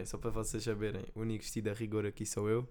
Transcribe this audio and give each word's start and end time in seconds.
Bem, 0.00 0.06
só 0.06 0.16
para 0.16 0.30
vocês 0.30 0.62
saberem, 0.64 1.04
o 1.14 1.20
único 1.20 1.42
vestido 1.44 1.68
a 1.68 1.74
rigor 1.74 2.06
aqui 2.06 2.24
sou 2.24 2.48
eu. 2.48 2.66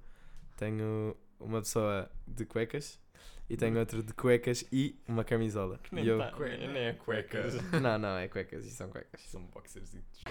Tenho 0.57 1.15
uma 1.39 1.59
pessoa 1.59 2.09
de 2.27 2.43
cuecas 2.43 2.99
e 3.47 3.55
tenho 3.55 3.77
outra 3.77 4.01
de 4.01 4.11
cuecas 4.15 4.65
e 4.71 4.99
uma 5.07 5.23
camisola. 5.23 5.77
Que 5.83 5.93
nem, 5.93 6.05
E 6.05 6.07
eu... 6.07 6.17
tá, 6.17 6.33
nem, 6.39 6.67
nem 6.73 6.83
é 6.85 6.93
cuecas. 6.93 7.53
Não, 7.79 7.99
não, 7.99 8.17
é 8.17 8.27
cuecas, 8.27 8.65
isto 8.65 8.77
são 8.77 8.89
cuecas. 8.89 9.21
São 9.21 9.43
boxerzitos. 9.45 10.23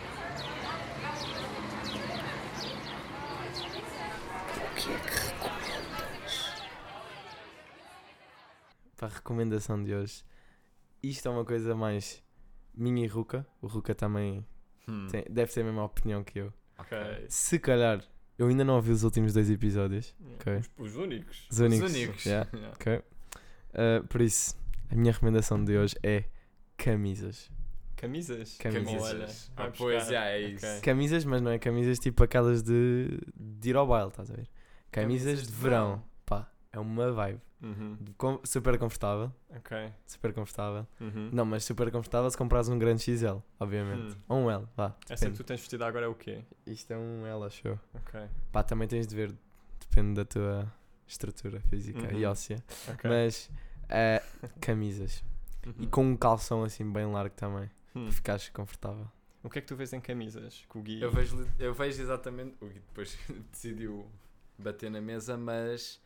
Para 8.96 9.08
a 9.08 9.10
recomendação 9.10 9.82
de 9.82 9.94
hoje, 9.94 10.24
isto 11.02 11.28
é 11.28 11.30
uma 11.30 11.44
coisa 11.44 11.74
mais 11.74 12.22
minha 12.74 13.04
e 13.04 13.06
Ruka. 13.06 13.46
O 13.60 13.66
Ruka 13.66 13.94
também 13.94 14.44
Hum. 14.88 15.06
tem- 15.10 15.24
deve 15.30 15.52
ter 15.52 15.60
a 15.60 15.64
mesma 15.64 15.84
opinião 15.84 16.24
que 16.24 16.38
eu. 16.40 16.52
Ok. 16.78 16.96
Se 17.28 17.58
calhar, 17.58 18.02
eu 18.38 18.46
ainda 18.48 18.64
não 18.64 18.76
ouvi 18.76 18.90
os 18.92 19.02
últimos 19.04 19.32
dois 19.34 19.50
episódios. 19.50 20.14
Ok. 20.34 20.56
Os, 20.78 20.90
os 20.92 20.96
únicos. 20.96 21.46
Os 21.50 21.58
únicos. 21.58 21.90
únicos. 21.94 22.24
Yeah, 22.26 22.48
Yeah. 22.54 22.74
ok. 22.74 22.96
Uh, 23.70 24.06
por 24.08 24.20
isso, 24.20 24.56
a 24.90 24.94
minha 24.94 25.12
recomendação 25.12 25.62
de 25.64 25.76
hoje 25.76 25.94
é 26.02 26.24
camisas. 26.76 27.50
Camisas? 27.96 28.56
Camisas. 28.58 29.02
Olha, 29.02 29.28
Ah, 29.56 29.72
pois, 29.76 30.06
já, 30.06 30.26
é 30.26 30.40
isso. 30.40 30.64
Ok. 30.66 30.80
Camisas, 30.82 31.24
mas 31.24 31.42
não 31.42 31.50
é 31.50 31.58
camisas 31.58 31.98
tipo 31.98 32.22
aquelas 32.22 32.62
de, 32.62 33.18
de 33.36 33.70
ir 33.70 33.76
ao 33.76 33.86
baile, 33.86 34.08
estás 34.10 34.30
a 34.30 34.34
ver? 34.34 34.48
Camisas, 34.90 35.24
Camisas 35.26 35.46
de 35.48 35.52
de 35.52 35.60
verão. 35.60 35.86
verão. 35.88 36.04
Pá, 36.24 36.50
é 36.72 36.78
uma 36.78 37.10
vibe. 37.12 37.40
Uhum. 37.60 37.96
Com- 38.16 38.40
super 38.44 38.78
confortável. 38.78 39.32
Ok. 39.50 39.92
Super 40.06 40.32
confortável. 40.32 40.86
Uhum. 41.00 41.30
Não, 41.32 41.44
mas 41.44 41.64
super 41.64 41.90
confortável 41.90 42.30
se 42.30 42.36
comprares 42.38 42.68
um 42.68 42.78
grande 42.78 43.02
XL, 43.02 43.38
obviamente. 43.58 44.14
Hum. 44.16 44.20
Ou 44.28 44.38
um 44.44 44.50
L, 44.50 44.66
vá. 44.76 44.94
Essa 45.08 45.14
que 45.14 45.20
Depende. 45.32 45.36
tu 45.38 45.44
tens 45.44 45.60
vestido 45.60 45.84
agora 45.84 46.06
é 46.06 46.08
o 46.08 46.14
quê? 46.14 46.44
Isto 46.66 46.92
é 46.92 46.96
um 46.98 47.26
L, 47.26 47.44
acho 47.44 47.66
eu. 47.68 47.80
Ok. 47.94 48.20
Pá, 48.52 48.62
também 48.62 48.86
tens 48.86 49.06
de 49.06 49.16
ver, 49.16 49.34
depende 49.80 50.14
da 50.14 50.24
tua 50.24 50.72
estrutura 51.06 51.60
física 51.62 52.12
e 52.12 52.24
Uhum. 52.24 52.30
óssea. 52.30 52.62
Ok. 52.88 53.10
Mas, 53.10 53.50
eh, 53.88 54.22
camisas. 54.60 55.24
Uhum. 55.66 55.74
E 55.80 55.86
com 55.88 56.04
um 56.04 56.16
calção 56.16 56.62
assim 56.62 56.90
bem 56.90 57.06
largo 57.06 57.34
também, 57.34 57.68
Hum. 57.94 58.04
para 58.04 58.12
ficares 58.12 58.48
confortável. 58.50 59.08
O 59.42 59.50
que 59.50 59.58
é 59.58 59.62
que 59.62 59.68
tu 59.68 59.74
vês 59.76 59.92
em 59.92 60.00
camisas? 60.00 60.64
Que 60.70 60.78
o 60.78 60.82
Gui... 60.82 61.00
Eu 61.00 61.10
vejo, 61.10 61.46
eu 61.58 61.72
vejo 61.74 62.00
exatamente. 62.02 62.56
O 62.60 62.66
Gui 62.66 62.80
depois 62.80 63.16
decidiu 63.50 64.06
bater 64.58 64.90
na 64.90 65.00
mesa, 65.00 65.36
mas 65.36 66.00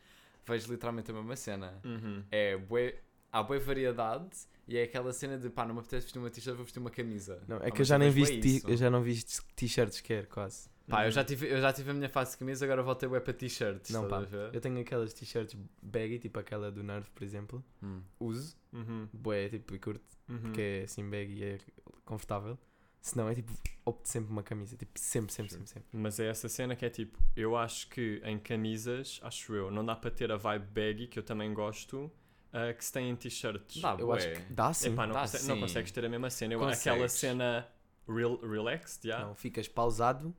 vejo 0.47 0.71
literalmente 0.73 1.11
a 1.11 1.15
mesma 1.15 1.37
cena. 1.37 1.81
Uhum. 1.85 2.23
É 2.31 2.57
bué, 2.57 2.97
há 3.31 3.43
boa 3.43 3.59
variedade 3.59 4.31
e 4.69 4.77
é 4.77 4.83
aquela 4.85 5.13
cena 5.13 5.39
de 5.39 5.49
pá, 5.51 5.65
não 5.67 5.75
me 5.75 5.81
apetece 5.81 6.05
vestir 6.07 6.19
uma 6.19 6.31
t-shirt, 6.31 6.55
vou 6.57 6.65
vestir 6.65 6.79
uma 6.81 6.91
camisa. 6.91 7.43
Não, 7.49 7.57
é 7.59 7.71
que 7.71 7.81
eu 7.81 7.85
já 7.85 7.99
nem 7.99 8.11
vejo 8.11 8.33
bué 8.33 8.41
vi, 8.41 8.57
isso. 8.57 8.69
eu 8.71 8.77
já 8.77 8.91
não 8.91 9.03
vi 9.03 9.23
t-shirts 9.57 9.97
sequer, 9.97 10.27
quase. 10.27 10.71
Pá, 10.89 11.03
eu 11.03 11.07
Uhum. 11.07 11.11
já, 11.13 11.25
tive, 11.25 11.47
eu 11.49 11.61
já 11.61 11.73
tive 11.73 11.91
a 11.91 11.95
minha 11.95 12.09
fase 12.09 12.33
de 12.33 12.39
camisa, 12.39 12.65
agora 12.65 12.83
voltei 12.83 13.09
bué 13.09 13.21
para 13.21 13.33
t-shirts. 13.33 13.91
Não, 13.91 14.09
pá? 14.09 14.23
Eu 14.53 14.61
tenho 14.61 14.81
aquelas 14.81 15.13
t-shirts 15.15 15.57
baggy, 15.81 16.19
tipo 16.19 16.39
aquela 16.39 16.71
do 16.73 16.83
Nerve, 16.83 17.09
por 17.15 17.23
exemplo. 17.23 17.65
Hum. 17.83 18.03
Uso, 18.19 18.57
Uhum. 18.73 19.09
bué, 19.13 19.49
tipo, 19.49 19.75
e 19.75 19.79
curto, 19.79 20.05
Uhum. 20.29 20.39
porque 20.41 20.61
é 20.61 20.83
assim 20.83 21.09
baggy 21.09 21.35
e 21.39 21.45
é 21.45 21.59
confortável. 22.05 22.59
Se 23.03 23.17
não, 23.17 23.29
é 23.29 23.35
tipo, 23.35 23.53
opto 23.85 24.09
sempre 24.09 24.31
uma 24.31 24.45
camisa, 24.45 24.77
tipo, 24.77 24.93
sempre, 24.99 25.33
sempre, 25.33 25.53
sempre, 25.53 25.69
sempre. 25.69 25.89
Mas 25.93 26.21
é 26.21 26.29
essa 26.29 26.49
cena 26.49 26.77
que 26.77 26.85
é 26.87 26.89
tipo, 26.89 27.19
eu 27.37 27.57
acho 27.57 27.89
que 27.89 28.23
em 28.25 28.39
camisas, 28.39 29.19
acho 29.25 29.53
eu, 29.57 29.71
não 29.73 29.85
dá 29.85 29.97
para 29.97 30.09
ter 30.11 30.31
a 30.31 30.37
vibe 30.37 30.67
baggy, 30.73 31.07
que 31.09 31.19
eu 31.19 31.23
também 31.25 31.53
gosto, 31.53 32.09
ah, 32.53 32.73
que 32.73 32.85
se 32.85 32.93
tem 32.93 33.11
em 33.11 33.17
t-shirts. 33.17 33.83
Dá, 33.83 33.97
Eu 33.99 34.07
bué. 34.07 34.17
acho 34.19 34.31
que 34.47 34.53
dá 34.53 34.73
sim. 34.73 34.93
Epá, 34.93 35.05
não, 35.07 35.15
dá 35.15 35.23
conse- 35.23 35.49
não 35.49 35.57
sim. 35.57 35.61
consegues 35.63 35.91
ter 35.91 36.05
a 36.05 36.09
mesma 36.09 36.31
cena. 36.31 36.55
Eu, 36.55 36.61
Consegues. 36.61 36.87
aquela 36.87 37.09
cena 37.09 37.69
real, 38.09 38.37
relaxed, 38.41 39.05
já. 39.09 39.19
Não, 39.27 39.35
ficas 39.35 39.67
pausado 39.67 40.33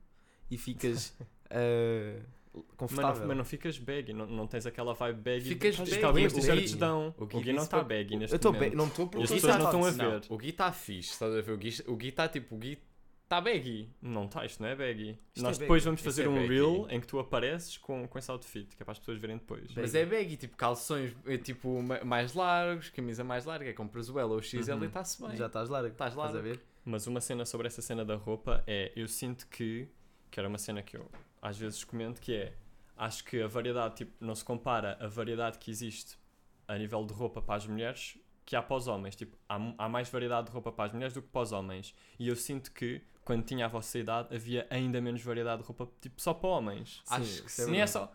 e 0.50 0.56
ficas 0.56 1.14
eh, 2.54 2.58
Mas 2.68 2.76
confortável. 2.76 3.20
não, 3.20 3.28
mas 3.28 3.36
não 3.38 3.44
ficas 3.44 3.78
baggy, 3.78 4.12
não, 4.12 4.26
não 4.26 4.46
tens 4.46 4.66
aquela 4.66 4.94
vibe 4.94 5.20
baggy. 5.20 5.48
Ficas 5.50 5.76
que 5.76 5.82
baggy, 5.82 6.04
algumas 6.04 6.32
o 6.32 6.36
t-shirts 6.36 6.72
Gui- 6.72 6.78
dão. 6.80 7.14
o 7.18 7.22
O 7.24 7.26
Gui 7.26 7.52
não 7.52 7.62
está 7.62 7.78
para- 7.78 7.88
baggy 7.96 8.16
neste 8.16 8.32
eu 8.34 8.36
estou 8.36 8.52
momento. 8.52 8.76
não 8.76 8.86
estou 8.86 9.06
porque 9.08 9.24
as 9.24 9.30
pessoas 9.30 9.56
não 9.56 9.64
estão 9.64 9.84
a 9.84 9.90
Não, 9.92 10.10
ver. 10.20 10.22
o 10.28 10.36
Gui 10.38 10.48
está 10.50 10.72
fixe, 10.72 11.10
estás 11.12 11.34
a 11.34 11.40
ver? 11.40 11.52
O 11.52 11.56
Gui 11.58 11.74
o 11.86 11.96
Gui 11.96 12.08
está 12.08 12.28
tipo, 12.28 12.54
o 12.54 12.58
Gui 12.58 12.78
está 13.24 13.40
baggy. 13.40 13.88
Não 14.02 14.26
está, 14.26 14.44
isto 14.44 14.62
não 14.62 14.68
é 14.68 14.76
baggy. 14.76 15.18
Isto 15.34 15.42
Nós 15.44 15.56
é 15.56 15.60
depois 15.60 15.82
baggy. 15.82 15.84
vamos 15.86 16.00
Isto 16.00 16.04
fazer 16.04 16.24
é 16.24 16.28
um 16.28 16.34
baggy. 16.34 16.48
reel 16.48 16.86
em 16.90 17.00
que 17.00 17.06
tu 17.06 17.18
apareces 17.18 17.78
com, 17.78 18.06
com 18.06 18.18
esse 18.18 18.30
outfit, 18.30 18.66
que 18.76 18.82
é 18.82 18.84
para 18.84 18.92
as 18.92 18.98
pessoas 18.98 19.18
verem 19.18 19.36
depois. 19.38 19.62
Baggy. 19.62 19.80
Mas 19.80 19.94
é 19.94 20.04
baggy, 20.06 20.36
tipo 20.36 20.56
calções 20.56 21.16
é, 21.26 21.36
tipo 21.38 21.82
ma- 21.82 22.04
mais 22.04 22.34
largos, 22.34 22.90
camisa 22.90 23.24
mais 23.24 23.44
larga, 23.46 23.68
é 23.68 23.72
compras 23.72 24.08
o 24.10 24.18
L 24.18 24.30
ou 24.30 24.36
o 24.38 24.42
XL 24.42 24.72
Uhum. 24.74 24.84
e 24.84 24.86
está-se 24.86 25.20
bem. 25.20 25.36
Já 25.36 25.46
estás 25.46 25.68
largo. 25.68 25.88
Estás 25.88 26.12
Estás 26.12 26.30
a 26.30 26.32
largo. 26.34 26.48
ver? 26.48 26.60
Mas 26.84 27.06
uma 27.06 27.20
cena 27.20 27.46
sobre 27.46 27.66
essa 27.66 27.80
cena 27.80 28.04
da 28.04 28.14
roupa 28.14 28.62
é, 28.66 28.92
eu 28.94 29.08
sinto 29.08 29.46
que, 29.48 29.88
que 30.30 30.38
era 30.38 30.46
uma 30.46 30.58
cena 30.58 30.82
que 30.82 30.98
eu 30.98 31.10
às 31.44 31.58
vezes 31.58 31.84
comento, 31.84 32.20
que 32.20 32.34
é, 32.34 32.54
acho 32.96 33.22
que 33.24 33.42
a 33.42 33.46
variedade, 33.46 33.96
tipo, 33.96 34.12
não 34.18 34.34
se 34.34 34.44
compara 34.44 34.96
a 35.00 35.06
variedade 35.06 35.58
que 35.58 35.70
existe 35.70 36.16
a 36.66 36.76
nível 36.78 37.04
de 37.04 37.12
roupa 37.12 37.42
para 37.42 37.56
as 37.56 37.66
mulheres 37.66 38.18
que 38.46 38.56
há 38.56 38.62
para 38.62 38.76
os 38.76 38.86
homens. 38.88 39.14
Tipo, 39.14 39.36
há, 39.48 39.56
há 39.78 39.88
mais 39.88 40.08
variedade 40.08 40.46
de 40.46 40.52
roupa 40.52 40.72
para 40.72 40.86
as 40.86 40.92
mulheres 40.92 41.12
do 41.14 41.20
que 41.22 41.28
para 41.28 41.42
os 41.42 41.52
homens. 41.52 41.94
E 42.18 42.28
eu 42.28 42.36
sinto 42.36 42.72
que, 42.72 43.02
quando 43.24 43.44
tinha 43.44 43.66
a 43.66 43.68
vossa 43.68 43.98
idade, 43.98 44.34
havia 44.34 44.66
ainda 44.70 45.00
menos 45.00 45.22
variedade 45.22 45.62
de 45.62 45.68
roupa, 45.68 45.86
tipo, 46.00 46.20
só 46.20 46.32
para 46.34 46.48
homens. 46.48 47.02
Acho 47.10 47.24
Sim, 47.24 47.42
que 47.42 47.50
isso 47.50 47.60
é 47.62 47.64
sim. 47.66 47.70
Nem 47.70 47.80
é 47.82 47.86
só... 47.86 48.12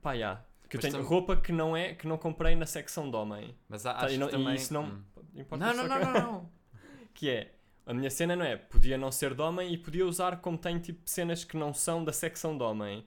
Pá, 0.00 0.16
já. 0.16 0.44
Que 0.68 0.76
eu 0.76 0.80
tenho 0.80 0.94
tam- 0.94 1.02
roupa 1.02 1.36
que 1.36 1.50
não, 1.52 1.76
é, 1.76 1.94
que 1.94 2.06
não 2.06 2.16
comprei 2.16 2.54
na 2.54 2.66
secção 2.66 3.10
de 3.10 3.16
homem. 3.16 3.56
Mas 3.68 3.84
há- 3.84 3.94
Tá, 3.94 4.06
acho 4.06 4.14
e, 4.14 4.18
não- 4.18 4.28
que 4.28 4.34
e 4.34 4.38
também... 4.38 4.54
isso 4.54 4.72
não... 4.72 4.84
Hum. 4.84 5.02
importa 5.34 5.66
Não, 5.66 5.74
não, 5.74 5.88
não, 5.88 5.98
que- 5.98 6.04
não, 6.04 6.12
não. 6.32 6.52
que 7.14 7.28
é 7.28 7.54
a 7.90 7.94
minha 7.94 8.10
cena 8.10 8.36
não 8.36 8.44
é 8.44 8.56
podia 8.56 8.96
não 8.96 9.10
ser 9.10 9.34
de 9.34 9.42
homem 9.42 9.72
e 9.72 9.76
podia 9.78 10.06
usar 10.06 10.40
como 10.40 10.56
tem 10.56 10.78
tipo 10.78 11.00
cenas 11.04 11.42
que 11.44 11.56
não 11.56 11.74
são 11.74 12.04
da 12.04 12.12
secção 12.12 12.56
de 12.56 12.62
homem 12.62 13.04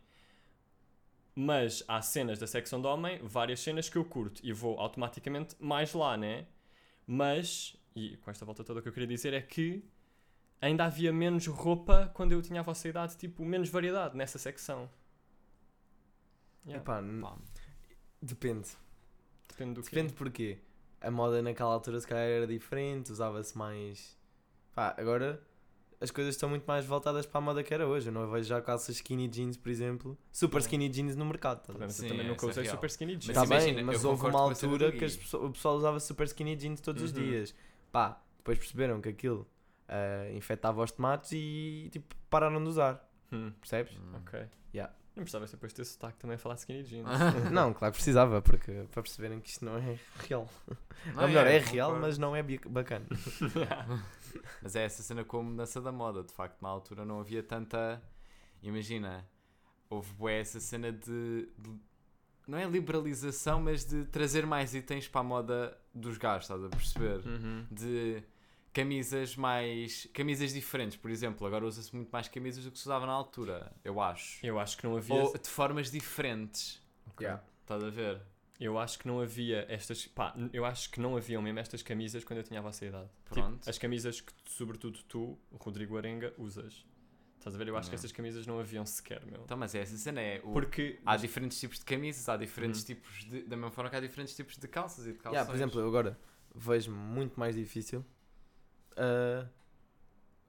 mas 1.35 1.83
há 1.87 2.01
cenas 2.01 2.37
da 2.37 2.45
secção 2.45 2.81
de 2.81 2.87
homem 2.87 3.17
várias 3.23 3.61
cenas 3.61 3.87
que 3.87 3.97
eu 3.97 4.03
curto 4.03 4.41
e 4.43 4.51
vou 4.51 4.77
automaticamente 4.79 5.55
mais 5.59 5.93
lá 5.93 6.17
né 6.17 6.45
mas 7.07 7.75
e 7.95 8.17
com 8.17 8.29
esta 8.29 8.45
volta 8.45 8.63
toda 8.63 8.79
o 8.79 8.83
que 8.83 8.89
eu 8.89 8.93
queria 8.93 9.07
dizer 9.07 9.33
é 9.33 9.41
que 9.41 9.83
ainda 10.59 10.85
havia 10.85 11.13
menos 11.13 11.47
roupa 11.47 12.11
quando 12.13 12.33
eu 12.33 12.41
tinha 12.41 12.59
a 12.59 12.63
vossa 12.63 12.87
idade 12.87 13.15
tipo 13.17 13.45
menos 13.45 13.69
variedade 13.69 14.17
nessa 14.17 14.37
secção 14.37 14.89
Yeah, 16.65 16.81
Epá, 16.81 17.01
Pá, 17.21 17.37
depende. 18.21 18.69
depende 19.49 19.73
do 19.73 19.83
que 19.83 19.89
Depende 19.89 20.13
porquê. 20.13 20.59
A 21.01 21.11
moda 21.11 21.41
naquela 21.41 21.73
altura 21.73 21.99
se 21.99 22.07
calhar 22.07 22.25
era 22.25 22.47
diferente, 22.47 23.11
usava-se 23.11 23.57
mais. 23.57 24.17
Pá, 24.73 24.95
agora 24.97 25.41
as 26.01 26.11
coisas 26.11 26.35
estão 26.35 26.49
muito 26.49 26.65
mais 26.65 26.85
voltadas 26.85 27.25
para 27.25 27.37
a 27.37 27.41
moda 27.41 27.63
que 27.63 27.73
era 27.73 27.87
hoje. 27.87 28.09
Eu 28.09 28.13
não 28.13 28.29
vejo 28.29 28.47
já 28.49 28.61
calças 28.61 28.95
skinny 28.95 29.27
jeans, 29.27 29.55
por 29.55 29.69
exemplo, 29.69 30.17
super 30.31 30.61
Sim. 30.61 30.67
skinny 30.67 30.89
jeans 30.89 31.15
no 31.15 31.25
mercado. 31.25 31.65
ver? 31.73 31.79
Mas 31.85 31.97
eu 31.99 32.03
Sim, 32.03 32.09
também 32.09 32.27
nunca 32.27 32.39
essa 32.39 32.47
é 32.47 32.51
usei 32.51 32.63
real. 32.63 32.75
super 32.75 32.87
skinny 32.89 33.15
jeans 33.15 33.27
Mas 33.27 33.35
Tá 33.35 33.45
imagina, 33.45 33.75
bem, 33.75 33.83
mas 33.85 34.03
houve 34.03 34.25
uma 34.27 34.39
altura 34.41 34.91
que 34.91 34.99
pessoas- 34.99 35.43
o 35.43 35.51
pessoal 35.51 35.75
usava 35.75 35.99
super 35.99 36.25
skinny 36.25 36.55
jeans 36.55 36.81
todos 36.81 37.01
os 37.03 37.11
Uhum. 37.11 37.23
dias. 37.23 37.55
Pá, 37.91 38.21
depois 38.37 38.57
perceberam 38.57 38.99
que 38.99 39.09
aquilo 39.09 39.47
ah, 39.87 40.29
infectava 40.33 40.81
os 40.83 40.91
tomates 40.91 41.31
e 41.33 41.89
tipo 41.91 42.15
pararam 42.29 42.61
de 42.63 42.69
usar. 42.69 43.07
Hum, 43.31 43.51
Percebes? 43.59 43.95
Hum. 43.97 44.15
ok 44.15 44.47
Yeah. 44.73 44.91
Não 45.15 45.23
precisava 45.23 45.45
depois 45.45 45.71
ter 45.73 45.85
sotaque 45.85 46.17
também 46.17 46.35
a 46.35 46.37
falar 46.37 46.55
de 46.55 46.61
skinny 46.61 46.83
jeans 46.83 47.07
não, 47.51 47.73
claro 47.73 47.91
que 47.91 47.97
precisava, 47.97 48.41
porque 48.41 48.71
para 48.91 49.01
perceberem 49.03 49.39
que 49.39 49.49
isto 49.49 49.63
não 49.63 49.77
é 49.77 49.97
real. 50.27 50.49
Não, 51.13 51.21
Ou 51.21 51.27
melhor, 51.27 51.45
é, 51.47 51.53
concordo. 51.59 51.73
real, 51.75 51.99
mas 51.99 52.17
não 52.17 52.35
é 52.35 52.41
bacana. 52.67 53.05
Mas 54.63 54.75
é 54.75 54.83
essa 54.85 55.03
cena 55.03 55.23
com 55.23 55.39
a 55.39 55.43
mudança 55.43 55.79
da 55.79 55.91
moda. 55.91 56.23
De 56.23 56.33
facto, 56.33 56.59
na 56.61 56.69
altura 56.69 57.05
não 57.05 57.19
havia 57.19 57.43
tanta. 57.43 58.01
Imagina, 58.63 59.27
houve 59.89 60.11
bué 60.13 60.39
essa 60.39 60.59
cena 60.59 60.91
de, 60.91 61.47
de- 61.57 61.79
Não 62.47 62.57
é 62.57 62.65
liberalização, 62.65 63.61
mas 63.61 63.85
de 63.85 64.05
trazer 64.05 64.45
mais 64.45 64.73
itens 64.73 65.07
para 65.07 65.21
a 65.21 65.23
moda 65.23 65.77
dos 65.93 66.17
gajos, 66.17 66.45
estás 66.45 66.63
a 66.63 66.69
perceber? 66.69 67.19
Uhum. 67.27 67.65
De 67.69 68.23
camisas 68.73 69.35
mais. 69.35 70.07
camisas 70.13 70.51
diferentes, 70.53 70.97
por 70.97 71.09
exemplo. 71.11 71.45
Agora 71.47 71.65
usa-se 71.65 71.95
muito 71.95 72.09
mais 72.09 72.27
camisas 72.27 72.63
do 72.65 72.71
que 72.71 72.77
se 72.79 72.85
usava 72.85 73.05
na 73.05 73.11
altura, 73.13 73.71
eu 73.83 74.01
acho. 74.01 74.45
Eu 74.45 74.59
acho 74.59 74.77
que 74.77 74.83
não 74.85 74.97
havia. 74.97 75.15
Ou 75.15 75.37
de 75.37 75.47
formas 75.49 75.91
diferentes. 75.91 76.81
Ok. 77.07 77.27
Estás 77.61 77.83
a 77.83 77.89
ver? 77.89 78.21
Eu 78.59 78.77
acho 78.77 78.99
que 78.99 79.07
não 79.07 79.19
havia 79.19 79.65
estas. 79.69 80.05
Pá, 80.07 80.35
eu 80.51 80.63
acho 80.65 80.89
que 80.91 80.99
não 80.99 81.15
haviam 81.17 81.41
mesmo 81.41 81.59
estas 81.59 81.81
camisas 81.81 82.23
quando 82.23 82.37
eu 82.39 82.43
tinha 82.43 82.59
a 82.59 82.63
vossa 82.63 82.85
idade. 82.85 83.09
Pronto. 83.25 83.57
Tipo, 83.59 83.69
as 83.69 83.77
camisas 83.77 84.21
que, 84.21 84.31
sobretudo 84.45 84.99
tu, 85.03 85.37
Rodrigo 85.59 85.97
Arenga, 85.97 86.33
usas. 86.37 86.85
Estás 87.37 87.55
a 87.55 87.57
ver? 87.57 87.67
Eu 87.67 87.75
acho 87.75 87.89
que 87.89 87.93
Não. 87.93 87.97
estas 87.97 88.11
camisas 88.13 88.47
não 88.47 88.57
haviam 88.59 88.85
sequer, 88.85 89.25
meu. 89.25 89.41
Então, 89.43 89.57
mas 89.57 89.75
é 89.75 89.79
essa 89.81 89.97
cena. 89.97 90.21
É 90.21 90.39
o... 90.43 90.53
Porque. 90.53 90.99
Há 91.05 91.17
diferentes 91.17 91.59
tipos 91.59 91.77
de 91.79 91.83
camisas, 91.85 92.29
há 92.29 92.37
diferentes 92.37 92.81
Uhum. 92.81 92.85
tipos 92.87 93.25
de. 93.25 93.41
Da 93.43 93.57
mesma 93.57 93.71
forma 93.71 93.89
que 93.89 93.95
há 93.97 93.99
diferentes 93.99 94.33
tipos 94.35 94.55
de 94.57 94.67
calças 94.67 95.05
e 95.05 95.11
de 95.11 95.17
calções. 95.17 95.33
Yeah, 95.33 95.45
por 95.45 95.55
exemplo, 95.55 95.81
eu 95.81 95.87
agora 95.87 96.17
vejo 96.55 96.89
muito 96.91 97.37
mais 97.37 97.55
difícil 97.55 98.05
ah, 98.97 99.45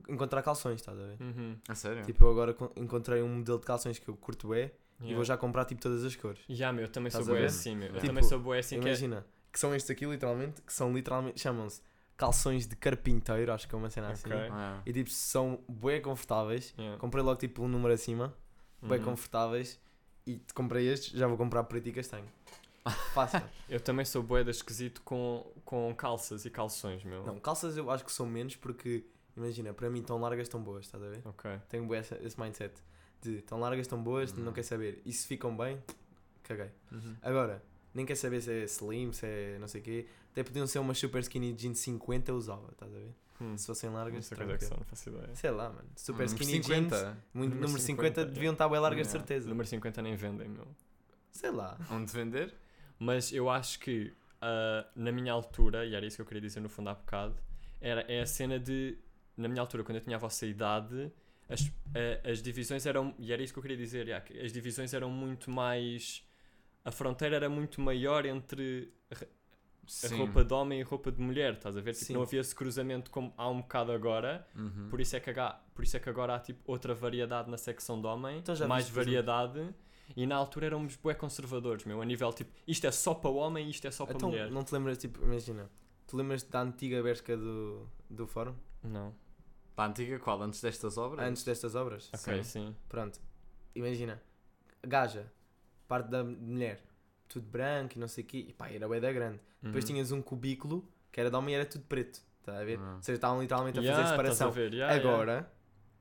encontrar 0.09 0.43
calções, 0.43 0.81
estás 0.81 0.99
a 0.99 1.03
ver? 1.07 1.17
Uhum. 1.21 1.57
A 1.69 1.75
sério? 1.75 2.03
Tipo, 2.05 2.25
eu 2.25 2.31
agora 2.31 2.55
con- 2.55 2.71
encontrei 2.77 3.23
um 3.23 3.29
modelo 3.39 3.59
de 3.59 3.65
calções 3.67 3.99
que 3.99 4.09
eu 4.09 4.17
curto 4.17 4.53
é 4.55 4.71
e 5.01 5.05
Yeah. 5.05 5.17
vou 5.17 5.25
já 5.25 5.37
comprar 5.37 5.65
tipo 5.65 5.81
todas 5.81 6.05
as 6.05 6.15
cores. 6.15 6.41
Yeah, 6.49 6.73
meu, 6.73 6.85
eu 6.87 6.89
também 6.91 7.11
sou 7.11 7.21
Estás 7.21 7.37
a 7.37 7.41
boé 7.41 7.47
assim, 7.47 7.75
meu. 7.77 7.89
Eu 7.89 7.95
Tipo, 7.95 8.07
também 8.07 8.23
sou 8.23 8.39
boé 8.39 8.59
assim 8.61 8.79
que 8.81 8.87
é. 8.87 8.91
Imagina, 8.91 9.27
que 9.53 9.59
são 9.59 9.75
estes 9.75 9.91
aqui 9.91 10.07
literalmente, 10.07 10.63
que 10.63 10.73
são 10.73 10.93
literalmente, 10.93 11.41
chamam-se 11.41 11.83
calções 12.17 12.67
de 12.67 12.77
carpinteiro, 12.77 13.53
acho 13.53 13.69
que 13.69 13.75
é 13.75 13.79
uma 13.79 13.91
cena 13.91 14.11
assim. 14.13 14.29
Ok. 14.33 14.49
Ah. 14.53 14.81
E 14.87 14.93
tipo, 14.93 15.11
são 15.11 15.59
bué 15.69 15.99
confortáveis. 16.01 16.73
Yeah. 16.79 16.97
Comprei 16.99 17.25
logo 17.25 17.39
tipo 17.41 17.63
um 17.65 17.69
número 17.69 17.93
acima, 17.93 18.33
bué 18.81 18.99
Uhum. 18.99 19.05
confortáveis. 19.05 19.81
E 20.27 20.41
comprei 20.55 20.87
estes, 20.89 21.11
já 21.19 21.27
vou 21.27 21.37
comprar 21.37 21.65
preto 21.65 21.89
e 21.89 21.93
castanho. 21.93 22.25
Fácil. 23.15 23.43
Eu 23.69 23.81
também 23.81 24.05
sou 24.05 24.23
boeda 24.23 24.51
esquisito 24.51 25.01
com, 25.03 25.51
com 25.65 25.95
calças 25.95 26.45
e 26.45 26.51
calções, 26.51 27.03
meu. 27.05 27.25
Não, 27.25 27.39
calças 27.41 27.77
eu 27.77 27.91
acho 27.91 28.05
que 28.05 28.13
são 28.13 28.27
menos 28.27 28.57
porque, 28.57 29.05
imagina, 29.37 29.73
para 29.73 29.89
mim 29.89 30.03
tão 30.03 30.21
largas 30.21 30.49
tão 30.49 30.63
boas, 30.63 30.85
estás 30.85 31.03
a 31.03 31.09
ver? 31.09 31.23
Ok. 31.25 31.51
Tenho 31.69 31.95
essa- 31.95 32.19
esse 32.23 32.39
mindset 32.39 32.75
de 33.23 33.41
tão 33.43 33.59
largas 33.59 33.87
tão 33.87 34.03
boas, 34.03 34.33
não 34.35 34.47
Uhum. 34.49 34.53
quer 34.53 34.63
saber. 34.65 35.01
E 35.05 35.13
se 35.13 35.27
ficam 35.27 35.57
bem, 35.57 35.83
caguei. 36.43 36.71
Uhum. 36.93 37.17
Agora, 37.23 37.63
nem 37.95 38.05
quer 38.05 38.17
saber 38.17 38.43
se 38.43 38.51
é 38.53 38.65
slim, 38.65 39.13
se 39.13 39.25
é 39.27 39.57
não 39.59 39.67
sei 39.69 39.81
o 39.81 39.85
quê. 39.85 40.07
Até 40.33 40.43
podiam 40.43 40.67
ser 40.67 40.79
umas 40.79 40.99
super 40.99 41.21
skinny 41.23 41.53
jeans 41.55 41.79
50 41.79 42.31
eu 42.33 42.37
usava, 42.37 42.71
estás 42.73 42.93
a 42.93 42.99
ver? 42.99 43.15
Hum. 43.41 43.57
Se 43.57 43.67
fossem 43.67 43.89
Não 43.91 43.97
largas, 43.97 44.27
sei 44.27 44.37
quanto 44.37 44.53
é 44.53 44.59
que 44.59 44.65
são, 44.65 44.77
não 44.77 44.85
faço 44.85 45.09
ideia. 45.09 45.35
Sei 45.35 45.51
lá, 45.51 45.69
mano. 45.71 45.89
Super 45.97 46.27
Número 46.27 46.43
skinny 46.43 46.63
50. 46.63 46.97
jeans, 46.97 47.17
Número 47.33 47.55
número 47.55 47.81
50, 47.81 48.21
50, 48.21 48.25
deviam 48.27 48.53
estar 48.53 48.69
bem 48.69 48.79
largas, 48.79 49.07
Yeah. 49.07 49.19
certeza. 49.21 49.49
Número 49.49 49.67
50 49.67 50.03
nem 50.03 50.15
vendem, 50.17 50.49
meu. 50.49 50.67
Sei 51.33 51.51
lá. 51.51 51.77
Onde 51.91 52.13
vender? 52.13 52.55
Mas 52.99 53.33
eu 53.33 53.49
acho 53.51 53.79
que 53.81 54.13
ah, 54.41 54.87
na 54.95 55.11
minha 55.13 55.33
altura, 55.33 55.85
e 55.87 55.95
era 55.95 56.05
isso 56.07 56.17
que 56.17 56.23
eu 56.23 56.27
queria 56.27 56.41
dizer 56.43 56.61
no 56.61 56.69
fundo 56.69 56.91
há 56.91 56.95
bocado, 56.95 57.35
era, 57.81 58.01
é 58.03 58.21
a 58.21 58.27
cena 58.27 58.59
de, 58.59 58.97
na 59.37 59.49
minha 59.49 59.61
altura, 59.61 59.83
quando 59.85 59.97
eu 59.97 60.03
tinha 60.03 60.17
a 60.17 60.19
vossa 60.19 60.47
idade, 60.47 61.11
as, 61.49 61.71
a- 61.95 62.31
as 62.31 62.43
divisões 62.43 62.87
eram, 62.87 63.15
e 63.19 63.33
era 63.33 63.43
isso 63.43 63.53
que 63.53 63.59
eu 63.59 63.63
queria 63.63 63.77
dizer, 63.77 64.07
yeah, 64.07 64.25
que 64.25 64.39
as 64.39 64.53
divisões 64.53 64.95
eram 64.95 65.11
muito 65.11 65.51
mais, 65.51 66.25
a 66.85 66.91
fronteira 66.91 67.37
era 67.37 67.49
muito 67.49 67.81
maior 67.81 68.25
entre 68.27 68.93
a 69.11 69.17
Sim. 69.87 70.17
roupa 70.17 70.43
de 70.43 70.55
homem 70.55 70.81
e 70.81 70.83
roupa 70.83 71.13
de 71.13 71.21
mulher, 71.21 71.55
estás 71.55 71.77
a 71.77 71.81
ver? 71.83 71.93
Tipo, 71.95 72.15
não 72.15 72.23
havia 72.23 72.41
esse 72.41 72.55
cruzamento 72.55 73.11
como 73.11 73.35
há 73.37 73.49
um 73.51 73.61
bocado 73.61 73.93
agora, 73.93 74.47
Uhum. 74.57 74.89
por 74.89 74.99
isso 75.01 75.15
é 75.15 75.21
que, 75.21 75.29
agora- 75.29 75.61
por 75.75 75.85
isso 75.85 75.97
é 75.97 76.01
que 76.01 76.09
agora 76.09 76.35
há 76.37 76.41
tipo, 76.41 76.61
outra 76.65 76.95
variedade 76.95 77.51
na 77.51 77.59
secção 77.59 78.01
de 78.01 78.07
homem, 78.07 78.39
Então 78.39 78.55
mais 78.67 78.85
por 78.89 79.01
exemplo- 79.03 79.05
variedade. 79.05 79.75
E 80.17 80.27
na 80.27 80.37
altura 80.37 80.67
éramos 80.67 80.97
bué 80.97 81.15
conservadores, 81.15 81.85
meu, 81.85 82.01
a 82.01 82.05
nível 82.05 82.33
tipo, 82.33 82.51
isto 82.67 82.87
é 82.87 82.91
só 82.93 83.15
para 83.15 83.31
o 83.31 83.37
homem 83.37 83.67
e 83.67 83.71
isto 83.71 83.87
é 83.87 83.91
só 83.91 84.05
para 84.05 84.15
a 84.15 84.17
Então, 84.17 84.29
mulher. 84.31 84.51
não 84.51 84.63
te 84.63 84.73
lembras, 84.75 84.99
tipo, 84.99 85.23
imagina, 85.25 85.71
tu 86.07 86.17
lembras 86.17 86.43
da 86.43 86.61
antiga 86.63 87.03
Bershka 87.03 87.37
do, 87.37 87.89
do 88.11 88.27
fórum? 88.27 88.55
Não. 88.83 89.15
Da 89.77 89.87
antiga 89.87 90.19
qual? 90.19 90.41
Antes 90.43 90.61
destas 90.61 90.97
obras? 90.99 91.27
Antes 91.27 91.43
destas 91.43 91.75
obras? 91.75 92.11
Ok, 92.15 92.43
Sim. 92.43 92.45
sim. 92.45 92.77
Pronto. 92.89 93.19
Imagina, 93.75 94.23
gaja, 94.87 95.33
parte 95.89 96.09
da 96.11 96.23
mulher, 96.23 96.81
tudo 97.29 97.47
branco 97.49 97.97
e 97.97 97.99
não 97.99 98.07
sei 98.07 98.23
o 98.23 98.27
quê, 98.27 98.45
e 98.49 98.53
pá, 98.53 98.69
era 98.69 98.87
bué 98.87 99.01
da 99.01 99.11
grande. 99.13 99.41
Depois 99.63 99.83
Uhum. 99.85 99.89
tinhas 99.89 100.13
um 100.13 100.23
cubículo 100.23 100.89
que 101.11 101.19
era 101.19 101.31
de 101.31 101.37
homem 101.37 101.55
e 101.55 101.57
era 101.57 101.67
tudo 101.67 101.85
preto, 101.87 102.21
estás 102.41 102.59
a 102.61 102.65
ver? 102.65 102.79
Ah. 102.81 102.95
Ou 102.97 103.03
seja, 103.03 103.17
estavam 103.17 103.41
literalmente 103.41 103.79
a 103.79 103.83
Yeah, 103.83 104.03
fazer 104.03 104.15
a 104.15 104.17
separação. 104.17 104.53
ver, 104.53 104.73
yeah, 104.75 104.95
yeah. 104.95 105.11
agora, 105.11 105.53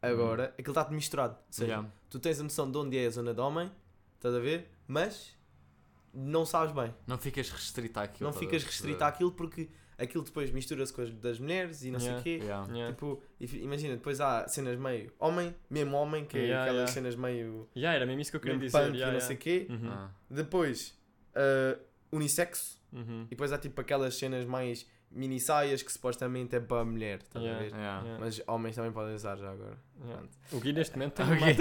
agora, 0.01 0.45
aquilo 0.59 0.71
está-te 0.71 0.93
misturado. 0.93 1.33
Ou 1.35 1.43
seja, 1.49 1.71
Yeah. 1.71 1.89
tu 2.09 2.19
tens 2.19 2.39
a 2.39 2.43
noção 2.43 2.69
de 2.69 2.77
onde 2.77 2.97
é 2.97 3.07
a 3.07 3.09
zona 3.09 3.33
de 3.33 3.39
homem, 3.41 3.71
estás 4.23 4.35
a 4.35 4.39
ver? 4.39 4.69
Mas 4.87 5.35
não 6.13 6.45
sabes 6.45 6.73
bem. 6.73 6.93
Não 7.07 7.17
ficas 7.17 7.49
restrito 7.49 7.99
àquilo. 7.99 8.29
não 8.29 8.37
ficas 8.37 8.63
restrito 8.63 9.03
àquilo 9.03 9.31
porque 9.31 9.69
aquilo 9.97 10.23
depois 10.23 10.49
mistura-se 10.51 10.91
com 10.93 11.01
as 11.01 11.11
das 11.13 11.39
mulheres 11.39 11.83
e 11.83 11.91
não 11.91 11.99
Yeah. 11.99 12.21
sei 12.21 12.35
o 12.35 12.39
quê. 12.39 12.45
Yeah. 12.45 12.73
Yeah. 12.73 12.93
Tipo, 12.93 13.21
imagina, 13.57 13.95
depois 13.95 14.19
há 14.21 14.47
cenas 14.47 14.77
meio 14.77 15.11
homem, 15.19 15.55
mesmo 15.69 15.95
homem, 15.97 16.25
que 16.25 16.37
é 16.37 16.45
aquelas 16.53 16.73
yeah. 16.73 16.87
cenas 16.91 17.15
meio 17.15 17.69
Yeah, 17.75 17.95
era 17.95 18.05
mesmo 18.05 18.21
isso 18.21 18.31
que 18.31 18.37
eu 18.37 18.41
queria 18.41 18.57
dizer. 18.57 18.71
punk 18.77 18.95
yeah, 18.95 18.97
e 18.97 19.19
não 19.19 19.19
yeah. 19.19 19.25
sei 19.27 19.35
o 19.35 19.39
quê. 19.39 19.67
Uhum, 19.69 19.89
Ah. 19.91 20.11
Depois, 20.29 20.97
uh, 21.35 21.79
unissexo. 22.11 22.81
uhum. 22.91 23.23
E 23.25 23.29
depois 23.29 23.51
há 23.51 23.57
tipo 23.57 23.79
aquelas 23.81 24.15
cenas 24.15 24.45
mais 24.45 24.85
mini 25.13 25.39
saias 25.39 25.81
que 25.83 25.91
supostamente 25.91 26.55
é 26.55 26.59
para 26.59 26.81
a 26.81 26.85
mulher, 26.85 27.19
estás 27.19 27.43
Yeah. 27.43 27.59
a 27.59 27.63
ver? 27.63 27.69
Yeah. 27.77 28.01
Yeah. 28.03 28.19
Mas 28.19 28.41
homens 28.47 28.75
também 28.75 28.91
podem 28.91 29.13
usar 29.15 29.37
já 29.37 29.51
agora. 29.51 29.77
O 30.51 30.59
Gui 30.59 30.73
neste 30.73 30.97
momento 30.97 31.13
tem 31.13 31.25
Ok. 31.31 31.55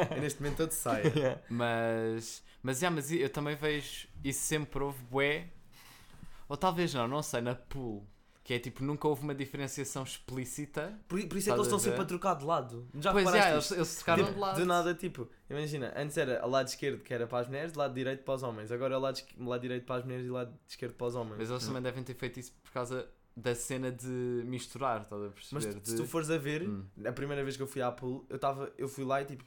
uma... 0.00 0.16
E 0.16 0.20
neste 0.20 0.42
momento 0.42 0.56
todo 0.58 0.72
saia. 0.72 1.02
Yeah. 1.16 1.40
Mas, 1.48 2.42
mas, 2.62 2.80
yeah, 2.82 2.94
mas 2.94 3.10
eu 3.12 3.30
também 3.30 3.56
vejo 3.56 4.08
isso 4.24 4.40
sempre 4.40 4.82
houve 4.82 5.02
bué. 5.10 5.46
Ou 6.48 6.56
talvez 6.56 6.92
não, 6.92 7.06
não 7.06 7.22
sei, 7.22 7.40
na 7.40 7.54
pool. 7.54 8.04
Que 8.50 8.54
é 8.54 8.58
tipo, 8.58 8.82
nunca 8.82 9.06
houve 9.06 9.22
uma 9.22 9.32
diferenciação 9.32 10.02
explícita. 10.02 10.98
Por, 11.06 11.24
por 11.28 11.38
isso 11.38 11.48
é 11.48 11.52
que 11.52 11.56
eles 11.56 11.66
estão 11.68 11.78
sempre 11.78 12.00
a 12.00 12.04
trocar 12.04 12.34
de 12.34 12.44
lado. 12.44 12.88
Já 12.98 13.12
pois 13.12 13.32
é, 13.32 13.52
eles, 13.52 13.70
eles 13.70 13.86
se 13.86 13.98
ficaram 14.00 14.24
Tipo, 14.24 14.34
de 14.34 14.40
lado. 14.40 14.58
Do 14.58 14.66
nada, 14.66 14.92
tipo, 14.92 15.30
imagina, 15.48 15.94
antes 15.96 16.16
era 16.16 16.44
o 16.44 16.50
lado 16.50 16.66
esquerdo 16.66 17.00
que 17.00 17.14
era 17.14 17.28
para 17.28 17.38
as 17.42 17.46
mulheres, 17.46 17.74
lado 17.74 17.94
direito 17.94 18.24
para 18.24 18.34
os 18.34 18.42
homens. 18.42 18.72
Agora 18.72 18.94
é 18.94 18.96
o 18.96 19.00
lado, 19.00 19.20
lado 19.38 19.60
direito 19.60 19.84
para 19.86 19.94
as 20.00 20.04
mulheres 20.04 20.26
e 20.26 20.30
lado 20.30 20.52
esquerdo 20.66 20.94
para 20.94 21.06
os 21.06 21.14
homens. 21.14 21.36
Mas 21.38 21.48
eles 21.48 21.64
também 21.64 21.80
devem 21.80 22.02
ter 22.02 22.14
feito 22.14 22.40
isso 22.40 22.52
por 22.60 22.72
causa 22.72 23.08
da 23.36 23.54
cena 23.54 23.92
de 23.92 24.08
misturar, 24.44 25.02
estás 25.02 25.22
a 25.22 25.26
Mas 25.26 25.34
perceber? 25.64 25.72
se 25.84 25.92
De- 25.92 25.96
tu 26.02 26.04
fores 26.08 26.28
a 26.28 26.36
ver, 26.36 26.68
Hum. 26.68 26.84
a 27.06 27.12
primeira 27.12 27.44
vez 27.44 27.56
que 27.56 27.62
eu 27.62 27.68
fui 27.68 27.80
à 27.80 27.92
pool, 27.92 28.26
eu, 28.28 28.36
tava, 28.36 28.72
eu 28.76 28.88
fui 28.88 29.04
lá 29.04 29.22
e 29.22 29.26
tipo, 29.26 29.44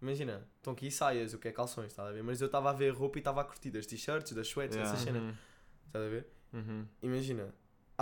imagina, 0.00 0.46
estão 0.58 0.74
aqui 0.74 0.92
saias, 0.92 1.34
o 1.34 1.38
que 1.38 1.48
é 1.48 1.52
calções, 1.52 1.88
estás 1.90 2.08
a 2.08 2.12
ver? 2.12 2.22
Mas 2.22 2.40
eu 2.40 2.46
estava 2.46 2.70
a 2.70 2.72
ver 2.72 2.92
a 2.92 2.94
roupa 2.96 3.18
e 3.18 3.20
estava 3.20 3.40
a 3.40 3.44
curtir 3.44 3.72
das 3.72 3.84
t-shirts, 3.84 4.30
das 4.32 4.46
sweats, 4.46 4.76
Yeah. 4.76 4.92
essas 4.92 5.04
cenas, 5.04 5.22
Uhum, 5.24 5.34
estás 5.88 6.04
a 6.04 6.08
ver? 6.08 6.26
uhum. 6.52 6.86
Imagina, 7.02 7.52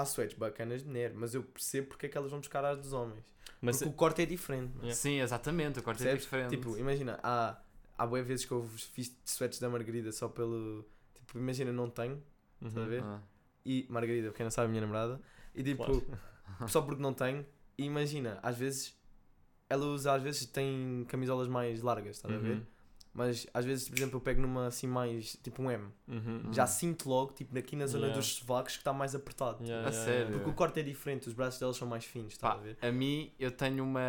há 0.00 0.05
sweats 0.05 0.35
bacanas 0.37 0.82
de 0.82 0.88
mulher, 0.88 1.12
mas 1.14 1.35
eu 1.35 1.43
percebo 1.43 1.88
porque 1.88 2.06
é 2.06 2.08
que 2.08 2.17
elas 2.19 2.31
vão 2.31 2.41
buscar 2.41 2.64
as 2.64 2.79
dos 2.79 2.93
homens. 2.93 3.25
Mas 3.61 3.76
porque 3.79 3.91
o 3.91 3.93
corte 3.93 4.23
é 4.23 4.26
diferente. 4.26 4.73
Yeah. 4.79 4.94
Sim, 4.94 5.20
exatamente, 5.20 5.79
o 5.79 5.82
corte 5.82 6.00
é 6.02 6.05
Percebes? 6.05 6.25
diferente. 6.25 6.50
Tipo, 6.56 6.79
imagina, 6.79 7.19
há, 7.23 7.61
há 7.99 8.06
boas 8.06 8.26
vezes 8.26 8.44
que 8.47 8.52
eu 8.52 8.67
fiz 8.93 9.14
sweats 9.25 9.58
da 9.58 9.69
Margarida 9.69 10.11
só 10.12 10.29
pelo. 10.29 10.85
Tipo, 11.14 11.38
imagina, 11.38 11.70
não 11.73 11.88
tenho, 11.91 12.23
estás 12.56 12.76
a 12.76 12.81
Uhum. 12.81 12.87
ver? 12.88 13.02
Ah. 13.02 13.20
E 13.64 13.87
Margarida, 13.91 14.29
porque 14.31 14.43
não 14.43 14.50
sabe, 14.50 14.67
a 14.67 14.69
minha 14.70 14.81
namorada, 14.81 15.20
e 15.55 15.62
tipo, 15.62 15.85
Claro. 15.85 16.06
só 16.69 16.81
porque 16.82 17.02
não 17.02 17.12
tenho, 17.12 17.44
e 17.76 17.85
imagina, 17.85 18.38
às 18.43 18.56
vezes, 18.56 18.99
ela 19.69 19.85
usa, 19.87 20.14
às 20.14 20.23
vezes 20.23 20.47
tem 20.47 21.05
camisolas 21.08 21.47
mais 21.47 21.82
largas, 21.82 22.17
estás 22.17 22.35
a 22.35 22.38
ver? 22.38 22.62
Uhum, 23.12 23.26
Mas 23.26 23.46
às 23.52 23.64
vezes, 23.64 23.88
por 23.88 23.98
exemplo, 23.98 24.16
eu 24.16 24.20
pego 24.20 24.40
numa 24.40 24.66
assim 24.68 24.86
mais, 24.86 25.36
tipo 25.42 25.62
um 25.62 25.70
M, 25.70 25.88
uhum. 26.08 26.52
já 26.52 26.66
sinto 26.66 27.08
logo, 27.08 27.32
tipo, 27.32 27.56
aqui 27.58 27.74
na 27.76 27.86
zona 27.86 28.06
Yeah. 28.06 28.20
dos 28.20 28.34
sovacos 28.36 28.74
que 28.74 28.80
está 28.80 28.92
mais 28.92 29.14
apertado. 29.14 29.62
Yeah, 29.64 29.88
A 29.88 29.90
yeah, 29.90 30.04
sério? 30.12 30.32
Porque 30.34 30.50
o 30.50 30.54
corte 30.54 30.80
é 30.80 30.82
diferente, 30.82 31.28
os 31.28 31.34
braços 31.34 31.58
delas 31.58 31.76
são 31.76 31.86
mais 31.88 32.04
finos, 32.04 32.32
estás 32.34 32.54
Pá, 32.54 32.58
a 32.60 32.62
ver? 32.62 32.78
a 32.80 32.90
mim, 32.92 33.32
eu 33.38 33.50
tenho 33.50 33.82
uma, 33.84 34.00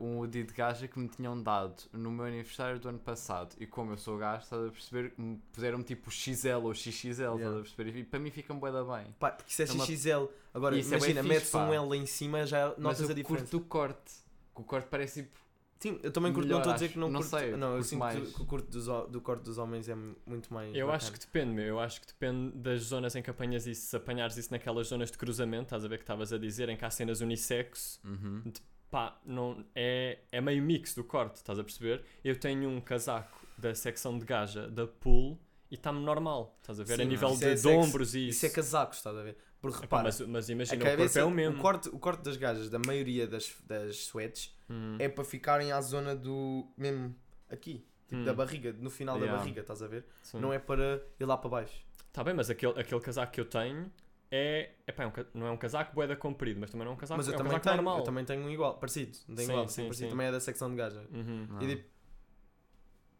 um 0.00 0.18
hoodie 0.18 0.42
de 0.44 0.52
gaja 0.52 0.86
que 0.88 0.98
me 0.98 1.08
tinham 1.08 1.40
dado 1.40 1.82
no 1.92 2.10
meu 2.10 2.24
aniversário 2.24 2.78
do 2.80 2.88
ano 2.88 2.98
passado. 2.98 3.54
E 3.58 3.66
como 3.66 3.92
eu 3.92 3.96
sou 3.96 4.18
gajo, 4.18 4.42
estás 4.44 4.66
a 4.66 4.70
perceber? 4.70 5.12
Me 5.16 5.38
puseram 5.52 5.82
tipo 5.82 6.10
XL 6.10 6.48
ou 6.64 6.74
XXL, 6.74 6.90
estás 7.10 7.18
Yeah. 7.38 7.58
a 7.58 7.62
perceber? 7.62 7.96
E 7.98 8.04
para 8.04 8.18
mim 8.18 8.30
fica-me 8.30 8.58
bué 8.60 8.72
da 8.72 8.82
bem. 8.84 9.14
Pá, 9.18 9.30
porque 9.30 9.50
isso 9.50 9.62
é 9.62 9.64
É 9.64 9.68
XXL. 9.68 10.26
Agora, 10.52 10.76
é 10.76 10.80
imagina, 10.80 11.22
fixe, 11.22 11.22
metes 11.34 11.54
um. 11.54 11.72
L 11.72 11.88
lá 11.88 11.96
em 11.96 12.06
cima, 12.06 12.46
já 12.46 12.68
Mas 12.68 12.78
notas 12.78 13.00
eu 13.00 13.10
a 13.10 13.14
diferença. 13.14 13.42
curto 13.44 13.56
o 13.56 13.60
corte. 13.60 14.12
Que 14.54 14.60
o 14.60 14.64
corte 14.64 14.88
parece 14.88 15.22
tipo. 15.22 15.43
Sim, 15.80 15.98
eu 16.02 16.10
também 16.10 16.32
curto, 16.32 16.46
Melhor, 16.46 16.56
não 16.56 16.60
estou 16.62 16.70
a 16.72 16.74
dizer 16.74 16.84
acho. 16.86 16.94
que 16.94 16.98
não, 17.00 17.10
Não 17.10 17.20
curto. 17.20 17.38
sei, 17.38 17.56
não, 17.56 17.76
eu 17.76 17.82
sinto 17.82 17.98
mais. 17.98 18.32
que 18.32 18.42
o 18.42 18.46
curto 18.46 18.70
dos, 18.70 18.86
do 19.10 19.20
corte 19.20 19.42
dos 19.44 19.58
homens 19.58 19.88
é 19.88 19.94
muito 20.26 20.52
mais. 20.54 20.74
Eu 20.74 20.90
acho 20.90 21.06
bacana. 21.06 21.18
que 21.18 21.26
depende, 21.26 21.54
meu. 21.54 21.64
Eu 21.66 21.80
acho 21.80 22.00
que 22.00 22.06
depende 22.06 22.56
das 22.56 22.82
zonas 22.84 23.14
em 23.16 23.22
que 23.22 23.28
apanhas 23.28 23.66
isso. 23.66 23.86
Se 23.88 23.96
apanhares 23.96 24.36
isso 24.38 24.50
naquelas 24.50 24.86
zonas 24.86 25.10
de 25.10 25.18
cruzamento, 25.18 25.64
estás 25.64 25.84
a 25.84 25.88
ver 25.88 25.98
que 25.98 26.04
estavas 26.04 26.32
a 26.32 26.38
dizer, 26.38 26.68
em 26.70 26.76
que 26.76 26.84
há 26.84 26.90
cenas 26.90 27.20
unissex, 27.20 28.00
Uhum. 28.04 28.42
pá, 28.90 29.20
não, 29.26 29.62
é, 29.74 30.20
é 30.32 30.40
meio 30.40 30.62
mix 30.62 30.94
do 30.94 31.04
corte, 31.04 31.36
estás 31.36 31.58
a 31.58 31.64
perceber? 31.64 32.02
Eu 32.24 32.38
tenho 32.38 32.68
um 32.70 32.80
casaco 32.80 33.46
da 33.58 33.74
secção 33.74 34.18
de 34.18 34.24
gaja 34.24 34.68
da 34.68 34.86
pool 34.86 35.38
e 35.70 35.74
está-me 35.74 36.00
normal, 36.00 36.56
estás 36.60 36.80
a 36.80 36.84
ver? 36.84 36.94
a 36.94 36.96
Sim, 36.98 37.04
nível 37.06 37.28
isso 37.30 37.38
de, 37.40 37.44
é 37.46 37.54
de 37.54 37.60
sexy. 37.60 37.76
ombros 37.76 38.14
e 38.14 38.28
isso. 38.28 38.36
Isso 38.38 38.46
é 38.46 38.48
casacos, 38.50 38.98
estás 38.98 39.16
a 39.16 39.22
ver? 39.22 39.36
Porque 39.64 39.78
Epá, 39.78 39.96
repara, 39.98 40.02
mas, 40.04 40.20
mas 40.20 40.50
a 40.50 40.52
imagina, 40.52 40.76
o 40.76 40.78
corpo 40.80 40.96
cabeça- 40.98 41.20
é 41.20 41.24
o 41.24 41.30
mesmo. 41.30 41.58
corte, 41.58 41.88
o 41.88 41.98
corte 41.98 42.22
das 42.22 42.36
gajas, 42.36 42.68
da 42.68 42.78
maioria 42.78 43.26
das, 43.26 43.54
das 43.66 43.96
sweats, 43.96 44.54
Hum. 44.68 44.96
é 44.98 45.08
para 45.08 45.24
ficarem 45.24 45.72
à 45.72 45.80
zona 45.80 46.14
do. 46.14 46.68
mesmo 46.76 47.16
aqui. 47.48 47.82
Tipo, 48.06 48.20
Hum. 48.20 48.24
da 48.24 48.34
barriga, 48.34 48.74
no 48.78 48.90
final 48.90 49.14
da 49.18 49.22
Yeah. 49.24 49.38
barriga, 49.40 49.62
estás 49.62 49.82
a 49.82 49.86
ver? 49.86 50.04
Sim. 50.22 50.38
Não 50.38 50.52
é 50.52 50.58
para 50.58 51.02
ir 51.18 51.24
lá 51.24 51.38
para 51.38 51.48
baixo. 51.48 51.82
Tá 52.12 52.22
bem, 52.22 52.34
mas 52.34 52.50
aquele, 52.50 52.78
aquele 52.78 53.00
casaco 53.00 53.32
que 53.32 53.40
eu 53.40 53.46
tenho 53.46 53.90
é. 54.30 54.72
Epá, 54.86 55.04
é 55.04 55.06
um 55.06 55.12
não 55.32 55.46
é 55.46 55.50
um 55.50 55.56
casaco 55.56 55.94
boeda 55.94 56.14
comprido, 56.14 56.60
mas 56.60 56.70
também 56.70 56.84
não 56.84 56.92
é 56.92 56.94
um 56.94 56.98
casaco, 56.98 57.16
mas 57.16 57.26
eu 57.26 57.32
é 57.32 57.36
um 57.36 57.38
também, 57.38 57.52
casaco 57.52 57.64
tenho, 57.64 57.76
normal. 57.76 57.98
eu 58.00 58.04
também 58.04 58.24
tenho 58.26 58.42
um 58.44 58.50
igual, 58.50 58.76
parecido. 58.78 59.16
Não 59.26 59.34
tenho 59.36 59.46
Sim, 59.46 59.52
igual, 59.52 59.68
sim, 59.68 59.74
sim, 59.74 59.82
parecido. 59.84 60.06
sim. 60.08 60.10
Também 60.10 60.26
é 60.26 60.32
da 60.32 60.40
secção 60.40 60.68
de 60.70 60.76
gaja. 60.76 61.06
Uhum. 61.10 61.46
Ah. 61.58 61.64
E 61.64 61.68
tipo, 61.68 61.88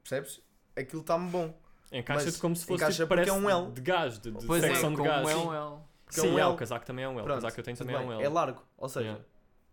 percebes? 0.02 0.42
Aquilo 0.76 1.00
está-me 1.00 1.30
bom. 1.30 1.58
Encaixa-te 1.92 2.38
como 2.38 2.56
se 2.56 2.66
fosse 2.66 2.74
encaixa 2.82 3.02
tipo, 3.04 3.08
porque 3.08 3.22
é 3.22 3.32
parece 3.32 3.44
um 3.46 3.48
L. 3.48 3.72
de 3.72 3.80
gás, 3.80 4.18
de, 4.18 4.30
de 4.32 4.46
Pois 4.46 4.62
é, 4.64 4.68
secção 4.68 4.90
de 4.90 4.96
como 4.96 5.08
gás. 5.08 5.28
é 5.28 5.36
um 5.36 5.54
L. 5.54 5.80
Porque 6.04 6.20
é 6.20 6.22
Sim, 6.22 6.30
um 6.32 6.38
é, 6.38 6.46
o 6.46 6.54
casaco 6.56 6.84
também 6.86 7.04
é 7.04 7.08
um 7.08 7.12
L. 7.18 7.22
Pronto, 7.22 7.30
o 7.30 7.34
casaco 7.42 7.54
que 7.54 7.60
eu 7.60 7.64
tenho 7.64 7.76
também 7.76 7.96
é 7.96 7.98
um 7.98 8.08
bem. 8.08 8.16
L. 8.18 8.24
É 8.24 8.28
largo, 8.28 8.62
ou 8.76 8.88
seja, 8.88 9.06
Yeah. 9.06 9.24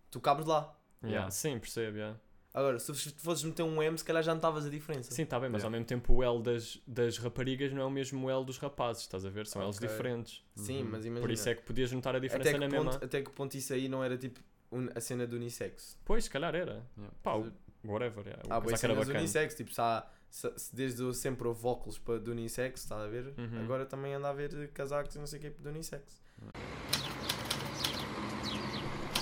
tu 0.09 0.19
cabes 0.19 0.45
lá. 0.45 0.75
Yeah. 1.03 1.29
Sim, 1.31 1.59
percebo. 1.59 1.97
yeah. 1.97 2.17
Agora, 2.53 2.79
se 2.79 2.93
fosses 3.23 3.43
meter 3.45 3.63
um 3.63 3.81
M, 3.81 3.97
se 3.97 4.03
calhar 4.03 4.21
já 4.21 4.33
notavas 4.35 4.65
a 4.65 4.69
diferença. 4.69 5.11
Sim, 5.13 5.21
está 5.23 5.39
bem, 5.39 5.49
mas 5.49 5.61
Yeah. 5.61 5.67
ao 5.67 5.71
mesmo 5.71 5.85
tempo 5.85 6.13
o 6.13 6.21
L 6.23 6.41
das, 6.43 6.77
das 6.85 7.17
raparigas 7.17 7.71
não 7.71 7.81
é 7.81 7.85
o 7.85 7.89
mesmo 7.89 8.29
L 8.29 8.43
dos 8.43 8.57
rapazes, 8.57 9.03
estás 9.03 9.25
a 9.25 9.29
ver? 9.29 9.47
São 9.47 9.61
Ls 9.61 9.77
Ok. 9.77 9.87
diferentes. 9.87 10.43
Sim, 10.55 10.83
Uhum. 10.83 10.89
mas 10.91 11.05
imagina. 11.05 11.21
Por 11.21 11.31
isso 11.31 11.47
é 11.49 11.55
que 11.55 11.61
podias 11.61 11.91
notar 11.93 12.15
a 12.15 12.19
diferença 12.19 12.49
até, 12.49 12.59
que 12.59 12.65
na 12.65 12.69
ponto, 12.77 12.85
mesma. 12.91 13.05
até 13.05 13.21
que 13.21 13.29
ponto 13.31 13.55
isso 13.55 13.73
aí 13.73 13.87
não 13.87 14.03
era 14.03 14.17
tipo 14.17 14.39
un- 14.71 14.89
a 14.93 14.99
cena 14.99 15.25
do 15.25 15.37
unissex? 15.37 15.97
Pois, 16.03 16.25
se 16.25 16.29
calhar 16.29 16.53
era. 16.53 16.85
Yeah. 16.97 17.13
Pá, 17.23 17.35
o- 17.35 17.51
whatever. 17.85 18.25
Yeah. 18.27 18.43
O 18.57 18.61
casaco 18.63 18.85
era 18.85 18.95
bacana. 18.95 19.19
unissex, 19.19 19.55
tipo, 19.55 19.71
se, 19.73 19.79
há, 19.81 20.05
se, 20.29 20.51
se 20.59 20.75
desde 20.75 21.01
o- 21.03 21.13
sempre 21.13 21.47
houve 21.47 21.65
óculos 21.65 21.97
para 21.97 22.19
do 22.19 22.31
unissex, 22.31 22.81
estás 22.81 23.01
a 23.01 23.07
ver? 23.07 23.33
Uhum. 23.37 23.61
Agora 23.63 23.85
também 23.85 24.13
anda 24.13 24.29
a 24.29 24.33
ver 24.33 24.69
casacos 24.73 25.15
e 25.15 25.19
não 25.19 25.25
sei 25.25 25.39
o 25.39 25.41
que 25.41 25.49
do 25.51 25.69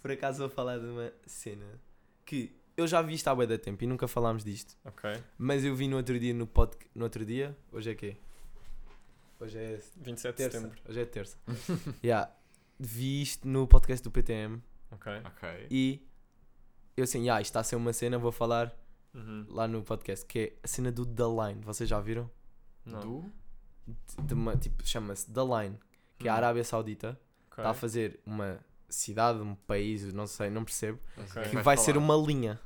Por 0.00 0.10
acaso 0.10 0.38
vou 0.38 0.48
falar 0.48 0.78
de 0.78 0.86
uma 0.86 1.12
cena 1.26 1.80
que 2.24 2.56
eu 2.76 2.86
já 2.86 3.00
vi 3.02 3.14
isto 3.14 3.28
há 3.28 3.34
bué 3.34 3.46
da 3.46 3.58
tempo 3.58 3.82
e 3.84 3.86
nunca 3.86 4.06
falámos 4.06 4.44
disto. 4.44 4.76
Ok. 4.84 5.10
Mas 5.38 5.64
eu 5.64 5.74
vi 5.74 5.88
no 5.88 5.96
outro 5.96 6.18
dia 6.18 6.34
no 6.34 6.46
podcast. 6.46 6.90
No 6.94 7.04
outro 7.04 7.24
dia? 7.24 7.56
Hoje 7.72 7.90
é 7.90 7.94
quê? 7.94 8.16
Hoje 9.38 9.58
é 9.58 9.80
27 9.96 10.36
terça. 10.36 10.48
de 10.48 10.64
setembro. 10.64 10.82
Hoje 10.88 11.00
é 11.00 11.04
terça. 11.04 11.38
yeah. 12.04 12.30
Vi 12.78 13.22
isto 13.22 13.48
no 13.48 13.66
podcast 13.66 14.02
do 14.02 14.10
PTM. 14.10 14.62
Ok. 14.90 15.66
E 15.70 16.06
eu 16.96 17.04
assim, 17.04 17.28
ah, 17.28 17.40
isto 17.40 17.50
está 17.50 17.60
a 17.60 17.64
ser 17.64 17.76
uma 17.76 17.92
cena, 17.92 18.18
vou 18.18 18.32
falar 18.32 18.74
Uhum. 19.16 19.46
lá 19.48 19.66
no 19.66 19.82
podcast, 19.82 20.24
que 20.26 20.38
é 20.38 20.52
a 20.62 20.68
cena 20.68 20.92
do 20.92 21.04
The 21.06 21.22
Line. 21.24 21.60
Vocês 21.62 21.88
já 21.88 21.98
viram? 22.00 22.30
Não. 22.84 23.00
Do? 23.00 23.32
De 24.22 24.34
uma, 24.34 24.56
tipo, 24.56 24.86
chama-se 24.86 25.30
The 25.32 25.40
Line, 25.42 25.78
que 26.18 26.28
é 26.28 26.30
a 26.30 26.34
Hum. 26.34 26.36
Arábia 26.36 26.64
Saudita. 26.64 27.18
Ok. 27.50 27.62
Está 27.62 27.70
a 27.70 27.74
fazer 27.74 28.20
uma 28.26 28.60
cidade, 28.88 29.40
um 29.40 29.54
país, 29.54 30.12
não 30.12 30.26
sei, 30.26 30.50
não 30.50 30.64
percebo, 30.64 30.98
Ok. 31.16 31.42
que 31.44 31.54
Vai 31.54 31.62
vai 31.62 31.76
ser 31.76 31.96
uma 31.96 32.14
linha. 32.16 32.60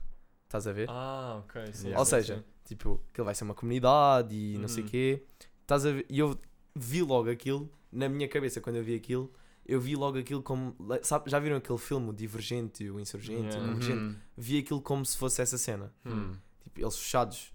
Estás 0.45 0.67
a 0.67 0.73
ver? 0.73 0.89
Ah, 0.91 1.43
ok. 1.45 1.73
Sim. 1.73 1.95
Ou 1.95 2.05
sim, 2.05 2.11
seja, 2.11 2.37
sim. 2.39 2.45
tipo, 2.65 3.01
aquilo 3.11 3.25
vai 3.25 3.35
ser 3.35 3.45
uma 3.45 3.55
comunidade 3.55 4.35
e 4.35 4.59
não 4.59 4.67
sei 4.69 4.83
o 4.83 4.85
Uhum. 4.87 4.91
quê. 4.91 5.25
Estás 5.63 5.87
a 5.87 5.93
ver? 5.93 6.07
E 6.11 6.19
eu 6.19 6.37
vi 6.75 7.03
logo 7.03 7.31
aquilo, 7.31 7.71
na 7.93 8.09
minha 8.09 8.29
cabeça, 8.29 8.61
quando 8.61 8.77
eu 8.77 8.83
vi 8.85 8.95
aquilo, 8.97 9.33
eu 9.73 9.81
vi 9.81 9.95
logo 9.97 10.19
aquilo 10.19 10.43
como. 10.43 10.77
Sabe, 11.03 11.31
já 11.31 11.39
viram 11.39 11.57
aquele 11.57 11.79
filme, 11.79 12.09
o 12.11 12.13
Divergente, 12.13 12.89
o 12.91 12.99
Insurgente? 13.01 13.43
Yeah. 13.55 13.59
o 13.59 13.69
Convergente? 13.69 13.99
Uhum. 13.99 14.17
Vi 14.37 14.59
aquilo 14.59 14.81
como 14.83 15.05
se 15.05 15.17
fosse 15.17 15.41
essa 15.43 15.57
cena. 15.59 15.93
Hum. 16.05 16.33
Tipo, 16.63 16.81
eles 16.81 16.97
fechados 16.99 17.53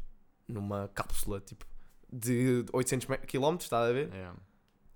numa 0.48 0.88
cápsula, 0.94 1.40
tipo, 1.42 1.66
de 2.12 2.66
800 2.72 3.08
me- 3.08 3.18
km, 3.18 3.56
estás 3.60 3.90
a 3.90 3.94
ver? 3.94 4.14
Yeah. 4.14 4.38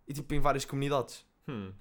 E 0.08 0.14
tipo, 0.14 0.34
em 0.34 0.40
várias 0.40 0.66
comunidades. 0.66 1.26
Hum. 1.48 1.72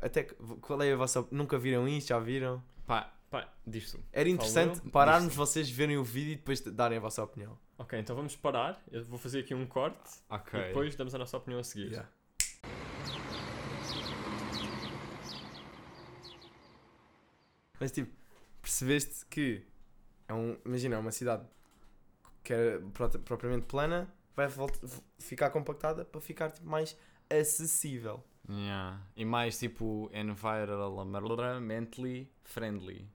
Até 0.00 0.24
que, 0.24 0.34
qual 0.60 0.80
é 0.82 0.92
a 0.92 0.96
vossa. 0.96 1.26
Nunca 1.30 1.58
viram 1.58 1.86
isto? 1.86 2.08
Já 2.08 2.18
viram? 2.18 2.62
Pá, 2.86 3.12
Pá, 3.30 3.48
diz 3.66 3.92
tu. 3.92 4.00
Era 4.12 4.28
interessante 4.28 4.80
eu? 4.84 4.90
pararmos, 4.90 5.34
vocês 5.34 5.70
verem 5.70 5.96
o 5.98 6.02
vídeo 6.02 6.32
e 6.32 6.36
depois 6.36 6.60
darem 6.60 6.98
a 6.98 7.00
vossa 7.00 7.22
opinião. 7.22 7.56
Ok, 7.78 7.98
então 7.98 8.16
vamos 8.16 8.34
parar. 8.34 8.82
Eu 8.90 9.04
vou 9.04 9.18
fazer 9.18 9.40
aqui 9.40 9.54
um 9.54 9.64
corte 9.66 10.10
ok. 10.28 10.58
e 10.58 10.66
depois 10.68 10.96
damos 10.96 11.14
a 11.14 11.18
nossa 11.18 11.36
opinião 11.36 11.60
a 11.60 11.64
seguir. 11.64 11.92
Yeah. 11.92 12.08
Mas 17.80 17.90
tipo, 17.90 18.12
percebeste 18.62 19.24
que 19.30 19.62
é 20.28 20.34
um, 20.34 20.56
imagina, 20.64 20.96
é 20.96 20.98
uma 20.98 21.10
cidade 21.12 21.44
que 22.44 22.52
era 22.52 22.80
pro- 22.92 23.18
propriamente 23.20 23.66
plana, 23.66 24.12
vai 24.36 24.46
volta- 24.46 24.86
ficar 25.18 25.50
compactada 25.50 26.04
para 26.04 26.20
ficar 26.20 26.50
tipo, 26.50 26.68
mais 26.68 26.96
acessível. 27.28 28.22
Yeah. 28.48 29.00
E 29.16 29.24
mais 29.24 29.58
tipo 29.58 30.10
environmentally 30.12 32.30
friendly. 32.44 33.08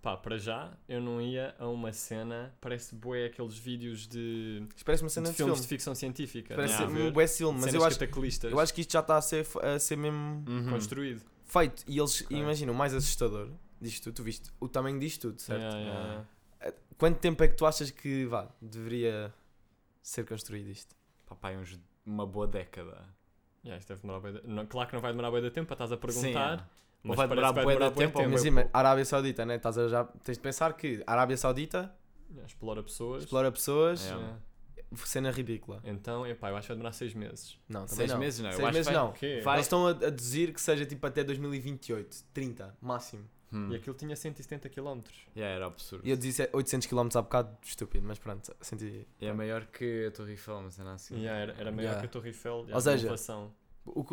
Pá, 0.00 0.16
para 0.16 0.38
já, 0.38 0.72
eu 0.88 1.00
não 1.00 1.20
ia 1.20 1.54
a 1.58 1.66
uma 1.68 1.92
cena. 1.92 2.54
Parece 2.60 2.94
bué 2.94 3.26
aqueles 3.26 3.58
vídeos 3.58 4.06
de, 4.06 4.62
parece 4.84 5.02
uma 5.02 5.08
cena 5.10 5.26
de 5.26 5.32
de, 5.32 5.36
filmes 5.36 5.54
filme. 5.56 5.62
de 5.62 5.68
ficção 5.68 5.94
científica. 5.94 6.54
Parece 6.54 6.82
um 6.84 7.10
bué 7.10 7.26
filme, 7.26 7.60
mas 7.60 7.74
eu 7.74 7.84
acho, 7.84 7.98
eu 8.44 8.60
acho 8.60 8.72
que 8.72 8.80
isto 8.82 8.92
já 8.92 9.00
está 9.00 9.16
a 9.16 9.20
ser, 9.22 9.44
a 9.60 9.78
ser 9.78 9.96
mesmo 9.96 10.44
Uhum. 10.48 10.70
construído. 10.70 11.20
feito. 11.44 11.82
E 11.86 11.98
eles, 11.98 12.22
Ok. 12.22 12.38
imagina, 12.38 12.70
o 12.70 12.74
mais 12.74 12.94
assustador 12.94 13.50
disto 13.80 14.04
tudo, 14.04 14.14
tu 14.16 14.22
viste 14.22 14.50
o 14.60 14.68
tamanho 14.68 14.98
disto 14.98 15.28
tudo, 15.28 15.40
certo? 15.40 15.60
Yeah, 15.60 15.78
yeah, 15.78 16.26
yeah. 16.62 16.76
Quanto 16.98 17.18
tempo 17.20 17.42
é 17.44 17.48
que 17.48 17.54
tu 17.54 17.64
achas 17.66 17.90
que 17.90 18.24
vá, 18.26 18.48
deveria 18.60 19.32
ser 20.02 20.24
construído 20.26 20.68
isto? 20.70 20.94
Papai, 21.26 21.56
uns, 21.56 21.78
uma 22.04 22.26
boa 22.26 22.46
década. 22.46 23.04
Yeah, 23.64 23.78
isto 23.78 23.88
deve 23.88 24.00
demorar 24.02 24.32
de- 24.32 24.46
não, 24.48 24.66
Claro 24.66 24.88
que 24.88 24.94
não 24.94 25.00
vai 25.02 25.12
demorar 25.12 25.30
bem 25.30 25.42
de 25.42 25.50
tempo, 25.50 25.72
estás 25.72 25.92
a 25.92 25.94
Sim, 25.96 26.00
perguntar. 26.00 26.58
é. 26.60 26.64
mas 27.02 27.16
vai 27.16 27.28
demorar 27.28 27.52
bué 27.52 27.76
de 27.76 27.90
tempo 27.94 28.18
ou 28.18 28.24
Mas 28.28 28.42
imagina, 28.44 28.62
pouco. 28.62 28.76
Arábia 28.76 29.04
Saudita, 29.04 29.46
né? 29.46 29.56
Estás 29.56 29.78
a 29.78 29.88
já, 29.88 30.04
tens 30.04 30.36
de 30.36 30.42
pensar 30.42 30.72
que 30.76 31.02
a 31.06 31.12
Arábia 31.12 31.36
Saudita 31.36 31.94
Yeah, 32.30 32.46
Explora 32.46 32.82
pessoas. 32.82 33.22
explora 33.22 33.50
pessoas, 33.50 34.02
Yeah. 34.04 34.20
Yeah. 34.22 34.40
cena 35.06 35.30
ridícula. 35.30 35.80
Então, 35.84 36.26
epá, 36.26 36.50
eu 36.50 36.56
acho 36.56 36.66
que 36.66 36.68
vai 36.68 36.76
demorar 36.76 36.92
seis 36.92 37.14
meses. 37.14 37.58
Não, 37.68 37.86
Seis 37.88 38.10
não. 38.10 38.18
meses 38.18 38.40
não, 38.40 38.50
eu 38.50 38.56
Seis 38.56 38.64
acho 38.68 38.74
meses 38.74 38.88
que 38.88 38.94
vai- 38.94 39.02
não. 39.38 39.42
Vai- 39.44 39.54
Eles 39.56 39.66
estão 39.66 39.86
a, 39.86 39.90
a 39.90 39.94
deduzir 39.94 40.52
que 40.52 40.60
seja 40.60 40.84
tipo 40.84 41.06
até 41.06 41.22
2028, 41.24 42.24
30, 42.34 42.76
máximo. 42.82 43.24
Hum. 43.52 43.70
E 43.72 43.76
aquilo 43.76 43.96
tinha 43.96 44.14
170 44.14 44.68
km. 44.68 45.00
Yeah, 45.36 45.56
era 45.56 45.66
absurdo. 45.66 46.06
E 46.06 46.10
eu 46.10 46.16
disse 46.16 46.48
800 46.52 46.86
km 46.86 47.08
há 47.14 47.22
bocado, 47.22 47.56
estúpido, 47.62 48.06
mas 48.06 48.18
pronto, 48.18 48.54
senti... 48.60 49.06
E 49.20 49.26
é 49.26 49.32
maior 49.32 49.64
que 49.66 50.06
a 50.06 50.10
Torre 50.10 50.32
Eiffel, 50.32 50.60
mas 50.62 50.78
era 50.78 50.92
assim. 50.92 51.16
Yeah, 51.16 51.40
era, 51.40 51.52
era 51.52 51.70
maior 51.72 51.82
Yeah. 51.88 52.00
que 52.00 52.06
a 52.06 52.08
Torre 52.10 52.28
Eiffel. 52.28 52.66
Ou 52.70 52.80
seja. 52.80 53.14
O, 53.86 54.00
o, 54.00 54.04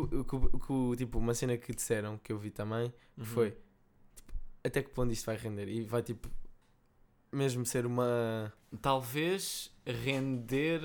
o, 0.72 0.88
o- 0.90 0.96
tipo, 0.96 1.18
uma 1.18 1.34
cena 1.34 1.56
que 1.58 1.74
disseram, 1.74 2.16
que 2.18 2.32
eu 2.32 2.38
vi 2.38 2.50
também, 2.50 2.92
Uhum. 3.18 3.24
foi 3.26 3.50
tipo, 4.14 4.32
até 4.64 4.82
que 4.82 4.88
ponto 4.90 5.12
isto 5.12 5.26
vai 5.26 5.36
render? 5.36 5.68
E 5.68 5.82
vai 5.84 6.02
tipo, 6.02 6.30
mesmo 7.30 7.66
ser 7.66 7.84
uma... 7.84 8.50
Talvez 8.80 9.70
render 9.84 10.80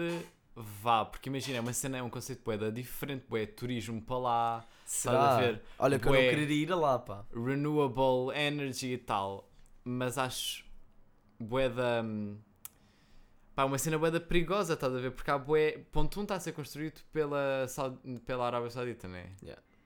vá, 0.56 1.06
porque 1.06 1.30
imagina, 1.30 1.58
é 1.58 1.62
uma 1.62 1.74
cena, 1.74 1.98
é 1.98 2.04
um 2.04 2.10
conceito 2.10 2.44
bué 2.44 2.58
da 2.58 2.70
diferente, 2.70 3.26
bué 3.30 3.46
turismo 3.46 4.02
para 4.02 4.18
lá, 4.18 4.66
Será? 4.86 5.38
ver? 5.38 5.62
Olha 5.80 5.98
que 6.00 6.08
eu 6.08 6.14
não 6.14 6.20
queria 6.20 6.46
ir 6.64 6.70
lá, 6.76 7.00
pá. 7.00 7.26
renewable 7.34 8.36
energy 8.36 8.94
e 8.94 8.98
tal, 8.98 9.50
mas 9.84 10.18
acho 10.18 10.66
bué 11.40 11.70
da. 11.70 12.02
hum, 12.04 12.38
Pá, 13.54 13.66
uma 13.66 13.78
cena 13.78 13.98
bué 14.00 14.10
da 14.10 14.20
perigosa, 14.20 14.74
estás 14.76 14.96
a 14.96 15.00
ver? 15.00 15.12
Porque 15.12 15.30
há 15.30 15.38
bué. 15.38 15.80
Ponto 15.92 16.18
1 16.20 16.24
está 16.24 16.36
a 16.36 16.40
ser 16.40 16.54
construído 16.54 17.02
pela, 17.12 17.66
pela 18.26 18.48
Arábia 18.48 18.70
Saudita, 18.70 19.10
não 19.10 19.18
é? 19.18 19.30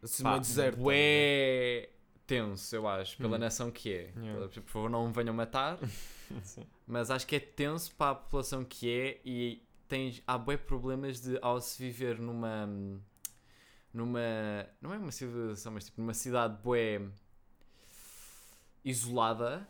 Assim, 0.04 0.22
Pá, 0.22 0.38
deserto. 0.38 0.78
bué 0.78 1.90
tenso, 2.28 2.76
eu 2.76 2.88
acho, 2.88 3.18
pela 3.18 3.38
Hum. 3.38 3.40
nação 3.40 3.72
que 3.72 3.92
é. 3.92 4.12
Yeah. 4.18 4.48
Por 4.48 4.64
favor, 4.64 4.90
não 4.90 5.08
me 5.08 5.14
venham 5.14 5.34
matar, 5.34 5.80
mas 6.88 7.10
acho 7.10 7.26
que 7.26 7.36
é 7.36 7.40
tenso 7.40 7.94
para 7.96 8.12
a 8.12 8.16
população 8.16 8.64
que 8.64 8.90
é 8.90 9.20
e 9.26 9.64
tens, 9.88 10.22
há 10.28 10.38
bué 10.38 10.58
problemas 10.58 11.20
de 11.22 11.38
ao 11.42 11.60
se 11.62 11.82
viver 11.82 12.20
numa. 12.20 12.68
numa. 13.94 14.20
não 14.82 14.94
é 14.94 14.98
uma 14.98 15.12
civilização, 15.12 15.72
mas 15.74 15.86
tipo 15.86 16.02
numa 16.02 16.14
cidade 16.14 16.58
bué 16.64 17.02
isolada 18.84 19.68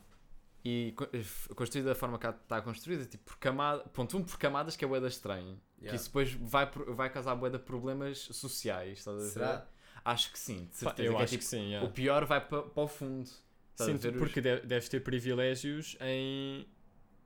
e 0.63 0.93
f- 1.13 1.49
construída 1.53 1.89
da 1.89 1.95
forma 1.95 2.17
que 2.17 2.27
está 2.27 2.61
construída, 2.61 3.05
tipo 3.05 3.23
por 3.23 3.37
camada, 3.37 3.83
ponto 3.89 4.17
um 4.17 4.23
por 4.23 4.37
camadas 4.37 4.75
que 4.75 4.83
é 4.83 4.87
bué 4.87 4.99
da 4.99 5.07
estranho. 5.07 5.59
Que 5.77 5.85
Yeah. 5.85 5.95
isso 5.97 6.05
depois 6.05 6.31
vai, 6.33 6.71
vai 6.95 7.09
causar 7.11 7.35
bué 7.35 7.49
de 7.49 7.59
problemas 7.59 8.17
sociais, 8.19 8.99
estás 8.99 9.17
a 9.17 9.19
ver? 9.19 9.29
Será? 9.29 9.67
Acho 10.05 10.31
que 10.31 10.39
sim, 10.39 10.65
de 10.65 10.75
certeza. 10.75 11.07
eu 11.09 11.13
que 11.13 11.19
é 11.19 11.23
acho 11.23 11.31
tipo, 11.31 11.43
que 11.43 11.49
sim. 11.49 11.61
yeah. 11.67 11.87
o 11.87 11.91
pior 11.91 12.25
vai 12.25 12.41
para 12.45 12.63
o 12.75 12.87
fundo. 12.87 13.29
Sim, 13.75 13.93
os- 13.93 14.01
porque 14.17 14.39
de- 14.41 14.61
deves 14.61 14.87
ter 14.89 15.01
privilégios 15.01 15.97
em. 15.99 16.65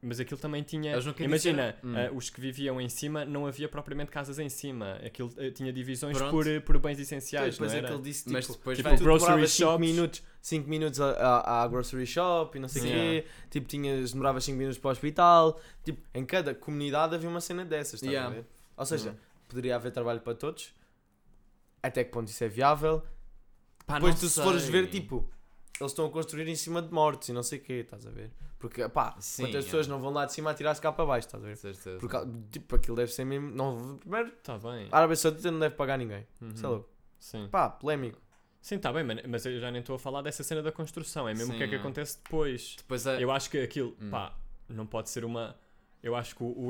Mas 0.01 0.18
aquilo 0.18 0.39
também 0.39 0.63
tinha. 0.63 0.96
Imagina, 1.20 1.75
Hum. 1.84 1.94
ah, 1.94 2.10
os 2.13 2.29
que 2.29 2.39
viviam 2.39 2.79
em 2.79 2.88
cima 2.88 3.25
não 3.25 3.46
havia 3.46 3.68
propriamente 3.68 4.10
casas 4.10 4.39
em 4.39 4.48
cima. 4.48 4.94
Aquilo 5.06 5.29
ah, 5.38 5.51
tinha 5.51 5.74
divisões 5.74 6.18
Pronto. 6.18 6.32
por, 6.32 6.62
por 6.62 6.79
bens 6.79 6.98
essenciais. 7.00 7.56
Depois 7.56 7.72
não 7.72 7.75
é 7.75 7.79
era? 7.79 7.88
que 7.89 7.94
ele 7.96 8.03
disse, 8.03 8.20
tipo, 8.24 8.32
Mas 8.34 8.48
depois 8.48 8.77
tipo, 8.77 8.89
vai. 8.89 8.98
grocery 8.98 9.20
demoravas 9.25 9.51
5 9.51 9.70
shops. 9.72 9.79
minutos, 9.88 10.24
5 10.41 10.70
minutos 10.70 11.01
à, 11.01 11.12
à, 11.12 11.63
à 11.63 11.68
grocery 11.68 12.06
shop 12.06 12.58
e 12.58 12.62
não 12.62 12.70
sei 12.70 12.82
o 12.82 12.86
quê. 12.86 13.25
Tipo, 13.50 13.68
tinhas, 13.68 14.12
demoravas 14.13 14.46
5 14.46 14.58
minutos 14.58 14.77
para 14.79 14.88
o 14.88 14.91
hospital. 14.91 15.60
Tipo, 15.84 16.01
em 16.13 16.25
cada 16.25 16.56
comunidade 16.56 17.15
havia 17.15 17.27
uma 17.29 17.41
cena 17.41 17.65
dessas, 17.65 17.96
estás 17.96 18.10
Yeah. 18.13 18.32
a 18.32 18.34
ver? 18.39 18.46
Ou 18.77 18.86
seja, 18.86 19.10
Uhum. 19.10 19.15
poderia 19.50 19.75
haver 19.75 19.91
trabalho 19.91 20.22
para 20.22 20.34
todos. 20.34 20.74
Até 21.84 22.06
que 22.06 22.12
ponto 22.12 22.29
isso 22.29 22.41
é 22.44 22.48
viável? 22.48 23.03
Pá, 23.86 23.96
Depois 23.96 24.18
tu 24.20 24.29
se 24.29 24.41
fores 24.41 24.62
sei. 24.63 24.72
ver, 24.72 24.88
tipo, 24.89 25.29
eles 25.79 25.91
estão 25.91 26.05
a 26.05 26.09
construir 26.09 26.48
em 26.48 26.55
cima 26.55 26.81
de 26.81 26.91
mortos 26.93 27.29
e 27.29 27.33
não 27.33 27.43
sei 27.43 27.59
o 27.59 27.62
quê, 27.62 27.74
estás 27.74 28.05
a 28.05 28.09
ver? 28.12 28.31
Porque, 28.57 28.88
pá, 28.89 29.15
Sim, 29.19 29.43
quantas 29.43 29.63
é. 29.63 29.65
pessoas 29.65 29.88
não 29.88 30.00
vão 30.01 30.12
lá 30.12 30.25
de 30.25 30.33
cima 30.33 30.51
a 30.51 30.53
tirar-se 30.53 30.81
cá 30.81 30.91
para 30.91 31.05
baixo, 31.05 31.27
estás 31.27 31.43
a 31.43 31.48
ver? 31.48 31.55
Certeza. 31.55 31.98
Porque, 32.00 32.17
tipo, 32.51 32.75
aquilo 32.75 32.95
deve 32.98 33.12
ser 33.12 33.24
mesmo... 33.24 33.50
Não, 33.51 33.98
primeiro, 33.98 34.31
Tá 34.43 34.57
bem. 34.57 34.89
a 34.91 34.98
Arábia 34.98 35.15
Saudita 35.15 35.50
não 35.50 35.59
deve 35.59 35.75
pagar 35.75 35.98
ninguém. 35.98 36.27
Uhum. 36.41 36.55
Sei 36.55 36.67
lá. 36.69 36.81
Sim. 37.17 37.48
Pá, 37.50 37.69
polémico. 37.69 38.19
Sim, 38.62 38.77
tá 38.77 38.91
bem, 38.91 39.05
mas- 39.27 39.45
eu 39.45 39.57
já 39.62 39.71
nem 39.71 39.79
estou 39.79 39.95
a 39.95 40.00
falar 40.00 40.21
dessa 40.21 40.43
cena 40.43 40.62
da 40.62 40.71
construção. 40.71 41.27
É 41.29 41.33
mesmo 41.33 41.53
o 41.53 41.57
que 41.57 41.63
é 41.63 41.65
Sim, 41.65 41.69
que 41.69 41.75
é. 41.77 41.79
acontece 41.79 42.17
depois. 42.21 42.75
Depois 42.77 43.07
a... 43.07 43.19
Eu 43.21 43.31
acho 43.31 43.50
que 43.50 43.57
aquilo, 43.62 43.95
Hum. 44.01 44.09
pá, 44.09 44.38
não 44.67 44.86
pode 44.86 45.09
ser 45.09 45.24
uma. 45.24 45.55
Eu 46.03 46.13
acho 46.15 46.36
que 46.36 46.43
o, 46.43 46.69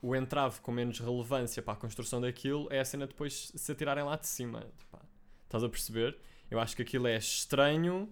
o 0.00 0.14
entrave 0.14 0.60
com 0.60 0.70
menos 0.70 1.00
relevância 1.00 1.60
para 1.60 1.72
a 1.74 1.76
construção 1.76 2.20
daquilo 2.20 2.68
é 2.70 2.78
a 2.78 2.84
cena 2.84 3.06
depois 3.08 3.50
se 3.54 3.72
atirarem 3.72 4.04
lá 4.04 4.14
de 4.16 4.28
cima. 4.28 4.64
Pá, 4.92 5.00
estás 5.44 5.64
a 5.64 5.68
perceber? 5.68 6.16
Eu 6.48 6.60
acho 6.60 6.76
que 6.76 6.82
aquilo 6.82 7.08
é 7.08 7.16
estranho 7.16 8.08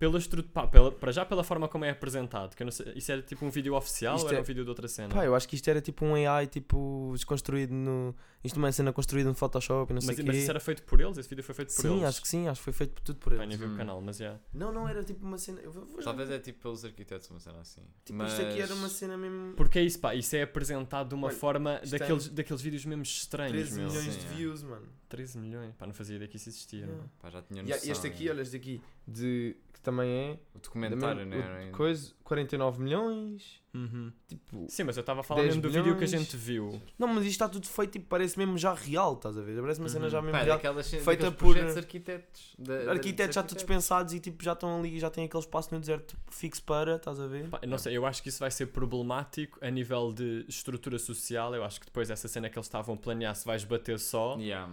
pela 0.00 0.18
estrutura. 0.18 0.66
Pela, 0.66 0.90
para 0.90 1.12
já 1.12 1.26
pela 1.26 1.44
forma 1.44 1.68
como 1.68 1.84
é 1.84 1.90
apresentado. 1.90 2.56
Que 2.56 2.62
eu 2.62 2.64
não 2.64 2.72
sei, 2.72 2.90
isso 2.96 3.12
era 3.12 3.20
tipo 3.20 3.44
um 3.44 3.50
vídeo 3.50 3.74
oficial 3.74 4.16
Isto 4.16 4.24
ou 4.24 4.30
era 4.30 4.38
é- 4.38 4.40
um 4.40 4.44
vídeo 4.44 4.64
de 4.64 4.68
outra 4.70 4.88
cena? 4.88 5.14
Pá, 5.14 5.24
eu 5.26 5.34
acho 5.34 5.46
que 5.46 5.54
isto 5.54 5.68
era 5.68 5.80
tipo 5.80 6.04
um 6.06 6.14
AI, 6.14 6.46
tipo, 6.46 7.12
desconstruído 7.14 7.72
no... 7.74 8.14
Isto 8.42 8.56
é 8.56 8.58
uma 8.58 8.72
cena 8.72 8.90
construída 8.94 9.28
no 9.28 9.34
Photoshop 9.34 9.92
e 9.92 9.94
não 9.94 10.00
sei 10.00 10.08
mas, 10.14 10.18
o 10.18 10.26
mas 10.26 10.34
quê. 10.34 10.40
isso 10.42 10.50
era 10.50 10.58
feito 10.60 10.82
por 10.84 10.98
eles? 10.98 11.18
Esse 11.18 11.28
vídeo 11.28 11.44
foi 11.44 11.54
feito 11.54 11.74
por 11.74 11.82
Sim, 11.82 11.92
eles? 11.96 12.04
acho 12.04 12.22
que 12.22 12.28
sim, 12.28 12.48
acho 12.48 12.58
que 12.60 12.64
foi 12.64 12.72
feito 12.72 12.94
por 12.94 13.02
tudo 13.02 13.18
por 13.18 13.32
eles. 13.34 13.46
nem 13.46 13.58
vi 13.58 13.64
o 13.66 13.68
Hum. 13.68 13.76
canal, 13.76 14.00
mas 14.00 14.16
já. 14.16 14.38
Não, 14.54 14.72
não, 14.72 14.88
era 14.88 15.04
tipo 15.04 15.26
uma 15.26 15.36
cena... 15.36 15.60
Eu 15.60 15.70
vou, 15.70 15.84
vou 15.84 16.02
Talvez 16.02 16.30
é 16.30 16.38
tipo 16.38 16.60
pelos 16.62 16.82
arquitetos, 16.82 17.28
uma 17.30 17.38
cena 17.38 17.60
assim. 17.60 17.82
Tipo, 18.02 18.18
mas... 18.18 18.32
isto 18.32 18.42
aqui 18.42 18.62
era 18.62 18.74
uma 18.74 18.88
cena 18.88 19.18
mesmo... 19.18 19.52
Porque 19.54 19.78
é 19.78 19.82
isso, 19.82 19.98
pá, 20.00 20.14
isso 20.14 20.34
é 20.34 20.42
apresentado 20.42 21.10
de 21.10 21.14
uma 21.14 21.26
Olha, 21.26 21.36
forma 21.36 21.80
daqueles, 21.90 22.24
tem 22.28 22.34
daqueles 22.36 22.62
vídeos 22.62 22.84
mesmo 22.86 23.02
estranhos, 23.02 23.52
13 23.52 23.78
meu. 23.78 23.88
milhões 23.90 24.14
Sim, 24.14 24.18
de 24.20 24.24
é. 24.24 24.28
views, 24.30 24.62
mano. 24.62 24.88
13 25.10 25.38
milhões, 25.38 25.74
pá, 25.74 25.86
não 25.86 25.92
fazia 25.92 26.16
ideia 26.16 26.28
que 26.28 26.36
isso 26.36 26.48
existia. 26.48 26.78
Yeah. 26.80 26.96
meu. 26.96 27.10
Pá, 27.20 27.28
já 27.30 27.42
tinha 27.42 27.62
E 27.62 27.72
há 27.72 27.76
noção. 27.76 27.92
este 27.92 28.06
aqui, 28.06 28.30
olha 28.30 28.40
este 28.42 28.56
aqui, 28.56 28.80
de, 29.10 29.56
que 29.72 29.80
também 29.80 30.10
é. 30.10 30.38
O 30.54 30.58
documentário, 30.58 31.20
da 31.20 31.24
não 31.24 31.36
mesma- 31.36 31.58
é? 31.62 31.68
o 31.68 31.72
Coisa, 31.72 32.12
49 32.24 32.82
milhões. 32.82 33.60
Uhum. 33.72 34.12
Tipo. 34.26 34.66
Sim, 34.68 34.82
mas 34.82 34.96
eu 34.96 35.00
estava 35.00 35.20
a 35.20 35.22
falar 35.22 35.42
10 35.42 35.54
mesmo 35.56 35.62
do 35.62 35.70
vídeo 35.72 35.96
que 35.96 36.02
a 36.04 36.06
gente 36.06 36.36
viu. 36.36 36.82
Não, 36.98 37.06
mas 37.08 37.18
isto 37.24 37.30
está 37.30 37.48
tudo 37.48 37.66
feito, 37.68 37.92
tipo, 37.92 38.06
parece 38.08 38.36
mesmo 38.36 38.58
já 38.58 38.74
real, 38.74 39.14
estás 39.14 39.38
a 39.38 39.42
ver? 39.42 39.60
Parece 39.60 39.78
uma 39.80 39.88
cena 39.88 40.04
Uhum. 40.06 40.10
já 40.10 40.20
mesmo 40.20 40.32
Pá, 40.32 40.40
é 40.40 40.44
real. 40.44 40.56
daquelas, 40.56 40.90
feita 40.90 41.30
por- 41.32 41.56
arquitetos. 41.58 42.54
da- 42.58 42.84
da- 42.84 42.90
Arquitetos 42.92 43.34
já 43.34 43.42
dos 43.42 43.50
todos 43.52 43.62
arquitetos. 43.62 43.64
pensados 43.64 44.12
e 44.14 44.20
tipo, 44.20 44.42
já 44.42 44.52
estão 44.54 44.78
ali, 44.80 44.98
já 44.98 45.08
têm 45.08 45.24
aquele 45.24 45.42
espaço 45.42 45.72
no 45.72 45.80
deserto 45.80 46.16
fixo 46.30 46.62
para, 46.64 46.96
estás 46.96 47.20
a 47.20 47.26
ver? 47.26 47.48
Pá, 47.48 47.60
não 47.66 47.78
sei, 47.78 47.96
eu 47.96 48.04
acho 48.04 48.22
que 48.22 48.28
isso 48.28 48.40
vai 48.40 48.50
ser 48.50 48.66
problemático 48.66 49.58
a 49.62 49.70
nível 49.70 50.12
de 50.12 50.44
estrutura 50.48 50.98
social. 50.98 51.54
Eu 51.54 51.64
acho 51.64 51.78
que 51.80 51.86
depois 51.86 52.10
essa 52.10 52.26
cena 52.28 52.50
que 52.50 52.58
eles 52.58 52.66
estavam 52.66 52.96
a 52.96 52.98
planear 52.98 53.34
se 53.36 53.46
vais 53.46 53.64
bater 53.64 53.98
só. 53.98 54.36
Yeah, 54.38 54.70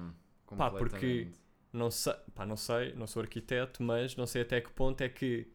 Pá, 0.57 0.69
porque-. 0.71 1.27
Não 1.73 1.91
sei, 1.91 2.13
pá, 2.33 2.45
não 2.45 2.55
sei, 2.57 2.93
não 2.95 3.05
sou 3.07 3.21
arquiteto, 3.21 3.83
mas 3.83 4.15
não 4.15 4.25
sei 4.25 4.41
até 4.41 4.61
que 4.61 4.71
ponto 4.71 5.01
é 5.01 5.09
que, 5.09 5.47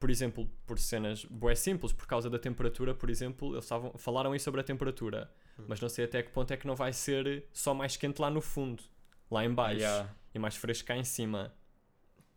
por 0.00 0.10
exemplo, 0.10 0.50
por 0.66 0.78
cenas 0.78 1.24
bué 1.24 1.54
simples, 1.54 1.92
por 1.92 2.06
causa 2.06 2.28
da 2.28 2.38
temperatura, 2.38 2.94
por 2.94 3.08
exemplo, 3.08 3.54
eles 3.54 3.64
estavam, 3.64 3.92
falaram 3.96 4.32
aí 4.32 4.40
sobre 4.40 4.60
a 4.60 4.64
temperatura, 4.64 5.30
Hum. 5.58 5.64
mas 5.68 5.80
não 5.80 5.88
sei 5.88 6.06
até 6.06 6.22
que 6.22 6.30
ponto 6.30 6.50
é 6.52 6.56
que 6.56 6.66
não 6.66 6.74
vai 6.74 6.92
ser 6.92 7.44
só 7.52 7.72
mais 7.74 7.96
quente 7.96 8.20
lá 8.20 8.30
no 8.30 8.40
fundo, 8.40 8.82
lá 9.30 9.44
em 9.44 9.52
baixo, 9.54 9.80
Yeah. 9.80 10.10
e 10.34 10.38
mais 10.38 10.56
fresco 10.56 10.88
cá 10.88 10.96
em 10.96 11.04
cima. 11.04 11.54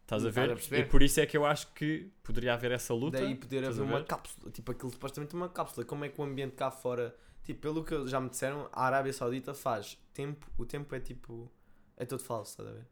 Estás 0.04 0.24
a 0.24 0.30
ver? 0.30 0.51
a 0.51 0.77
e 0.80 0.86
por 0.86 1.01
isso 1.01 1.20
é 1.20 1.25
que 1.25 1.36
eu 1.36 1.44
acho 1.46 1.74
que 1.74 2.12
poderia 2.22 2.54
haver 2.54 2.72
essa 2.72 2.94
luta. 2.94 3.18
Daí 3.20 3.34
poder 3.34 3.65
haver 3.65 3.82
uma 3.82 4.04
cápsula, 4.04 4.51
tipo 4.51 4.72
aquilo 4.72 4.92
supostamente 4.92 5.34
uma 5.34 5.50
cápsula. 5.50 5.84
Como 5.84 6.06
é 6.06 6.10
que 6.10 6.22
o 6.22 6.24
ambiente 6.24 6.54
cá 6.56 6.70
fora, 6.70 7.15
tipo, 7.44 7.60
pelo 7.62 7.84
que 7.84 8.08
já 8.08 8.20
me 8.22 8.30
disseram, 8.30 8.70
a 8.72 8.86
Arábia 8.86 9.12
Saudita 9.12 9.56
faz 9.56 9.98
tempo, 10.13 10.46
o 10.60 10.63
tempo 10.65 10.94
é 10.94 11.00
tipo, 11.00 11.51
é 11.98 12.06
todo 12.06 12.22
falso, 12.24 12.52
estás 12.52 12.70
a 12.70 12.72
ver? 12.74 12.86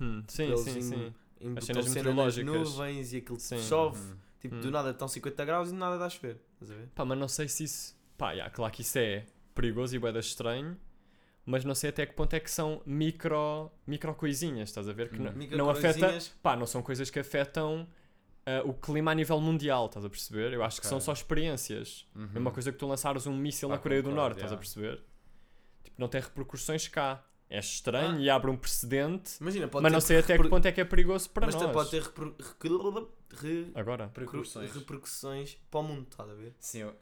Hum, 0.00 0.22
sim, 0.28 0.44
Eles 0.44 0.60
sim, 0.60 0.78
em- 0.78 0.82
sim. 0.82 1.14
Embotam 1.40 1.62
cenas 1.66 1.84
cena 1.86 2.12
nas 2.12 2.36
meteorológicas. 2.36 2.70
nuvens 2.76 3.12
e 3.14 3.16
aquilo 3.18 3.40
Sim. 3.40 3.58
chove, 3.62 3.98
Uhum. 3.98 4.16
tipo, 4.40 4.54
Hum. 4.56 4.60
do 4.60 4.70
nada 4.70 4.90
estão 4.90 5.08
50 5.08 5.44
graus 5.44 5.68
e 5.68 5.72
do 5.72 5.78
nada 5.78 5.96
dá 5.98 6.04
a 6.06 6.10
chover, 6.10 6.38
estás 6.54 6.70
a 6.70 6.74
ver? 6.74 6.88
Pá, 6.94 7.04
mas 7.04 7.18
não 7.18 7.28
sei 7.28 7.48
se 7.48 7.64
isso. 7.64 7.98
Pá, 8.18 8.32
yeah, 8.32 8.52
claro 8.54 8.72
que 8.72 8.82
isso 8.82 8.98
é 8.98 9.24
perigoso 9.54 9.96
e 9.96 9.98
bué 9.98 10.12
da 10.12 10.20
estranho, 10.20 10.76
mas 11.46 11.64
não 11.64 11.74
sei 11.74 11.88
até 11.90 12.04
que 12.04 12.12
ponto 12.12 12.34
é 12.34 12.40
que 12.40 12.50
são 12.50 12.82
micro, 12.84 13.70
micro 13.86 14.14
coisinhas, 14.14 14.68
estás 14.68 14.86
a 14.86 14.92
ver? 14.92 15.08
Que 15.08 15.18
Hum. 15.18 15.32
não, 15.50 15.56
não 15.56 15.70
afeta. 15.70 16.18
Pá, 16.42 16.54
não 16.56 16.66
são 16.66 16.82
coisas 16.82 17.08
que 17.10 17.18
afetam 17.18 17.88
ah, 18.46 18.62
o 18.64 18.74
clima 18.74 19.10
a 19.10 19.14
nível 19.14 19.40
mundial, 19.40 19.86
estás 19.86 20.04
a 20.04 20.10
perceber? 20.10 20.52
Eu 20.52 20.62
acho 20.62 20.78
que 20.80 20.86
Ok. 20.86 20.90
são 20.90 21.00
só 21.00 21.12
experiências. 21.12 22.06
Uhum. 22.14 22.28
É 22.34 22.38
uma 22.38 22.50
coisa 22.50 22.70
que 22.72 22.78
tu 22.78 22.86
lançares 22.86 23.26
um 23.26 23.34
míssil 23.36 23.68
na 23.70 23.78
Coreia 23.78 24.02
do 24.02 24.10
Norte, 24.10 24.36
estás 24.36 24.52
a 24.52 24.56
yeah. 24.56 24.58
perceber? 24.58 25.02
Tipo, 25.84 25.96
não 26.00 26.08
tem 26.08 26.20
repercussões 26.20 26.86
cá. 26.88 27.24
É 27.50 27.58
estranho 27.58 28.20
e 28.20 28.30
abre 28.30 28.48
um 28.50 28.56
precedente, 28.56 29.32
Imagina, 29.40 29.66
pode 29.68 29.82
mas 29.82 29.92
não 29.92 30.00
sei 30.00 30.18
até 30.20 30.38
que 30.38 30.48
ponto 30.48 30.66
é 30.66 30.70
que 30.72 30.80
é 30.80 30.84
perigoso 30.84 31.28
para 31.30 31.46
mas 31.46 31.54
nós. 31.56 31.72
pode 31.72 31.90
ter 31.90 32.00
reper- 32.02 32.32
re- 33.42 33.70
Agora. 33.74 34.04
Repercussões. 34.06 34.72
repercussões 34.72 35.58
para 35.70 35.80
o 35.80 35.82
mundo, 35.82 36.06
estás 36.10 36.30
a 36.30 36.34
ver? 36.34 36.54
Sim, 36.60 36.78
eu, 36.78 36.88
eu 36.88 36.94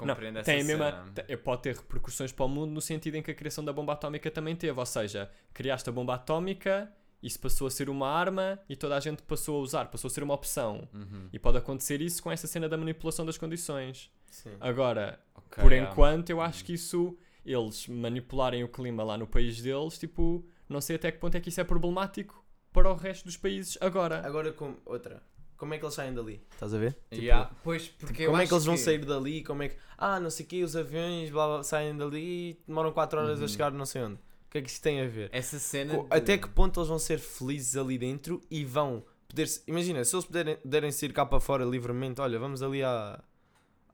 Não, 0.00 0.14
compreendo 0.14 0.38
essa 0.38 0.44
tem 0.50 0.60
a 0.60 0.64
mesma, 0.64 0.90
cena. 0.92 1.26
te- 1.26 1.36
pode 1.38 1.62
ter 1.62 1.74
repercussões 1.76 2.30
para 2.32 2.44
o 2.44 2.48
mundo 2.48 2.70
no 2.72 2.80
sentido 2.80 3.16
em 3.16 3.22
que 3.22 3.30
a 3.30 3.34
criação 3.34 3.64
da 3.64 3.72
bomba 3.72 3.94
atómica 3.94 4.30
também 4.30 4.54
teve. 4.54 4.78
Ou 4.78 4.86
seja, 4.86 5.30
criaste 5.52 5.88
a 5.88 5.92
bomba 5.92 6.14
atómica, 6.14 6.88
isso 7.22 7.40
passou 7.40 7.66
a 7.66 7.70
ser 7.70 7.88
uma 7.90 8.08
arma 8.08 8.60
e 8.68 8.76
toda 8.76 8.96
a 8.96 9.00
gente 9.00 9.22
passou 9.22 9.58
a 9.58 9.60
usar, 9.60 9.86
passou 9.86 10.06
a 10.08 10.10
ser 10.10 10.22
uma 10.22 10.34
opção. 10.34 10.88
Uhum. 10.94 11.28
E 11.32 11.38
pode 11.38 11.58
acontecer 11.58 12.00
isso 12.00 12.22
com 12.22 12.30
essa 12.30 12.46
cena 12.46 12.68
da 12.68 12.76
manipulação 12.76 13.26
das 13.26 13.36
condições. 13.38 14.08
Sim. 14.30 14.56
Agora, 14.60 15.18
Ok, 15.34 15.62
por 15.62 15.72
yeah. 15.72 15.90
enquanto, 15.90 16.30
eu 16.30 16.40
acho 16.40 16.64
que 16.64 16.74
isso, 16.74 17.16
eles 17.46 17.86
manipularem 17.88 18.62
o 18.64 18.68
clima 18.68 19.02
lá 19.04 19.16
no 19.16 19.26
país 19.26 19.60
deles, 19.62 19.96
tipo, 19.98 20.44
não 20.68 20.80
sei 20.80 20.96
até 20.96 21.10
que 21.12 21.18
ponto 21.18 21.36
é 21.36 21.40
que 21.40 21.48
isso 21.48 21.60
é 21.60 21.64
problemático 21.64 22.44
para 22.72 22.90
o 22.90 22.94
resto 22.94 23.24
dos 23.24 23.36
países 23.36 23.78
agora. 23.80 24.26
Agora, 24.26 24.52
com 24.52 24.74
outra, 24.84 25.22
como 25.56 25.72
é 25.72 25.78
que 25.78 25.84
eles 25.84 25.94
saem 25.94 26.12
dali? 26.12 26.42
Estás 26.52 26.74
a 26.74 26.78
ver? 26.78 26.92
Tipo, 27.10 27.22
Yeah, 27.22 27.50
Pois, 27.64 27.88
porque 27.88 28.24
eu 28.24 28.30
como 28.30 28.42
é 28.42 28.46
que 28.46 28.52
eles 28.52 28.64
vão 28.64 28.76
sair 28.76 29.04
dali? 29.04 29.42
Como 29.44 29.62
é 29.62 29.68
que. 29.70 29.76
Ah, 29.96 30.20
não 30.20 30.28
sei 30.28 30.44
o 30.44 30.48
quê, 30.48 30.62
os 30.62 30.76
aviões 30.76 31.30
blá, 31.30 31.46
blá, 31.46 31.62
saem 31.62 31.96
dali 31.96 32.50
e 32.50 32.62
demoram 32.66 32.92
4 32.92 33.18
horas 33.18 33.38
Uhum. 33.38 33.44
a 33.44 33.48
chegar 33.48 33.72
não 33.72 33.86
sei 33.86 34.02
onde. 34.02 34.16
O 34.16 34.50
que 34.50 34.58
é 34.58 34.62
que 34.62 34.68
isso 34.70 34.82
tem 34.82 35.00
a 35.00 35.06
ver? 35.08 35.30
Essa 35.32 35.58
cena. 35.58 35.94
Co- 35.96 36.02
de- 36.02 36.16
Até 36.16 36.36
que 36.38 36.48
ponto 36.48 36.78
eles 36.80 36.88
vão 36.88 36.98
ser 36.98 37.18
felizes 37.18 37.76
ali 37.76 37.96
dentro 37.98 38.40
e 38.50 38.64
vão 38.64 39.04
poder. 39.28 39.46
Imagina, 39.66 40.04
se 40.04 40.14
eles 40.14 40.24
puderem, 40.26 40.56
puderem 40.56 40.90
sair 40.92 41.12
cá 41.12 41.24
para 41.24 41.40
fora 41.40 41.64
livremente, 41.64 42.20
olha, 42.20 42.38
vamos 42.38 42.62
ali 42.62 42.82
à, 42.82 43.22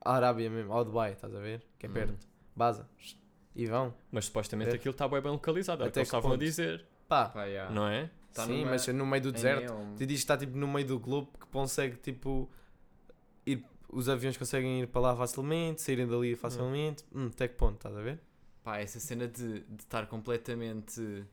à 0.01 0.15
Arábia 0.15 0.49
mesmo, 0.49 0.73
ao 0.73 0.83
Dubai, 0.83 1.13
estás 1.13 1.33
a 1.33 1.39
ver? 1.39 1.63
Que 1.79 1.85
é 1.85 1.89
Uhum. 1.89 1.93
perto. 1.95 2.27
Baza. 2.55 2.87
E 3.55 3.65
vão. 3.67 3.93
Mas 4.11 4.25
supostamente 4.25 4.71
É. 4.71 4.75
aquilo 4.75 4.91
está 4.93 5.07
bem, 5.07 5.21
bem 5.21 5.31
localizado, 5.31 5.83
é 5.83 5.85
o 5.85 5.87
que 5.87 5.89
Até 5.91 5.99
eles 6.01 6.09
que 6.09 6.15
estavam 6.15 6.31
a 6.31 6.33
ponto? 6.33 6.43
dizer, 6.45 6.85
Pá, 7.07 7.29
Pá, 7.29 7.43
yeah. 7.45 7.71
não 7.73 7.87
é? 7.87 8.09
Tá 8.33 8.45
sim, 8.45 8.59
numa- 8.61 8.71
mas 8.71 8.87
no 8.87 9.05
meio 9.05 9.21
do 9.23 9.29
em 9.29 9.31
deserto. 9.33 9.73
neon. 9.73 9.95
Tu 9.95 10.05
dizes 10.07 10.23
que 10.23 10.31
está 10.31 10.37
tipo 10.37 10.57
no 10.57 10.67
meio 10.67 10.87
do 10.87 10.99
globo 10.99 11.31
que 11.39 11.45
consegue 11.47 11.97
tipo 11.97 12.49
ir, 13.45 13.63
os 13.89 14.09
aviões 14.09 14.35
conseguem 14.37 14.81
ir 14.81 14.87
para 14.87 15.01
lá 15.01 15.15
facilmente, 15.15 15.81
saírem 15.83 16.07
dali 16.07 16.35
facilmente. 16.35 17.03
Hum, 17.13 17.27
até 17.27 17.47
que 17.47 17.53
ponto, 17.55 17.75
estás 17.75 17.95
a 17.95 18.01
ver? 18.01 18.19
Pá, 18.63 18.79
essa 18.79 18.99
cena 18.99 19.27
de, 19.27 19.59
de 19.59 19.83
estar 19.83 20.07
completamente 20.07 21.23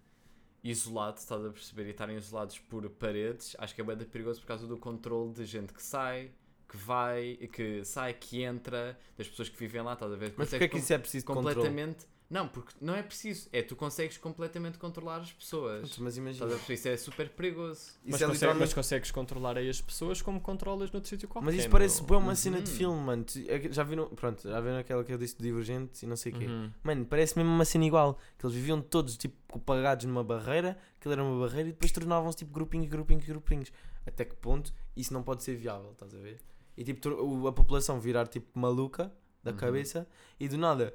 isolado, 0.63 1.17
estás 1.19 1.43
a 1.43 1.49
perceber? 1.51 1.87
E 1.87 1.91
estarem 1.91 2.17
isolados 2.19 2.59
por 2.59 2.87
paredes, 2.91 3.57
acho 3.59 3.75
que 3.75 3.81
é 3.81 3.85
bem 3.85 3.97
perigoso 3.97 4.41
por 4.41 4.47
causa 4.49 4.67
do 4.67 4.77
controle 4.77 5.33
de 5.33 5.45
gente 5.47 5.73
que 5.73 5.83
sai, 5.83 6.31
que 6.71 6.77
vai, 6.77 7.37
que 7.53 7.85
sai, 7.85 8.15
que 8.15 8.43
entra, 8.43 8.97
das 9.19 9.29
pessoas 9.29 9.49
que 9.49 9.59
vivem 9.59 9.83
lá, 9.83 9.95
estás 9.95 10.13
a 10.13 10.17
ver? 10.17 10.33
Mas 10.37 10.51
porquê 10.51 10.65
é 10.65 10.69
que 10.69 10.79
isso 10.79 10.93
é 10.93 10.99
preciso 10.99 11.23
de 11.23 11.27
controle? 11.27 11.55
completamente. 11.57 12.07
Não, 12.31 12.47
porque 12.47 12.73
não 12.81 12.95
é 12.95 13.03
preciso. 13.03 13.49
É 13.53 13.61
tu 13.61 13.75
consegues 13.75 14.17
completamente 14.17 14.79
controlar 14.79 15.17
as 15.17 15.33
pessoas. 15.33 15.99
Mas 15.99 16.17
imagina. 16.17 16.47
Estás 16.47 16.53
a 16.53 16.55
perceber? 16.55 16.75
Isso 16.75 16.89
é 16.89 16.97
super 16.97 17.29
perigoso. 17.31 17.81
Isso 17.81 17.97
Mas, 18.05 18.05
é 18.05 18.09
consegue- 18.27 18.33
literalmente 18.35 18.61
mas 18.61 18.73
consegues 18.75 19.11
controlar 19.11 19.59
aí 19.59 19.69
as 19.69 19.81
pessoas 19.81 20.23
como 20.23 20.41
controlas 20.41 20.93
noutro 20.93 21.11
sítio 21.11 21.27
qualquer. 21.29 21.47
Mas 21.47 21.57
isso 21.57 21.69
parece 21.69 22.01
bem 22.05 22.17
uma 22.17 22.37
cena 22.37 22.63
de 22.63 22.71
Uhum. 22.71 22.77
filme, 22.77 23.01
mano. 23.03 23.25
É 23.49 23.73
Já 23.73 23.83
viram, 23.83 24.09
pronto, 24.11 24.49
já 24.49 24.61
viram 24.61 24.77
aquela 24.79 25.03
que 25.03 25.13
eu 25.13 25.19
disse 25.19 25.37
de 25.37 25.43
Divergente 25.43 26.05
e 26.05 26.09
não 26.09 26.15
sei 26.15 26.31
o 26.31 26.39
quê. 26.39 26.47
Uhum. 26.47 26.71
Mano, 26.85 27.05
parece 27.05 27.37
mesmo 27.37 27.51
uma 27.53 27.65
cena 27.65 27.85
igual. 27.85 28.17
Que 28.39 28.47
eles 28.47 28.55
viviam 28.55 28.81
todos 28.81 29.17
tipo 29.17 29.59
pagados 29.59 30.05
numa 30.05 30.23
barreira, 30.23 30.79
aquilo 31.01 31.13
era 31.15 31.25
uma 31.25 31.37
barreira 31.45 31.69
e 31.71 31.73
depois 31.73 31.91
tornavam-se 31.91 32.39
tipo 32.39 32.53
grupinhos, 32.53 32.87
grupinhos, 32.89 33.25
grupinhos. 33.27 33.73
Até 34.07 34.25
que 34.25 34.37
ponto 34.37 34.73
isso 34.97 35.13
não 35.13 35.25
pode 35.25 35.43
ser 35.43 35.57
viável, 35.57 35.91
estás 35.91 36.15
a 36.15 36.19
ver? 36.19 36.41
E 36.81 36.85
tipo 36.85 37.47
a 37.47 37.53
população 37.53 38.01
virar 38.01 38.27
tipo 38.27 38.59
maluca 38.59 39.13
da 39.45 39.51
Uhum. 39.51 39.57
cabeça 39.59 40.09
e 40.39 40.49
do 40.49 40.57
nada 40.57 40.95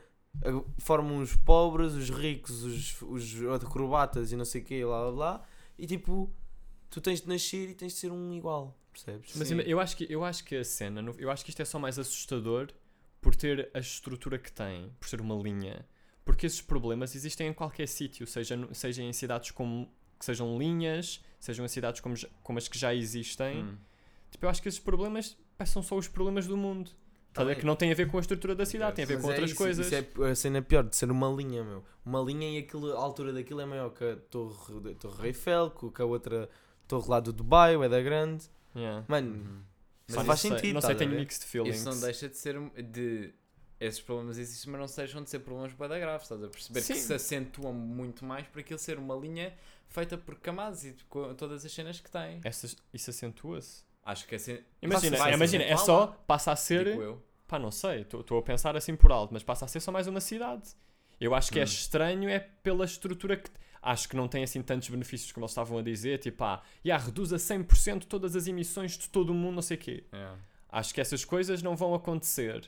formam 0.80 1.20
os 1.20 1.36
pobres, 1.36 1.94
os 1.94 2.10
ricos, 2.10 2.64
os, 2.64 3.02
os 3.04 3.64
acrobatas 3.64 4.32
e 4.32 4.36
não 4.36 4.46
sei 4.46 4.62
o 4.62 4.66
quê, 4.66 4.84
blá 4.84 5.04
blá 5.04 5.12
blá. 5.12 5.44
E 5.78 5.86
tipo, 5.86 6.34
tu 6.90 7.00
tens 7.00 7.22
de 7.22 7.28
nascer 7.28 7.70
e 7.70 7.76
tens 7.76 7.94
de 7.94 8.00
ser 8.00 8.12
um 8.12 8.34
igual, 8.34 8.76
percebes? 8.92 9.34
Mas 9.36 9.48
Sim. 9.48 9.60
eu 9.62 9.80
acho, 9.80 9.96
que, 9.96 10.08
eu 10.12 10.24
acho 10.24 10.44
que 10.44 10.56
a 10.56 10.64
cena, 10.64 11.06
eu 11.20 11.30
acho 11.30 11.44
que 11.46 11.52
isto 11.52 11.62
é 11.62 11.66
só 11.66 11.78
mais 11.78 12.00
assustador 12.00 12.70
por 13.22 13.36
ter 13.36 13.70
a 13.72 13.78
estrutura 13.80 14.40
que 14.40 14.52
tem, 14.52 14.92
por 15.00 15.08
ser 15.08 15.22
uma 15.22 15.36
linha. 15.36 15.86
Porque 16.26 16.48
esses 16.48 16.62
problemas 16.62 17.14
existem 17.16 17.50
em 17.50 17.54
qualquer 17.54 17.88
sítio, 17.88 18.26
seja, 18.26 18.58
seja 18.74 19.04
em 19.04 19.14
cidades 19.14 19.52
como, 19.52 19.88
que 20.18 20.26
sejam 20.26 20.58
linhas, 20.58 21.24
sejam 21.40 21.64
em 21.64 21.68
cidades 21.70 22.02
como, 22.02 22.16
como 22.42 22.58
as 22.58 22.68
que 22.68 22.78
já 22.80 22.92
existem. 22.94 23.64
Hum. 23.64 23.78
Tipo, 24.32 24.46
eu 24.48 24.50
acho 24.50 24.62
que 24.64 24.68
esses 24.68 24.80
problemas 24.80 25.38
pá, 25.58 25.66
são 25.66 25.82
só 25.84 25.96
os 25.98 26.08
problemas 26.08 26.48
do 26.48 26.56
mundo. 26.58 26.92
Tá 27.34 27.44
Tá 27.44 27.52
a 27.52 27.56
que 27.56 27.66
não 27.66 27.76
tem 27.76 27.92
a 27.92 27.96
ver 27.96 28.10
com 28.10 28.18
a 28.18 28.22
estrutura 28.22 28.56
da 28.56 28.66
cidade, 28.66 28.96
tem 28.96 29.04
a 29.04 29.08
ver 29.08 29.16
Mas 29.16 29.24
com 29.24 29.28
é 29.30 29.32
outras 29.34 29.50
isso, 29.50 29.58
coisas. 29.58 29.86
Isso 29.92 29.96
é 30.24 30.32
a 30.32 30.36
cena 30.36 30.62
pior 30.62 30.84
de 30.84 30.96
ser 30.96 31.12
uma 31.12 31.28
linha, 31.30 31.64
meu. 31.66 31.84
Uma 32.06 32.22
linha 32.22 32.50
e 32.50 32.60
aquilo, 32.60 32.94
a 32.94 33.00
altura 33.02 33.34
daquilo 33.34 33.60
é 33.60 33.66
maior 33.66 33.90
que 33.90 34.06
a 34.06 34.16
Torre, 34.16 34.92
a 34.92 34.96
torre 34.96 35.28
Eiffel, 35.28 35.70
que 35.72 35.90
que 35.92 36.02
a 36.02 36.06
outra 36.06 36.50
torre 36.88 37.10
lá 37.10 37.20
do 37.20 37.34
Dubai, 37.34 37.76
ou 37.76 37.84
é 37.84 37.90
da 37.90 38.02
grande. 38.02 38.46
Yeah. 38.76 39.04
Mano, 39.08 39.34
Uhum. 39.36 39.62
Mas 40.08 40.18
Não 40.18 40.26
faz 40.26 40.40
sei, 40.40 40.52
sentido, 40.52 40.74
Não 40.76 40.82
sei, 40.82 40.92
estás 40.92 40.96
a 40.96 41.00
tenho 41.00 41.12
ver? 41.12 41.20
mixed 41.20 41.46
feelings. 41.46 41.76
Isso 41.78 41.90
não 41.90 42.00
deixa 42.00 42.30
de 42.30 42.38
ser 42.38 42.60
de 42.84 43.34
esses 43.80 44.00
problemas 44.00 44.38
existem, 44.38 44.72
mas 44.72 44.80
não 44.90 44.96
deixam 45.04 45.24
de 45.24 45.30
ser 45.30 45.40
problemas 45.40 45.74
bem 45.74 45.90
graves, 46.00 46.24
estás 46.26 46.44
a 46.44 46.48
perceber? 46.48 46.82
Sim. 46.82 46.94
Que 46.94 47.00
se 47.00 47.14
acentuam 47.14 47.74
muito 47.74 48.24
mais 48.24 48.48
por 48.48 48.60
aquilo 48.60 48.80
ser 48.80 48.98
uma 49.00 49.16
linha 49.16 49.54
feita 49.90 50.18
por 50.18 50.36
camadas 50.36 50.86
e 50.86 50.96
com 51.10 51.34
todas 51.36 51.66
as 51.66 51.72
cenas 51.72 52.00
que 52.00 52.10
tem. 52.10 52.40
Essas- 52.44 52.76
isso 52.94 53.10
acentua-se. 53.10 53.84
Acho 54.06 54.28
que 54.28 54.36
assim. 54.36 54.60
Imagina, 54.82 55.18
vai 55.18 55.34
imagina 55.34 55.64
é 55.64 55.76
só, 55.76 56.08
passa 56.28 56.52
a 56.52 56.56
ser. 56.56 56.86
digo 56.86 57.02
eu. 57.02 57.24
Pá, 57.48 57.60
não 57.60 57.72
sei, 57.72 58.02
estou 58.02 58.38
a 58.40 58.42
pensar 58.42 58.76
assim 58.78 58.96
por 58.96 59.12
alto, 59.12 59.34
mas 59.34 59.44
passa 59.44 59.66
a 59.66 59.68
ser 59.68 59.80
só 59.80 59.92
mais 59.92 60.08
uma 60.08 60.22
cidade. 60.22 60.70
Eu 61.20 61.34
acho 61.34 61.52
que 61.52 61.60
é 61.60 61.64
Hum. 61.64 61.66
estranho 61.66 62.30
é 62.30 62.40
pela 62.40 62.86
estrutura 62.86 63.36
que. 63.38 63.50
Acho 63.82 64.10
que 64.10 64.16
não 64.16 64.28
tem 64.28 64.44
assim 64.44 64.64
tantos 64.64 64.90
benefícios 64.90 65.32
como 65.32 65.44
eles 65.44 65.52
estavam 65.52 65.78
a 65.78 65.82
dizer, 65.84 66.18
tipo, 66.18 66.44
ah, 66.44 66.62
yeah, 66.84 67.04
reduz 67.04 67.32
a 67.32 67.38
100% 67.38 68.06
todas 68.06 68.36
as 68.36 68.48
emissões 68.48 68.98
de 68.98 69.08
todo 69.10 69.30
o 69.30 69.34
mundo, 69.34 69.56
não 69.56 69.62
sei 69.62 69.78
o 69.78 69.80
quê. 69.80 70.04
Yeah. 70.12 70.40
Acho 70.70 70.92
que 70.94 71.00
essas 71.00 71.24
coisas 71.24 71.62
não 71.62 71.76
vão 71.76 71.94
acontecer. 71.94 72.68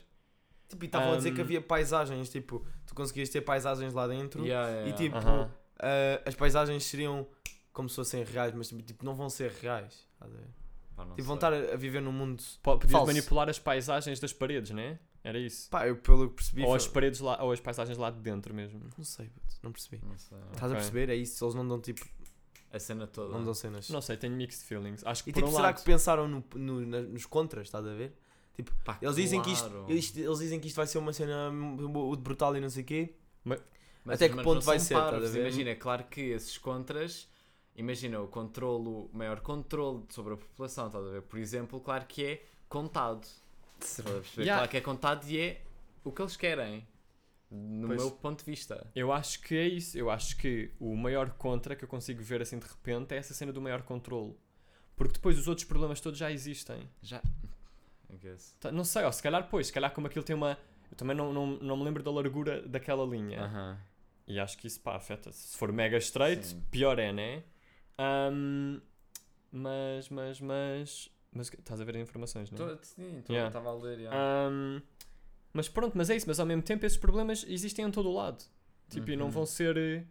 tipo, 0.68 0.84
e 0.84 0.86
estavam 0.86 1.14
a 1.14 1.16
dizer 1.16 1.32
que 1.32 1.40
Um, 1.40 1.44
havia 1.44 1.60
paisagens, 1.60 2.28
tipo, 2.30 2.64
tu 2.86 2.94
conseguias 2.94 3.28
ter 3.30 3.40
paisagens 3.40 3.92
lá 3.94 4.06
dentro 4.06 4.44
Yeah, 4.44 4.68
yeah, 4.70 4.90
e 4.90 4.92
tipo, 4.92 5.16
Aham. 5.16 5.50
ah, 5.80 6.22
as 6.24 6.34
paisagens 6.36 6.84
seriam 6.84 7.26
como 7.72 7.88
se 7.88 7.96
fossem 7.96 8.22
reais, 8.22 8.54
mas 8.54 8.68
tipo, 8.68 9.04
não 9.04 9.14
vão 9.16 9.28
ser 9.28 9.50
reais. 9.50 10.06
A? 11.02 11.06
Pá, 11.06 11.14
Tipo, 11.14 11.22
vão 11.26 11.34
estar 11.36 11.52
a 11.52 11.76
viver 11.76 12.00
num 12.02 12.12
mundo. 12.12 12.42
Po- 12.62 12.72
Podias 12.78 12.92
Falso. 12.92 13.06
manipular 13.06 13.48
as 13.48 13.58
paisagens 13.58 14.18
das 14.20 14.32
paredes, 14.32 14.70
né? 14.70 14.98
Era 15.24 15.38
isso. 15.38 15.68
Pá, 15.70 15.86
eu 15.86 15.96
pelo 15.96 16.28
que 16.30 16.36
percebi. 16.36 16.62
Ou 16.62 16.68
foi- 16.68 16.76
as 16.76 16.86
paredes 16.86 17.20
lá, 17.20 17.42
ou 17.42 17.52
as 17.52 17.60
paisagens 17.60 17.98
lá 17.98 18.10
de 18.10 18.18
dentro 18.20 18.54
mesmo. 18.54 18.80
Não 18.96 19.04
sei, 19.04 19.30
não 19.62 19.72
percebi. 19.72 20.00
Não 20.06 20.16
sei. 20.16 20.38
Estás 20.52 20.62
a 20.62 20.66
Ok. 20.66 20.74
perceber? 20.76 21.08
É 21.10 21.14
isso, 21.16 21.44
eles 21.44 21.54
não 21.54 21.66
dão 21.66 21.80
tipo. 21.80 22.06
A 22.70 22.78
cena 22.78 23.06
toda. 23.06 23.32
Não 23.32 23.44
dão 23.44 23.54
cenas. 23.54 23.88
Não 23.88 24.00
sei, 24.02 24.16
tenho 24.16 24.34
mixed 24.36 24.64
feelings. 24.66 25.02
Acho 25.06 25.24
que 25.24 25.30
E 25.30 25.32
por 25.32 25.38
tipo, 25.40 25.48
um 25.48 25.52
será 25.52 25.64
lado... 25.68 25.76
que 25.78 25.84
pensaram 25.84 26.28
no, 26.28 26.44
no- 26.54 26.86
na- 26.86 27.00
nos 27.00 27.24
contras, 27.26 27.66
estás 27.66 27.86
a 27.86 27.94
ver? 27.94 28.14
Pá, 28.84 28.98
Eles 29.00 29.14
dizem, 29.16 29.40
que 29.40 29.50
isto, 29.52 30.18
eles 30.18 30.38
dizem 30.40 30.58
que 30.60 30.66
isto 30.66 30.76
vai 30.76 30.86
ser 30.86 30.98
uma 30.98 31.12
cena 31.12 31.50
brutal 32.20 32.56
e 32.56 32.60
não 32.60 32.68
sei 32.68 32.82
o 32.82 32.86
quê. 32.86 33.14
Mas 33.44 33.60
Até 34.06 34.26
os 34.26 34.34
que 34.36 34.42
ponto 34.42 34.64
vai 34.64 34.78
ser, 34.80 34.94
a 34.96 35.10
ver? 35.18 35.40
Imagina, 35.40 35.70
é 35.70 35.74
claro 35.74 36.04
que 36.04 36.20
esses 36.20 36.58
contras, 36.58 37.28
imagina 37.78 38.20
o 38.20 38.28
controlo, 38.28 39.08
o 39.12 39.16
maior 39.16 39.40
controle 39.40 40.04
sobre 40.10 40.34
a 40.34 40.36
população, 40.36 40.88
estás 40.88 41.06
a 41.06 41.08
ver? 41.10 41.22
Por 41.22 41.38
exemplo, 41.38 41.80
claro 41.80 42.04
que 42.06 42.24
é 42.24 42.44
contado. 42.68 43.26
Estás 43.80 44.00
a 44.00 44.10
perceber? 44.20 44.42
Yeah. 44.42 44.56
Claro 44.58 44.70
que 44.70 44.76
é 44.76 44.80
contado 44.80 45.26
e 45.28 45.40
é 45.40 45.62
o 46.04 46.12
que 46.12 46.20
eles 46.20 46.36
querem. 46.36 46.86
No 47.50 47.86
Pois. 47.88 48.02
meu 48.02 48.10
ponto 48.10 48.40
de 48.40 48.50
vista. 48.50 48.86
Eu 48.94 49.10
acho 49.10 49.40
que 49.40 49.56
é 49.56 49.66
isso. 49.66 49.96
Eu 49.96 50.10
acho 50.10 50.36
que 50.36 50.70
o 50.78 50.94
maior 50.94 51.30
contra 51.30 51.74
que 51.74 51.82
eu 51.84 51.88
consigo 51.88 52.22
ver 52.22 52.42
assim 52.42 52.58
de 52.58 52.66
repente 52.66 53.14
é 53.14 53.16
essa 53.16 53.32
cena 53.32 53.52
do 53.52 53.62
maior 53.62 53.82
controle. 53.82 54.36
Porque 54.94 55.14
depois 55.14 55.38
os 55.38 55.48
outros 55.48 55.66
problemas 55.66 56.00
todos 56.00 56.18
já 56.18 56.30
existem. 56.30 56.90
Já. 57.00 57.22
I 58.10 58.16
guess. 58.16 58.54
Tá, 58.60 58.70
Não 58.72 58.84
sei, 58.84 59.04
ó, 59.04 59.12
se 59.12 59.22
calhar 59.22 59.48
pois, 59.48 59.68
se 59.68 59.72
calhar 59.72 59.92
como 59.94 60.08
aquilo 60.08 60.24
tem 60.24 60.36
uma. 60.36 60.58
Eu 60.90 60.96
também 60.96 61.16
não, 61.16 61.32
não, 61.32 61.46
não 61.46 61.76
me 61.76 61.84
lembro 61.84 62.02
da 62.02 62.10
largura 62.10 62.60
daquela 62.68 63.06
linha. 63.06 63.42
Aham. 63.44 63.78
E 64.26 64.38
acho 64.38 64.58
que 64.58 64.66
isso 64.66 64.80
pá, 64.80 64.96
afeta. 64.96 65.32
Se 65.32 65.56
for 65.56 65.72
mega 65.72 65.96
straight, 65.98 66.48
Sim. 66.48 66.62
pior 66.70 66.98
é, 66.98 67.12
né? 67.12 67.44
Ahm, 67.98 68.80
mas, 69.52 70.08
mas, 70.08 70.40
mas. 70.40 71.10
Mas 71.32 71.48
estás 71.52 71.80
a 71.80 71.84
ver 71.84 71.96
as 71.96 72.02
informações, 72.02 72.50
não 72.50 72.68
é? 72.68 72.74
Tô- 72.76 72.84
Sim, 72.84 73.22
tô- 73.26 73.32
Yeah. 73.32 73.48
estava 73.48 73.70
a 73.70 73.74
ler. 73.74 73.98
yeah. 74.00 74.16
Ahm, 74.48 74.80
mas 75.52 75.68
pronto, 75.68 75.96
mas 75.96 76.08
é 76.10 76.16
isso. 76.16 76.26
Mas 76.26 76.40
ao 76.40 76.46
mesmo 76.46 76.62
tempo 76.62 76.86
esses 76.86 76.98
problemas 76.98 77.44
existem 77.48 77.84
em 77.84 77.90
todo 77.90 78.08
o 78.08 78.14
lado. 78.14 78.42
Tipo, 78.88 79.10
e 79.10 79.16
não 79.16 79.26
Uhum. 79.26 79.30
vão 79.30 79.46
ser. 79.46 79.76
eh, 79.76 80.04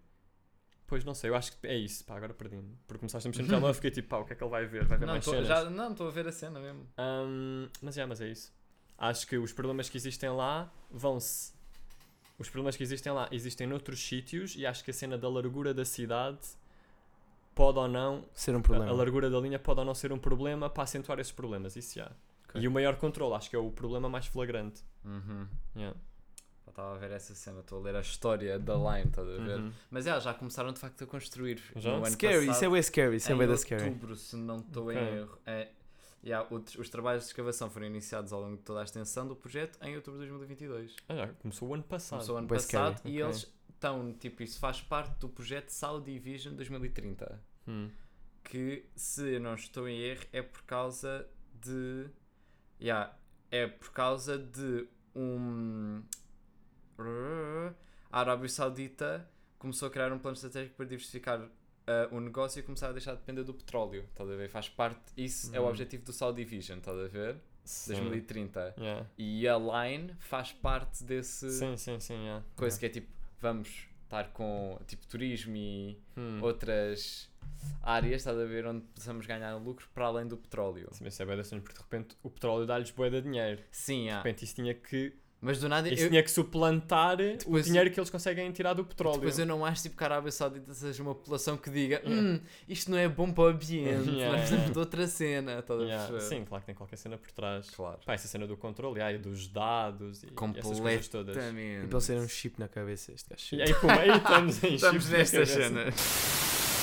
Pois 0.90 1.04
não 1.04 1.14
sei, 1.14 1.30
eu 1.30 1.36
acho 1.36 1.52
que 1.60 1.68
é 1.68 1.76
isso. 1.76 2.06
Pá, 2.06 2.16
agora 2.16 2.34
perdi-me. 2.34 2.78
Porque 2.88 3.00
começaste 3.00 3.28
a 3.28 3.30
mexer 3.30 3.42
no 3.42 3.50
telemóvel 3.50 3.72
e 3.72 3.76
fiquei 3.76 3.92
tipo, 3.92 4.08
pá, 4.08 4.20
o 4.20 4.26
que 4.26 4.32
é 4.32 4.36
que 4.38 4.42
ele 4.42 4.50
vai 4.50 4.66
ver? 4.66 4.86
Vai 4.86 4.98
ver 4.98 5.06
Não, 5.06 5.16
mais 5.16 5.26
tô- 5.26 5.32
cenas. 5.32 5.46
já- 5.48 5.70
não, 5.70 5.92
estou 5.92 6.08
a 6.08 6.12
ver 6.12 6.26
a 6.30 6.32
cena 6.32 6.62
mesmo. 6.62 6.88
Ahm, 6.98 7.68
mas 7.82 7.98
é, 7.98 8.06
mas 8.06 8.22
é 8.22 8.30
isso. 8.30 8.54
Acho 8.98 9.28
que 9.28 9.38
os 9.38 9.52
problemas 9.52 9.90
que 9.90 9.98
existem 9.98 10.30
lá 10.30 10.72
vão-se. 10.90 11.52
Os 12.40 12.48
problemas 12.50 12.78
que 12.78 12.84
existem 12.84 13.12
lá 13.12 13.28
existem 13.34 13.68
noutros 13.68 14.00
sítios 14.00 14.56
e 14.56 14.66
acho 14.66 14.82
que 14.82 14.92
a 14.92 14.94
cena 14.94 15.18
da 15.18 15.28
largura 15.28 15.74
da 15.74 15.84
cidade 15.84 16.40
pode 17.58 17.80
ou 17.80 17.88
não. 17.88 18.24
Ser 18.34 18.56
um 18.56 18.60
A, 18.60 18.62
problema. 18.62 18.92
a 18.92 18.94
largura 18.94 19.30
da 19.30 19.40
linha 19.40 19.60
pode 19.60 19.80
ou 19.80 19.86
não 19.86 19.94
ser 19.96 20.14
um 20.14 20.20
problema 20.20 20.70
para 20.70 20.84
acentuar 20.84 21.20
esses 21.20 21.34
problemas. 21.34 21.76
Isso 21.76 21.96
já. 22.00 22.12
Ok. 22.48 22.62
E 22.62 22.68
o 22.68 22.72
maior 22.72 22.96
controle, 22.96 23.34
acho 23.36 23.50
que 23.50 23.56
é 23.56 23.60
o 23.60 23.70
problema 23.72 24.08
mais 24.08 24.26
flagrante. 24.28 24.82
Uhum. 25.04 25.48
Yeah. 25.76 25.98
Estava 26.68 26.94
a 26.96 26.98
ver 27.00 27.12
essa 27.12 27.34
cena, 27.34 27.62
estou 27.62 27.80
a 27.80 27.82
ler 27.82 27.96
a 27.96 28.02
história 28.02 28.60
da 28.60 28.76
Line, 28.76 29.08
estás 29.10 29.28
a 29.28 29.32
ver? 29.32 29.58
Uhum. 29.60 29.72
Mas 29.90 30.06
é, 30.06 30.20
já 30.22 30.32
começaram 30.34 30.72
de 30.72 30.80
facto 30.80 31.04
a 31.04 31.08
construir. 31.08 31.60
Já? 31.76 31.90
No 31.92 31.98
ano 31.98 32.12
Scary, 32.12 32.36
isso 32.36 32.44
é 32.44 32.48
passado, 32.54 32.72
bem 32.72 32.82
scary, 32.84 33.16
isso 33.18 33.32
é 33.32 33.36
em 33.36 33.38
bem 33.40 33.48
da 33.48 33.58
scary. 33.58 33.84
outubro, 33.86 34.16
se 34.16 34.36
não 34.36 34.58
estou 34.58 34.84
Ok. 34.90 34.96
em 35.02 35.16
erro. 35.18 35.40
É, 35.46 35.70
yeah, 36.24 36.48
o- 36.54 36.58
os 36.80 36.90
trabalhos 36.90 37.24
de 37.24 37.30
escavação 37.30 37.70
foram 37.72 37.88
iniciados 37.88 38.32
ao 38.32 38.42
longo 38.42 38.58
de 38.58 38.62
toda 38.64 38.82
a 38.82 38.84
extensão 38.84 39.28
do 39.28 39.36
projeto 39.36 39.80
em 39.82 39.96
outubro 39.96 40.20
de 40.20 40.28
2022. 40.28 40.96
Ah, 41.10 41.16
já, 41.16 41.28
começou 41.42 41.68
o 41.68 41.74
ano 41.74 41.84
passado. 41.84 42.20
Começou 42.20 42.36
o 42.36 42.38
ano 42.38 42.48
passado 42.48 42.98
scary. 43.00 43.16
e 43.16 43.24
Ok. 43.24 43.32
eles 43.34 43.54
estão, 43.74 44.14
tipo, 44.14 44.44
isso 44.44 44.60
faz 44.60 44.82
parte 44.82 45.18
do 45.20 45.30
projeto 45.30 45.70
Saudi 45.70 46.18
Vision 46.20 46.56
2030. 46.56 47.42
Hum. 47.68 47.90
Que, 48.44 48.86
se 48.96 49.34
eu 49.36 49.40
não 49.40 49.56
estou 49.56 49.88
em 49.90 50.00
erro, 50.00 50.24
é 50.32 50.42
por 50.42 50.62
causa 50.64 51.28
de. 51.54 52.08
Yeah, 52.82 53.14
é 53.52 53.68
por 53.68 53.92
causa 53.92 54.38
de 54.38 54.88
um. 55.16 56.02
A 58.12 58.20
Arábia 58.22 58.50
Saudita 58.50 59.30
começou 59.60 59.88
a 59.88 59.92
criar 59.92 60.12
um 60.12 60.20
plano 60.20 60.36
estratégico 60.36 60.76
para 60.76 60.86
diversificar 60.86 61.42
uh, 61.42 61.50
o 62.12 62.20
negócio 62.20 62.60
e 62.60 62.64
começar 62.64 62.90
a 62.90 62.92
deixar 62.92 63.14
de 63.14 63.20
depender 63.20 63.44
do 63.44 63.54
petróleo. 63.54 64.04
Estás 64.10 64.30
a 64.30 64.36
ver? 64.36 64.50
Faz 64.50 64.70
parte. 64.70 65.12
Isso 65.16 65.54
é 65.56 65.60
o 65.60 65.66
Hum. 65.66 65.70
objetivo 65.70 66.06
do 66.06 66.14
Saudi 66.14 66.44
Vision, 66.44 66.80
estás 66.80 66.98
a 66.98 67.08
ver? 67.08 67.38
Sim. 67.64 67.96
2030. 67.96 68.76
Yeah. 68.78 69.08
E 69.18 69.48
a 69.48 69.58
Line 69.58 70.14
faz 70.20 70.54
parte 70.54 71.04
desse 71.04 71.52
Sim, 71.52 71.76
sim, 71.76 72.00
sim. 72.00 72.14
Yeah. 72.16 72.46
coisa 72.56 72.80
que 72.80 72.86
é 72.86 72.90
tipo, 72.90 73.12
vamos 73.40 73.88
estar 74.04 74.30
com 74.32 74.80
tipo 74.88 75.06
turismo 75.08 75.56
e 75.56 75.98
Hum. 76.18 76.40
outras 76.42 77.30
áreas, 77.82 78.22
estás 78.22 78.38
a 78.38 78.46
ver, 78.46 78.66
onde 78.66 78.86
possamos 78.96 79.26
ganhar 79.26 79.56
lucro 79.56 79.88
para 79.94 80.06
além 80.06 80.28
do 80.28 80.38
petróleo. 80.38 80.88
Sim, 80.92 81.06
Isso 81.08 81.22
é 81.22 81.26
cena, 81.44 81.62
porque 81.62 81.76
de 81.78 81.82
repente 81.84 82.16
o 82.24 82.30
petróleo 82.30 82.66
dá-lhes 82.66 82.92
bué 82.92 83.10
de 83.10 83.22
dinheiro. 83.22 83.64
Sim, 83.72 84.06
De 84.08 84.12
repente 84.16 84.44
isso 84.46 84.56
tinha 84.56 84.74
que 84.74 85.14
mas 85.40 85.60
do 85.60 85.70
nada 85.70 85.88
Isso 85.88 86.04
eu, 86.04 86.10
tinha 86.10 86.24
que 86.24 86.32
suplantar 86.32 87.18
Depois- 87.18 87.66
o 87.66 87.68
dinheiro 87.70 87.92
que 87.92 88.00
eles 88.00 88.10
conseguem 88.10 88.52
tirar 88.52 88.74
do 88.74 88.84
petróleo. 88.84 89.18
depois 89.20 89.38
eu 89.38 89.46
não 89.46 89.64
acho 89.64 89.84
tipo, 89.84 89.96
que 89.96 90.04
a 90.04 90.08
Arábia 90.08 90.32
Saudita 90.32 90.74
seja 90.74 91.04
uma 91.04 91.14
população 91.14 91.56
que 91.56 91.70
diga 91.70 92.02
hum, 92.06 92.40
isto 92.68 92.90
não 92.90 92.98
é 92.98 93.08
bom 93.08 93.32
para 93.32 93.44
o 93.44 93.48
ambiente, 93.48 94.10
Yeah, 94.10 94.26
nós 94.32 94.36
precisamos 94.40 94.52
yeah. 94.52 94.72
de 94.74 94.80
outra 94.80 95.08
cena, 95.08 95.64
a 95.68 95.74
Yeah? 95.74 96.20
Sim, 96.22 96.44
claro 96.46 96.62
que 96.62 96.66
tem 96.66 96.76
qualquer 96.76 96.96
cena 96.98 97.18
por 97.18 97.32
trás. 97.32 97.70
Claro. 97.70 98.00
Pá, 98.06 98.14
essa 98.14 98.28
cena 98.28 98.48
do 98.48 98.58
controle 98.58 98.96
yeah, 98.96 99.16
e 99.16 99.20
dos 99.20 99.48
dados 99.48 100.24
e, 100.24 100.28
e 100.28 100.60
essas 100.60 100.80
coisas 100.80 101.08
todas. 101.08 101.38
E 101.38 101.88
para 101.88 102.00
ser 102.02 102.18
um 102.18 102.28
chip 102.28 102.60
na 102.60 102.68
cabeça, 102.68 103.12
este 103.12 103.30
gajo. 103.30 103.56
E 103.56 103.62
aí, 103.62 103.74
pum, 103.76 103.90
aí 103.90 104.10
estamos 104.18 104.64
em 104.64 104.74
Estamos 104.76 105.04
chips 105.04 105.12
na 105.12 105.18
nestas 105.20 105.50
cabeça. 105.52 105.70
cenas. 105.70 105.96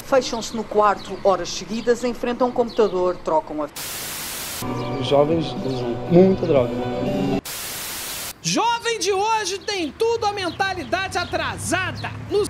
Fecham-se 0.06 0.54
no 0.54 0.62
quarto 0.64 1.18
horas 1.24 1.48
seguidas, 1.48 2.04
enfrentam 2.04 2.48
um 2.48 2.52
computador, 2.52 3.16
trocam 3.16 3.62
a 3.62 3.68
Os 5.00 5.06
jovens 5.06 5.46
usam 5.46 5.94
muita 6.12 6.46
droga. 6.46 6.72
Jovem 8.46 8.98
de 8.98 9.10
hoje 9.10 9.58
tem 9.60 9.90
tudo 9.90 10.26
a 10.26 10.32
mentalidade 10.32 11.16
atrasada. 11.16 12.10
No 12.30 12.42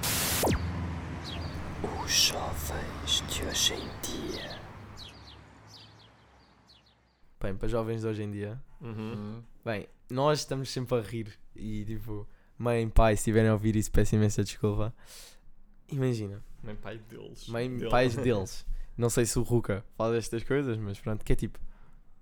Os 2.04 2.10
jovens 2.12 3.22
de 3.28 3.44
hoje 3.44 3.74
em 3.74 3.88
dia. 4.02 4.58
Bem, 7.40 7.54
para 7.56 7.68
jovens 7.68 8.00
de 8.00 8.08
hoje 8.08 8.22
em 8.24 8.30
dia. 8.32 8.60
Uhum. 8.80 9.40
Bem, 9.64 9.86
nós 10.10 10.40
estamos 10.40 10.68
sempre 10.70 10.98
a 10.98 11.00
rir. 11.00 11.32
E 11.54 11.84
tipo, 11.84 12.26
mãe, 12.58 12.88
pai, 12.88 13.14
se 13.14 13.20
estiverem 13.20 13.50
a 13.50 13.52
ouvir 13.52 13.76
isso, 13.76 13.92
peço 13.92 14.16
imensa 14.16 14.42
desculpa. 14.42 14.92
Imagina, 15.88 16.42
Mãe 16.62 16.74
pai 16.74 16.98
deles. 16.98 17.46
mãe, 17.46 17.68
Dele. 17.76 17.90
pais 17.90 18.16
deles. 18.18 18.66
Não 18.96 19.08
sei 19.10 19.26
se 19.26 19.38
o 19.38 19.42
Ruka 19.42 19.84
fala 19.96 20.14
destas 20.14 20.42
coisas, 20.42 20.76
mas 20.76 20.98
pronto, 20.98 21.24
que 21.24 21.32
é 21.32 21.36
tipo 21.36 21.58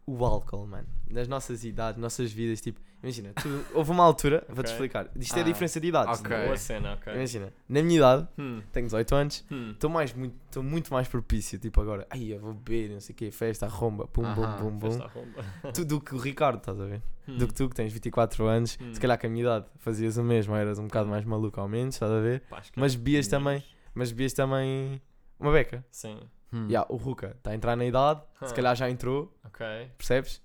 o 0.06 0.24
álcool, 0.24 0.66
mano. 0.66 0.86
Nas 1.10 1.28
nossas 1.28 1.64
idades, 1.64 2.00
nossas 2.00 2.32
vidas, 2.32 2.60
tipo, 2.60 2.80
imagina, 3.02 3.32
tu, 3.34 3.48
houve 3.74 3.90
uma 3.90 4.02
altura, 4.04 4.44
vou-te 4.48 4.60
Ok. 4.68 4.72
explicar. 4.72 5.10
Isto 5.16 5.36
é 5.36 5.38
Ah, 5.38 5.42
a 5.42 5.46
diferença 5.46 5.80
de 5.80 5.86
idades. 5.88 6.20
ok. 6.20 6.36
é? 6.36 6.44
Boa 6.44 6.56
cena, 6.56 6.92
ok. 6.94 7.14
Imagina, 7.14 7.52
na 7.68 7.82
minha 7.82 7.96
idade, 7.98 8.28
Hum, 8.38 8.62
tenho 8.72 8.86
18 8.86 9.14
anos, 9.14 9.44
hum. 9.50 9.70
estou 9.72 9.88
mais 9.90 10.12
muito, 10.12 10.34
estou 10.46 10.62
muito 10.62 10.92
mais 10.92 11.06
propício, 11.08 11.58
tipo 11.58 11.80
agora, 11.80 12.06
ai, 12.10 12.32
eu 12.32 12.40
vou 12.40 12.52
beber, 12.54 12.90
não 12.90 13.00
sei 13.00 13.12
o 13.12 13.16
quê, 13.16 13.30
festa, 13.30 13.66
arromba, 13.66 14.06
pum, 14.08 14.24
Aham, 14.24 14.34
bum, 14.34 14.70
bum, 14.70 14.78
bum. 14.78 14.90
Festa 14.90 15.04
à 15.04 15.08
romba. 15.08 15.44
Tu, 15.74 15.84
do 15.84 16.00
que 16.00 16.14
o 16.14 16.18
Ricardo, 16.18 16.58
estás 16.58 16.80
a 16.80 16.84
ver? 16.84 17.02
Hum. 17.28 17.36
Do 17.38 17.46
que 17.46 17.54
tu 17.54 17.68
que 17.68 17.74
tens 17.76 17.92
24 17.92 18.46
anos, 18.46 18.76
Hum. 18.80 18.92
se 18.94 18.98
calhar 19.00 19.18
com 19.20 19.26
a 19.26 19.30
minha 19.30 19.42
idade 19.42 19.66
fazias 19.78 20.16
o 20.16 20.24
mesmo, 20.24 20.54
eras 20.56 20.78
um 20.78 20.84
bocado 20.86 21.08
mais 21.08 21.24
maluco 21.24 21.60
ao 21.60 21.68
menos, 21.68 21.94
estás 21.94 22.10
a 22.10 22.18
ver? 22.20 22.42
Mas 22.76 22.94
é 22.94 22.96
bebias 22.96 23.28
também, 23.28 23.62
mas 23.94 24.10
bebias 24.10 24.32
também 24.32 25.00
uma 25.38 25.52
beca. 25.52 25.84
Sim, 25.90 26.18
Hum. 26.52 26.68
Ya, 26.70 26.84
o 26.88 26.96
Ruka 26.96 27.34
está 27.38 27.50
a 27.50 27.54
entrar 27.54 27.76
na 27.76 27.84
idade, 27.84 28.20
se 28.40 28.52
Hum. 28.52 28.54
calhar 28.56 28.76
já 28.76 28.90
entrou, 28.90 29.32
ok. 29.44 29.66
percebes? 29.96 30.42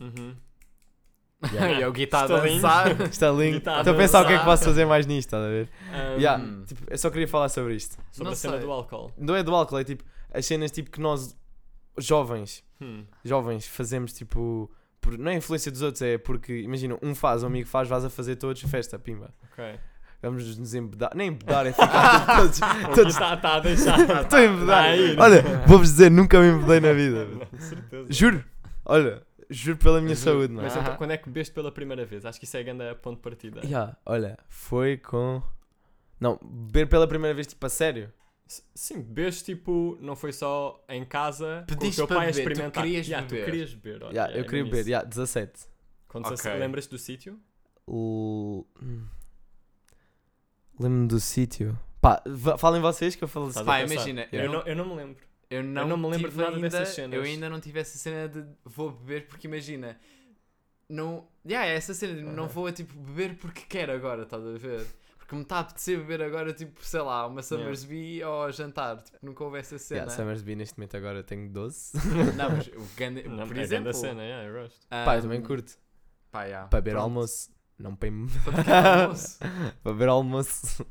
Uhum. 0.00 0.36
e 1.52 1.82
é 1.82 1.86
o 1.86 1.92
guitarra 1.92 2.24
a 2.24 2.26
Estou 2.36 2.44
lindo. 2.46 2.62
dançar. 2.62 3.00
Está 3.08 3.30
lindo. 3.30 3.58
Guitarra 3.58 3.78
Estou 3.80 3.94
a 3.94 3.96
pensar 3.96 4.24
o 4.24 4.26
que 4.26 4.32
é 4.32 4.38
que 4.38 4.44
posso 4.44 4.64
fazer 4.64 4.84
mais 4.84 5.06
nisto, 5.06 5.28
estás 5.28 5.44
a 5.44 5.48
ver? 5.48 5.68
Um, 6.18 6.42
Hum. 6.42 6.64
tipo, 6.66 6.82
eu 6.90 6.98
só 6.98 7.10
queria 7.10 7.28
falar 7.28 7.48
sobre 7.48 7.74
isto. 7.74 7.96
Sobre 8.10 8.24
Não 8.24 8.32
a 8.32 8.36
cena 8.36 8.54
sei. 8.56 8.62
do 8.66 8.72
álcool. 8.72 9.12
Não 9.18 9.34
é 9.34 9.42
do 9.42 9.54
álcool, 9.54 9.78
é 9.78 9.84
tipo 9.84 10.04
as 10.32 10.44
cenas 10.46 10.70
tipo 10.70 10.90
que 10.90 11.00
nós, 11.00 11.36
jovens, 11.98 12.64
Hum. 12.80 13.04
jovens, 13.24 13.66
fazemos 13.66 14.12
tipo. 14.12 14.70
Por, 15.00 15.16
não 15.18 15.30
é 15.30 15.34
influência 15.36 15.70
dos 15.70 15.82
outros, 15.82 16.02
é 16.02 16.18
porque, 16.18 16.52
imagina, 16.60 16.98
um 17.00 17.14
faz, 17.14 17.42
um 17.42 17.46
amigo 17.46 17.68
faz, 17.68 17.86
vais 17.88 18.04
a 18.04 18.10
fazer 18.10 18.36
todos, 18.36 18.60
festa, 18.62 18.98
pimba. 18.98 19.32
Ok. 19.52 19.78
Vamos 20.22 20.56
nos 20.58 20.74
embedar. 20.74 21.10
Nem 21.14 21.28
embedar, 21.28 21.66
é 21.66 21.72
ficar 21.72 22.26
todos. 22.40 22.58
O 22.58 22.94
todos 22.94 23.12
está 23.14 23.36
tá 23.36 23.54
a 23.56 23.60
deixar. 23.60 23.98
Estou 24.22 24.38
a 24.38 24.44
embedar. 24.44 24.84
Olha, 25.18 25.42
vou-vos 25.66 25.88
dizer, 25.88 26.10
nunca 26.10 26.40
me 26.40 26.48
embedei 26.48 26.80
na 26.80 26.92
vida. 26.92 27.26
Com 27.50 27.60
certeza. 27.60 28.06
Juro. 28.12 28.44
Olha, 28.84 29.22
juro 29.50 29.76
pela 29.78 30.00
minha 30.00 30.14
Juro. 30.14 30.30
saúde, 30.30 30.52
mano. 30.52 30.66
Mas 30.68 30.76
Ah. 30.76 30.80
então, 30.80 30.96
quando 30.96 31.10
é 31.12 31.16
que 31.16 31.26
bebeste 31.28 31.52
pela 31.54 31.70
primeira 31.70 32.04
vez? 32.04 32.24
Acho 32.24 32.38
que 32.38 32.44
isso 32.44 32.56
é 32.56 32.60
a 32.60 32.62
grande 32.62 32.94
ponto 32.96 33.16
de 33.16 33.22
partida. 33.22 33.60
Ya, 33.64 33.96
olha, 34.06 34.38
foi 34.48 34.96
com. 34.96 35.42
Não, 36.18 36.38
beber 36.42 36.88
pela 36.88 37.06
primeira 37.06 37.34
vez, 37.34 37.46
tipo, 37.46 37.64
a 37.64 37.68
sério. 37.68 38.12
Sim, 38.74 39.02
bebeste 39.02 39.44
tipo, 39.44 39.98
não 40.00 40.14
foi 40.16 40.32
só 40.32 40.82
em 40.88 41.04
casa 41.04 41.64
com 41.68 41.74
o 41.74 41.78
Pediste 41.78 41.96
teu 41.96 42.06
para 42.06 42.16
pai 42.18 42.26
a 42.28 42.30
beber, 42.30 42.44
tu 42.44 42.50
experimentar. 42.52 42.82
querias 42.84 43.06
Ya, 43.06 43.20
beber. 43.20 43.40
Tu 43.40 43.44
querias 43.44 43.74
beber. 43.74 44.02
olha, 44.04 44.14
ya, 44.14 44.30
eu 44.30 44.40
é 44.40 44.44
queria 44.44 44.64
beber, 44.64 44.86
ya, 44.88 45.02
17. 45.02 45.52
Com 46.08 46.22
17, 46.22 46.48
Ok. 46.48 46.60
Lembras-te 46.60 46.90
do 46.90 46.98
sítio? 46.98 47.32
L- 47.88 48.64
hum. 48.82 49.04
Lembro-me 50.78 51.08
do 51.08 51.20
sítio. 51.20 51.78
Pá, 52.00 52.22
falem 52.58 52.80
vocês 52.80 53.14
que 53.16 53.24
eu 53.24 53.28
falo 53.28 53.46
assim. 53.48 53.60
A 53.60 53.64
Pá, 53.64 53.80
pensar? 53.80 53.94
imagina, 53.94 54.28
Eu, 54.30 54.42
eu 54.44 54.52
não, 54.52 54.60
eu 54.62 54.76
não 54.76 54.84
me 54.86 54.94
lembro. 54.94 55.26
Eu 55.48 55.62
não, 55.62 55.86
não 55.88 55.96
me 55.96 56.08
lembro 56.08 56.30
de 56.30 56.36
nada 56.36 56.56
ainda, 56.56 56.68
dessas 56.68 56.94
cenas. 56.94 57.14
Eu 57.16 57.22
ainda 57.22 57.48
não 57.48 57.60
tive 57.60 57.78
essa 57.80 57.96
cena 57.98 58.28
de 58.28 58.44
vou 58.64 58.90
beber 58.90 59.26
porque 59.28 59.46
imagina. 59.46 59.98
Não. 60.88 61.26
Yeah, 61.44 61.66
é 61.68 61.76
essa 61.76 61.94
cena 61.94 62.14
de 62.14 62.22
não 62.22 62.48
vou 62.48 62.70
tipo 62.72 62.92
beber 62.98 63.36
porque 63.38 63.62
quero 63.68 63.92
agora, 63.92 64.22
estás 64.24 64.44
a 64.44 64.52
ver? 64.58 64.86
Porque 65.18 65.34
me 65.34 65.42
está 65.42 65.56
a 65.56 65.60
apetecer 65.60 65.98
beber 65.98 66.22
agora, 66.22 66.52
tipo, 66.52 66.84
sei 66.84 67.00
lá, 67.00 67.26
uma 67.26 67.42
Summersby 67.42 68.22
ou 68.22 68.44
ao 68.44 68.52
jantar. 68.52 69.02
Tipo, 69.02 69.18
nunca 69.22 69.42
houve 69.42 69.58
essa 69.58 69.76
cena. 69.78 70.02
Yeah, 70.02 70.16
Summersby 70.16 70.54
neste 70.54 70.78
momento 70.78 70.96
agora 70.96 71.22
tenho 71.24 71.48
12. 71.48 71.92
Não, 72.36 72.50
mas 72.50 72.68
o 72.68 72.86
grande, 72.96 73.28
Não, 73.28 73.46
por 73.48 73.56
é 73.56 73.62
exemplo. 73.62 73.84
grande 73.84 73.98
cena, 73.98 74.22
yeah, 74.22 74.48
eu 74.48 74.62
gosto. 74.62 74.86
Pá, 74.88 75.16
eu 75.16 75.22
também 75.22 75.42
curto. 75.42 75.72
Pá, 76.30 76.44
yeah, 76.44 76.68
Para 76.68 76.80
beber 76.80 76.92
pronto. 76.92 77.04
almoço. 77.04 77.50
Não 77.78 77.94
para 77.94 78.08
Para 78.44 78.52
pequeno 78.52 79.02
almoço. 79.02 79.38
Para 79.82 79.92
beber 79.92 80.08
almoço. 80.08 80.86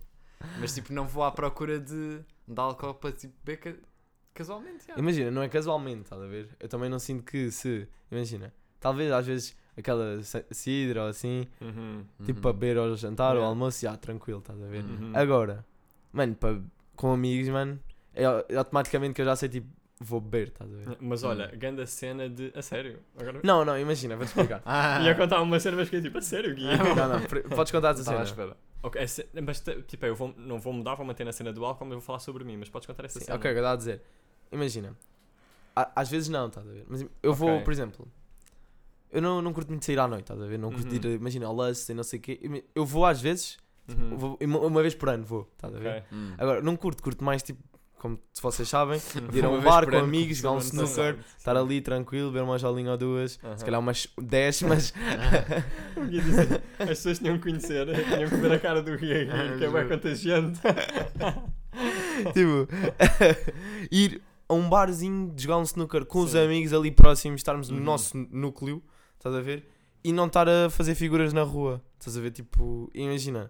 Mas 0.60 0.74
tipo, 0.76 0.94
não 0.94 1.08
vou 1.08 1.24
à 1.24 1.32
procura 1.32 1.80
de, 1.80 2.20
de 2.48 2.60
álcool 2.60 2.94
para 2.96 3.12
tipo, 3.12 3.34
beber 3.44 3.58
ca- 3.60 3.82
casualmente. 4.34 4.84
yeah. 4.86 5.02
Imagina, 5.02 5.32
não 5.32 5.42
é 5.42 5.50
casualmente, 5.50 6.02
estás 6.04 6.22
a 6.22 6.28
ver? 6.28 6.50
Eu 6.60 6.68
também 6.70 6.90
não 6.90 7.00
sinto 7.00 7.24
que 7.24 7.50
se. 7.52 7.88
Imagina, 8.12 8.54
talvez 8.80 9.12
às 9.12 9.26
vezes 9.26 9.56
aquela 9.78 10.22
ci- 10.22 10.46
cidra 10.52 11.04
ou 11.04 11.10
assim, 11.10 11.48
Uhum. 11.60 12.06
tipo 12.24 12.38
Uhum. 12.38 12.42
para 12.42 12.54
beber 12.54 12.78
ao 12.78 12.96
jantar 12.96 13.32
ou 13.32 13.38
Yeah. 13.38 13.48
almoço, 13.50 13.82
já, 13.82 13.98
tranquilo, 13.98 14.40
estás 14.40 14.62
a 14.62 14.66
ver? 14.68 14.84
Uhum. 14.84 15.12
Agora, 15.16 15.66
mano, 16.14 16.36
para, 16.36 16.62
com 16.96 17.12
amigos, 17.12 17.50
mano, 17.50 17.80
é, 18.14 18.24
é 18.50 18.56
automaticamente 18.58 19.14
que 19.16 19.22
eu 19.22 19.26
já 19.26 19.36
sei, 19.36 19.50
tipo, 19.50 19.68
vou 20.00 20.20
beber, 20.20 20.50
estás 20.50 20.72
a 20.72 20.76
ver? 20.76 20.98
Mas 21.00 21.24
olha, 21.24 21.48
grande 21.56 21.82
a 21.82 21.86
cena 21.88 22.30
de. 22.30 22.52
A 22.56 22.62
sério? 22.62 23.00
Agora. 23.18 23.40
Não, 23.44 23.64
não, 23.66 23.78
imagina, 23.80 24.16
vou-te 24.16 24.30
explicar. 24.30 24.62
Ah, 24.66 25.02
Ia 25.02 25.16
contar 25.16 25.42
uma 25.42 25.60
cena, 25.60 25.78
mas 25.78 25.88
fiquei 25.88 26.02
tipo, 26.02 26.18
a 26.18 26.22
sério, 26.22 26.54
Gui? 26.56 26.66
não, 26.96 27.08
não, 27.10 27.22
pre- 27.24 27.44
podes 27.44 27.72
contar 27.72 27.90
a 27.92 27.94
tua 27.94 28.02
Estava 28.02 28.22
à 28.22 28.26
cena. 28.26 28.44
espera. 28.46 28.58
Ok, 28.84 29.08
ce- 29.08 29.28
mas 29.42 29.64
tipo, 29.88 30.06
eu 30.06 30.16
vou, 30.16 30.34
não 30.38 30.60
vou 30.60 30.72
mudar, 30.74 30.96
vou 30.96 31.06
manter 31.06 31.24
na 31.24 31.32
cena 31.32 31.52
do 31.52 31.66
álcool, 31.66 31.86
mas 31.86 31.94
vou 31.96 32.02
falar 32.02 32.20
sobre 32.20 32.44
mim. 32.44 32.58
Mas 32.58 32.70
podes 32.70 32.86
contar 32.86 33.06
essa 33.06 33.20
Sim, 33.20 33.26
cena. 33.26 33.38
ok, 33.38 33.50
o 33.50 33.54
que 33.54 33.58
eu 33.60 33.62
estava 33.62 33.74
a 33.74 33.78
dizer. 33.78 34.02
Imagina, 34.52 34.96
a- 35.76 35.92
às 35.96 36.10
vezes 36.10 36.30
não, 36.30 36.48
estás 36.48 36.68
a 36.68 36.72
ver? 36.72 36.86
Mas 36.88 37.06
eu 37.24 37.34
vou, 37.34 37.50
Ok. 37.50 37.64
por 37.64 37.74
exemplo, 37.74 38.08
eu 39.12 39.22
não, 39.22 39.42
não 39.42 39.54
curto 39.54 39.70
muito 39.70 39.86
sair 39.86 39.98
à 40.00 40.08
noite, 40.08 40.24
estás 40.24 40.42
a 40.42 40.46
ver? 40.46 40.60
Não 40.60 40.72
curto 40.72 40.88
Uhum. 40.90 40.96
ir, 40.96 41.06
imagina, 41.16 41.48
ao 41.48 41.54
Lust 41.54 41.90
e 41.90 41.94
não 41.94 42.04
sei 42.04 42.20
o 42.20 42.22
quê. 42.22 42.64
Eu 42.76 42.86
vou 42.86 43.06
às 43.06 43.22
vezes, 43.22 43.58
Uhum. 43.88 44.18
vou- 44.18 44.38
uma, 44.42 44.60
uma 44.60 44.82
vez 44.82 44.94
por 44.94 45.10
ano 45.10 45.24
vou, 45.26 45.50
estás 45.54 45.74
a 45.74 45.80
ver? 45.80 45.90
Ok. 45.98 46.04
Hum. 46.12 46.34
Agora, 46.38 46.62
não 46.62 46.76
curto, 46.76 47.02
curto 47.02 47.24
mais 47.24 47.42
tipo, 47.42 47.64
como 48.06 48.20
se 48.32 48.40
vocês 48.40 48.70
sabem, 48.70 49.02
de 49.32 49.40
ir 49.40 49.46
a 49.46 49.50
um 49.50 49.64
bar 49.64 49.90
com 49.90 49.98
amigos, 49.98 50.38
jogar 50.38 50.52
um 50.52 50.60
snooker, 50.60 51.18
estar 51.40 51.58
ali 51.58 51.82
tranquilo, 51.82 52.30
beber 52.32 52.44
uma 52.44 52.60
jolinha 52.60 52.92
ou 52.92 52.98
duas, 52.98 53.40
Aham. 53.44 53.58
se 53.58 53.66
calhar 53.66 53.80
umas 53.80 54.08
10, 54.22 54.62
mas 54.70 54.94
disse, 56.08 56.62
As 56.80 56.86
pessoas 56.90 57.18
tinham 57.18 57.38
que 57.38 57.44
conhecer, 57.50 57.88
tinham 58.06 58.30
que 58.30 58.36
ver 58.36 58.52
a 58.52 58.60
cara 58.60 58.84
do 58.84 58.96
Gui, 58.96 59.28
Ah, 59.32 59.58
que 59.58 59.64
é 59.64 59.70
bem 59.72 59.88
contagiante. 59.88 60.60
tipo, 62.32 62.68
ir 63.92 64.22
a 64.48 64.54
um 64.54 64.70
barzinho, 64.70 65.34
jogar 65.36 65.58
um 65.58 65.64
snooker 65.64 66.06
com 66.06 66.20
os 66.20 66.32
Sim. 66.32 66.46
amigos 66.46 66.74
ali 66.74 66.92
próximos, 66.92 67.40
estarmos 67.40 67.70
no 67.70 67.78
Uhum. 67.78 67.84
nosso 67.84 68.16
núcleo, 68.30 68.84
estás 69.18 69.34
a 69.34 69.42
ver? 69.42 69.68
E 70.04 70.14
não 70.14 70.28
estar 70.28 70.48
a 70.48 70.70
fazer 70.70 70.94
figuras 70.94 71.34
na 71.34 71.42
rua, 71.42 71.82
estás 72.00 72.16
a 72.16 72.22
ver? 72.22 72.30
Tipo, 72.30 72.88
imagina, 72.94 73.50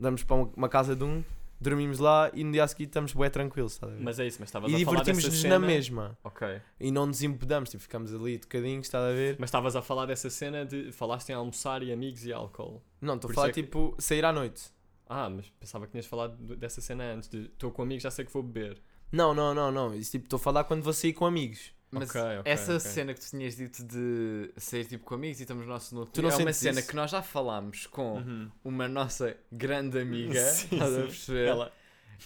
damos 0.00 0.24
para 0.24 0.34
uma 0.56 0.68
casa 0.68 0.96
de 0.96 1.04
um, 1.04 1.22
dormimos 1.64 1.98
lá 1.98 2.30
e 2.32 2.44
no 2.44 2.52
dia 2.52 2.62
a 2.62 2.68
seguir 2.68 2.84
estamos 2.84 3.12
bem 3.12 3.28
tranquilos, 3.30 3.72
estás 3.72 3.92
a 3.92 3.96
ver? 3.96 4.02
Mas 4.02 4.18
é 4.20 4.26
isso, 4.26 4.36
mas 4.40 4.48
estavas 4.48 4.70
e 4.70 4.74
a 4.74 4.78
falar 4.84 4.98
dessa 4.98 5.04
divertimos-nos 5.12 5.40
cena... 5.42 5.58
na 5.58 5.66
mesma. 5.66 6.18
Ok. 6.22 6.60
E 6.78 6.90
não 6.92 7.06
nos 7.06 7.22
impedamos, 7.22 7.70
tipo, 7.70 7.82
ficamos 7.82 8.14
ali 8.14 8.38
tocadinhos, 8.38 8.86
estás 8.86 9.04
a 9.04 9.12
ver? 9.12 9.36
Mas 9.38 9.48
estavas 9.48 9.74
a 9.74 9.82
falar 9.82 10.06
dessa 10.06 10.30
cena 10.30 10.64
de... 10.64 10.92
Falaste 10.92 11.30
em 11.30 11.32
almoçar 11.32 11.82
e 11.82 11.92
amigos 11.92 12.24
e 12.24 12.32
álcool. 12.32 12.82
Não, 13.00 13.14
estou 13.16 13.28
Por 13.28 13.32
a 13.32 13.34
falar 13.34 13.48
é 13.48 13.52
que- 13.52 13.62
tipo, 13.62 13.94
sair 13.98 14.24
à 14.24 14.32
noite. 14.32 14.62
Ah, 15.08 15.28
mas 15.28 15.50
pensava 15.58 15.84
que 15.86 15.90
tinhas 15.92 16.06
falado 16.06 16.36
do- 16.36 16.56
dessa 16.56 16.80
cena 16.80 17.04
antes, 17.12 17.28
de 17.28 17.46
estou 17.46 17.70
com 17.70 17.82
amigos, 17.82 18.02
já 18.04 18.10
sei 18.10 18.24
que 18.24 18.32
vou 18.32 18.42
beber. 18.42 18.80
Não, 19.12 19.34
não, 19.34 19.54
não, 19.54 19.70
não. 19.70 19.94
Isso 19.94 20.12
tipo, 20.12 20.24
estou 20.26 20.36
a 20.38 20.40
falar 20.40 20.64
quando 20.64 20.82
vou 20.82 20.92
sair 20.92 21.12
com 21.12 21.26
amigos. 21.26 21.73
Mas 21.98 22.10
Ok, 22.10 22.20
ok, 22.40 22.52
essa 22.52 22.76
ok. 22.76 22.80
cena 22.80 23.14
que 23.14 23.20
tu 23.20 23.30
tinhas 23.30 23.56
dito 23.56 23.84
de 23.84 24.52
sair 24.56 24.84
tipo 24.86 25.04
com 25.04 25.14
amigos 25.14 25.38
e 25.40 25.42
estamos 25.44 25.64
no 25.66 25.72
nosso 25.72 25.94
núcleo 25.94 26.12
Tu 26.12 26.22
não 26.22 26.30
é 26.30 26.36
uma 26.36 26.52
cena 26.52 26.80
isso? 26.80 26.88
que 26.88 26.96
nós 26.96 27.10
já 27.10 27.22
falámos 27.22 27.86
com 27.86 28.16
Uhum. 28.18 28.50
uma 28.64 28.88
nossa 28.88 29.36
grande 29.52 29.98
amiga. 29.98 30.40
Sim, 30.50 30.68
estás 30.72 30.92
a 30.92 30.96
sim. 30.96 31.06
perceber? 31.06 31.46
Ela... 31.48 31.72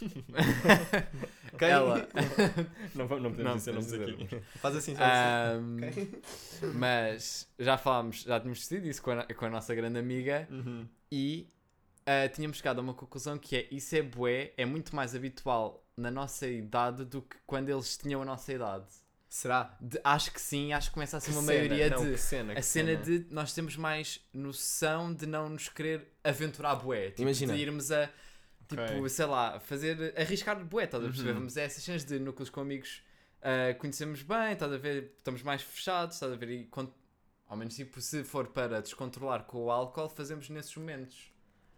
Quem? 1.59 1.69
Ela. 1.69 2.09
Não, 2.95 3.05
não 3.09 3.31
podemos 3.31 3.39
Não 3.39 3.57
dizer 3.57 3.73
nomes 3.73 3.93
aqui. 3.93 4.29
Faz 4.59 4.77
assim, 4.77 4.95
Ahm, 4.99 5.79
Mas 6.75 7.49
já 7.59 7.77
falámos, 7.77 8.23
já 8.23 8.39
tínhamos 8.39 8.61
decidido 8.61 8.89
isso 8.89 9.03
com 9.03 9.11
a, 9.13 9.25
com 9.25 9.45
a 9.47 9.51
nossa 9.51 9.75
grande 9.75 9.99
amiga 9.99 10.47
Uhum. 10.51 10.87
e 11.11 11.49
ah, 12.07 12.29
tínhamos 12.29 12.59
chegado 12.59 12.79
a 12.79 12.83
uma 12.83 12.95
conclusão 12.95 13.39
que 13.39 13.57
é 13.57 13.69
isso 13.71 13.95
é 13.97 14.03
bué, 14.03 14.53
é 14.57 14.65
muito 14.65 14.95
mais 14.95 15.15
habitual 15.15 15.85
na 15.97 16.11
nossa 16.11 16.47
idade 16.47 17.05
do 17.05 17.23
que 17.23 17.37
quando 17.47 17.69
eles 17.69 17.97
tinham 17.99 18.23
a 18.23 18.25
nossa 18.25 18.53
idade. 18.53 18.87
Será? 19.29 19.77
De- 19.81 20.01
acho 20.03 20.33
que 20.33 20.41
sim, 20.41 20.73
acho 20.73 20.89
que 20.89 20.95
começa 20.95 21.17
a 21.19 21.21
ser 21.21 21.33
Que 21.33 21.37
uma 21.37 21.43
cena? 21.43 21.59
maioria 21.59 21.91
Não, 21.91 22.05
de. 22.05 22.13
que 22.13 22.17
cena, 22.19 22.53
A 22.53 22.57
que 22.57 22.63
cena 22.63 22.97
de 22.97 23.27
nós 23.31 23.53
temos 23.53 23.77
mais 23.77 24.21
noção 24.33 25.13
de 25.13 25.27
não 25.27 25.51
nos 25.51 25.69
querer 25.69 26.09
aventurar 26.25 26.77
bué. 26.77 27.11
Tipo, 27.11 27.23
Imagina. 27.23 27.53
De 27.55 27.61
irmos 27.61 27.93
a, 27.93 28.09
tipo, 28.67 28.81
Ok. 28.83 29.09
sei 29.11 29.27
lá, 29.27 29.61
fazer, 29.61 30.15
arriscar 30.19 30.65
bué, 30.65 30.85
estás 30.85 31.05
a 31.05 31.07
perceber? 31.09 31.31
Uhum. 31.31 31.35
Vamos 31.41 31.57
a 31.59 31.63
essas 31.63 31.83
cenas 31.85 32.05
de 32.05 32.19
núcleos 32.19 32.49
com 32.49 32.61
amigos, 32.63 33.03
ah, 33.43 33.75
conhecemos 33.79 34.23
bem, 34.23 34.53
estás 34.55 34.73
a 34.73 34.79
ver? 34.79 35.13
Estamos 35.19 35.43
mais 35.43 35.61
fechados, 35.61 36.15
estás 36.17 36.33
a 36.33 36.37
ver? 36.37 36.49
E 36.51 36.65
con- 36.65 36.91
ao 37.47 37.57
menos 37.57 37.75
tipo, 37.77 38.01
se 38.01 38.25
for 38.25 38.47
para 38.49 38.81
descontrolar 38.81 39.45
com 39.45 39.65
o 39.65 39.71
álcool, 39.71 40.09
fazemos 40.09 40.49
nesses 40.49 40.75
momentos. 40.75 41.31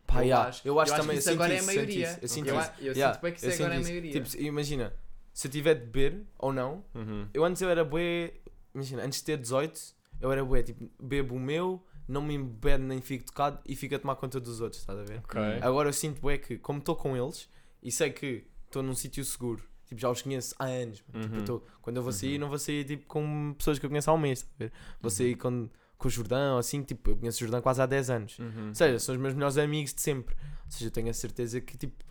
Pá, 0.07 0.21
Eu 0.21 0.23
yeah. 0.27 0.49
acho- 0.49 0.67
eu 0.69 0.79
acho 0.81 0.91
eu 0.91 0.95
acho 0.95 1.03
também 1.03 1.17
que 1.17 1.21
isso 1.21 1.31
agora 1.31 1.53
é 1.53 1.57
a 1.57 1.59
isso, 1.59 1.67
maioria. 1.67 2.07
sinto 2.07 2.15
isso, 2.15 2.25
Eu 2.25 2.29
sinto 2.29 2.49
Eu, 2.49 2.61
isso. 2.61 2.71
a- 2.71 2.75
eu 2.81 2.93
Yeah, 2.95 3.15
sinto 3.15 3.23
bem 3.23 3.33
que 3.33 3.39
isso 3.39 3.47
eu 3.49 3.55
agora 3.55 3.75
é 3.75 3.77
a 3.77 3.81
maioria. 3.83 4.13
Tipo, 4.23 4.37
imagina, 4.43 4.93
se 5.33 5.47
eu 5.49 5.51
tiver 5.53 5.75
de 5.75 5.87
beber 5.87 6.27
ou 6.39 6.53
não, 6.53 6.85
Uhum. 6.95 7.29
eu 7.33 7.45
antes 7.45 7.61
eu 7.63 7.69
era 7.71 7.85
bué, 7.85 8.35
imagina, 8.75 9.03
antes 9.05 9.19
de 9.21 9.25
ter 9.27 9.37
18, 9.39 9.81
eu 10.21 10.31
era 10.33 10.45
bué, 10.45 10.63
tipo, 10.63 10.91
bebo 11.03 11.35
o 11.35 11.41
meu, 11.41 11.85
não 12.09 12.21
me 12.23 12.35
embedo 12.35 12.83
nem 12.85 13.01
fico 13.01 13.25
tocado 13.25 13.61
e 13.67 13.77
fico 13.77 13.95
a 13.95 13.99
tomar 13.99 14.17
conta 14.17 14.41
dos 14.41 14.61
outros, 14.61 14.81
estás 14.83 14.99
a 14.99 15.05
ver? 15.05 15.19
Ok. 15.21 15.41
Agora 15.63 15.89
eu 15.89 15.93
sinto 15.93 16.21
bué 16.21 16.39
que, 16.39 16.59
como 16.59 16.79
estou 16.81 16.97
com 16.97 17.17
eles 17.17 17.49
e 17.83 17.91
sei 17.93 18.11
que 18.11 18.45
estou 18.67 18.83
num 18.83 18.95
sítio 18.95 19.25
seguro, 19.25 19.63
tipo, 19.87 20.01
já 20.01 20.11
os 20.11 20.21
conheço 20.23 20.55
há 20.59 20.65
anos, 20.67 21.03
mano. 21.09 21.23
Tipo, 21.25 21.35
Uhum. 21.35 21.41
eu 21.41 21.45
tô- 21.45 21.63
quando 21.81 21.97
eu 21.99 22.03
vou 22.03 22.13
sair, 22.13 22.35
Uhum. 22.35 22.41
não 22.41 22.49
vou 22.49 22.59
sair 22.59 22.85
tipo, 22.85 23.07
com 23.07 23.55
pessoas 23.57 23.79
que 23.79 23.87
eu 23.87 23.91
conheço 23.91 24.11
há 24.11 24.15
um 24.15 24.19
mês, 24.19 24.41
estás 24.41 24.55
a 24.57 24.65
ver? 24.65 24.73
Vou 25.01 25.11
sair 25.11 25.35
com, 25.37 25.69
com 25.97 26.09
o 26.09 26.11
Jordão, 26.11 26.59
assim, 26.59 26.83
tipo, 26.83 27.11
eu 27.11 27.17
conheço 27.17 27.39
o 27.39 27.41
Jordão 27.41 27.61
quase 27.63 27.81
há 27.81 27.87
10 27.87 28.11
anos. 28.11 28.39
Uhum. 28.39 28.69
Ou 28.69 28.75
seja, 28.75 28.99
são 28.99 29.15
os 29.15 29.21
meus 29.21 29.35
melhores 29.35 29.57
amigos 29.59 29.93
de 29.95 30.01
sempre. 30.01 30.35
Ou 30.65 30.71
seja, 30.71 30.87
eu 30.87 30.91
tenho 30.91 31.09
a 31.11 31.13
certeza 31.15 31.61
que 31.61 31.77
tipo, 31.79 32.05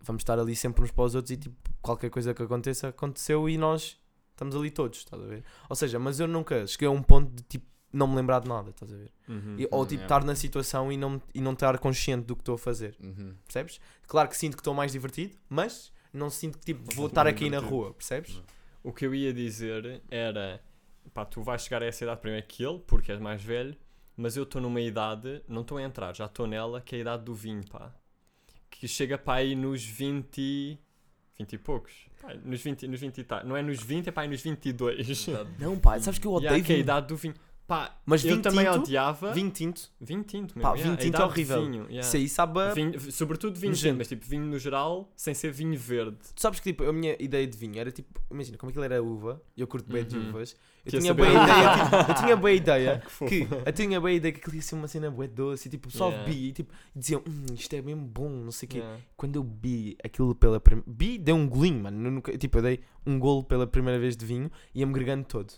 vamos 0.00 0.20
estar 0.20 0.38
ali 0.38 0.54
sempre 0.56 0.82
uns 0.84 0.90
para 0.90 1.04
os 1.04 1.14
outros 1.14 1.30
e 1.32 1.36
tipo, 1.36 1.56
qualquer 1.84 2.10
coisa 2.10 2.32
que 2.34 2.42
aconteça, 2.42 2.88
aconteceu 2.88 3.48
e 3.48 3.56
nós 3.58 4.00
estamos 4.30 4.56
ali 4.56 4.70
todos, 4.70 4.98
estás 4.98 5.22
a 5.22 5.26
ver? 5.26 5.44
Ou 5.68 5.76
seja, 5.76 5.98
mas 5.98 6.18
eu 6.18 6.26
nunca 6.26 6.66
cheguei 6.66 6.88
a 6.88 6.90
um 6.90 7.02
ponto 7.02 7.30
de 7.34 7.42
tipo, 7.44 7.66
não 7.92 8.08
me 8.08 8.16
lembrar 8.16 8.40
de 8.40 8.48
nada, 8.48 8.70
estás 8.70 8.92
a 8.92 8.96
ver? 8.96 9.12
Uhum. 9.28 9.56
E- 9.58 9.68
ou 9.70 9.80
Uhum, 9.82 9.86
tipo, 9.86 10.00
é. 10.02 10.04
estar 10.06 10.24
na 10.24 10.34
situação 10.34 10.90
e 10.90 10.96
não, 10.96 11.22
e 11.32 11.40
não 11.40 11.52
estar 11.52 11.78
consciente 11.78 12.24
do 12.26 12.34
que 12.34 12.42
estou 12.42 12.56
a 12.56 12.58
fazer, 12.58 12.96
Uhum. 13.00 13.34
percebes? 13.44 13.80
Claro 14.08 14.28
que 14.28 14.36
sinto 14.36 14.56
que 14.56 14.60
estou 14.60 14.74
mais 14.74 14.90
divertido, 14.92 15.36
mas 15.48 15.92
não 16.12 16.28
sinto 16.30 16.58
que 16.58 16.64
tipo, 16.64 16.80
Não 16.88 16.96
vou 16.96 17.06
estar 17.06 17.26
aqui 17.26 17.44
na 17.44 17.58
divertido. 17.58 17.70
rua, 17.76 17.92
percebes? 17.94 18.42
O 18.82 18.92
que 18.92 19.06
eu 19.06 19.14
ia 19.14 19.32
dizer 19.32 20.02
era: 20.10 20.60
pá, 21.12 21.24
tu 21.24 21.42
vais 21.42 21.62
chegar 21.62 21.82
a 21.82 21.86
essa 21.86 22.02
idade 22.04 22.20
primeiro 22.20 22.46
que 22.46 22.64
ele, 22.64 22.80
porque 22.80 23.12
és 23.12 23.20
mais 23.20 23.40
velho, 23.42 23.76
mas 24.16 24.36
eu 24.36 24.42
estou 24.42 24.60
numa 24.60 24.80
idade, 24.80 25.42
não 25.46 25.62
estou 25.62 25.78
a 25.78 25.82
entrar, 25.82 26.14
já 26.16 26.26
estou 26.26 26.46
nela, 26.46 26.80
que 26.80 26.96
é 26.96 26.98
a 26.98 27.00
idade 27.02 27.24
do 27.24 27.34
vinho, 27.34 27.64
pá. 27.70 27.94
Que 28.70 28.88
chega 28.88 29.16
para 29.16 29.34
aí 29.38 29.54
nos 29.54 29.84
20. 29.84 30.78
E- 31.38 31.42
20 31.42 31.52
e 31.54 31.58
poucos. 31.58 31.92
Pá, 32.20 32.34
nos 32.44 32.62
20, 32.62 32.86
nos 32.88 33.00
20 33.00 33.18
e 33.18 33.24
tal. 33.24 33.44
Não 33.44 33.56
é 33.56 33.62
nos 33.62 33.82
20, 33.82 34.08
é 34.08 34.12
para 34.12 34.22
aí 34.24 34.28
nos 34.28 34.40
22. 34.42 35.26
Não, 35.58 35.78
pá, 35.78 35.98
sabes 36.00 36.18
que 36.18 36.26
eu 36.26 36.32
odeio 36.34 36.52
que 36.64 36.72
é 36.72 36.74
a 36.74 36.76
vinho. 36.76 36.80
idade 36.80 37.06
do 37.08 37.16
vinho. 37.16 37.34
Pá, 37.66 37.96
Mas 38.04 38.22
eu 38.22 38.32
vinho 38.32 38.42
também 38.42 38.66
tinto, 38.66 38.78
odiava. 38.82 39.32
Vinho 39.32 39.50
tinto, 39.50 39.90
Vinho 39.98 40.22
tinto, 40.22 40.52
Pá, 40.60 40.72
mesmo. 40.72 40.74
vinho 40.74 40.84
yeah, 40.84 41.02
tinto 41.02 41.14
é 41.14 41.18
de 41.18 41.24
horrível. 41.24 41.62
Vinho, 41.62 41.82
yeah. 41.84 42.00
isso 42.00 42.16
aí 42.16 42.28
sabe 42.28 42.60
a... 42.60 42.74
Vinho- 42.74 43.00
sobretudo 43.10 43.58
vinho 43.58 43.72
tinto, 43.72 43.96
mas 43.96 44.06
tipo 44.08 44.26
vinho 44.26 44.44
no 44.44 44.58
geral, 44.58 45.10
sem 45.16 45.32
ser 45.32 45.50
vinho 45.50 45.78
verde. 45.78 46.18
Tu 46.34 46.40
sabes 46.42 46.60
que 46.60 46.70
tipo, 46.72 46.84
a 46.84 46.92
minha 46.92 47.16
ideia 47.18 47.46
de 47.46 47.56
vinho 47.56 47.78
era 47.78 47.90
tipo, 47.90 48.20
imagina, 48.30 48.58
como 48.58 48.68
aquilo 48.68 48.84
era 48.84 49.02
uva, 49.02 49.40
eu 49.56 49.66
curto 49.66 49.90
bem 49.90 50.04
de 50.04 50.14
Uhum. 50.14 50.28
uvas, 50.28 50.54
eu 50.84 50.90
Que 50.92 50.98
tinha 50.98 51.14
saber- 51.14 51.22
bem 51.26 51.36
a 51.38 51.42
ideia, 51.42 51.74
tipo, 51.84 52.10
eu 52.10 52.14
tinha 52.16 52.36
bem 52.36 52.52
a 52.52 52.54
ideia 52.54 53.02
Que 53.28 53.48
eu 53.66 53.72
tinha 53.72 53.98
bem 54.00 54.12
a 54.12 54.16
ideia 54.16 54.32
que 54.32 54.40
aquilo 54.40 54.56
ia 54.56 54.62
ser 54.62 54.74
uma 54.74 54.86
cena 54.86 55.10
bué 55.10 55.26
doce, 55.26 55.66
e 55.66 55.70
tipo, 55.70 55.88
pessoal 55.88 56.10
Yeah. 56.10 56.32
e 56.32 56.52
tipo, 56.52 56.74
diziam, 56.94 57.22
hum, 57.26 57.46
isto 57.54 57.72
é 57.74 57.80
mesmo 57.80 58.04
bom, 58.06 58.28
não 58.28 58.52
sei 58.52 58.66
o 58.66 58.70
quê. 58.70 58.78
Yeah. 58.78 59.00
Quando 59.16 59.36
eu 59.36 59.42
bi 59.42 59.96
aquilo 60.04 60.34
pela 60.34 60.60
primeira, 60.60 60.84
bi, 60.90 61.16
dei 61.16 61.32
um 61.32 61.48
golinho, 61.48 61.82
mano, 61.82 62.06
eu 62.08 62.10
nunca, 62.12 62.36
tipo, 62.36 62.58
eu 62.58 62.62
dei 62.62 62.80
um 63.06 63.18
golo 63.18 63.42
pela 63.42 63.66
primeira 63.66 63.98
vez 63.98 64.14
de 64.18 64.26
vinho, 64.26 64.50
e 64.74 64.80
ia-me 64.80 64.92
gregando 64.92 65.24
todo. 65.24 65.50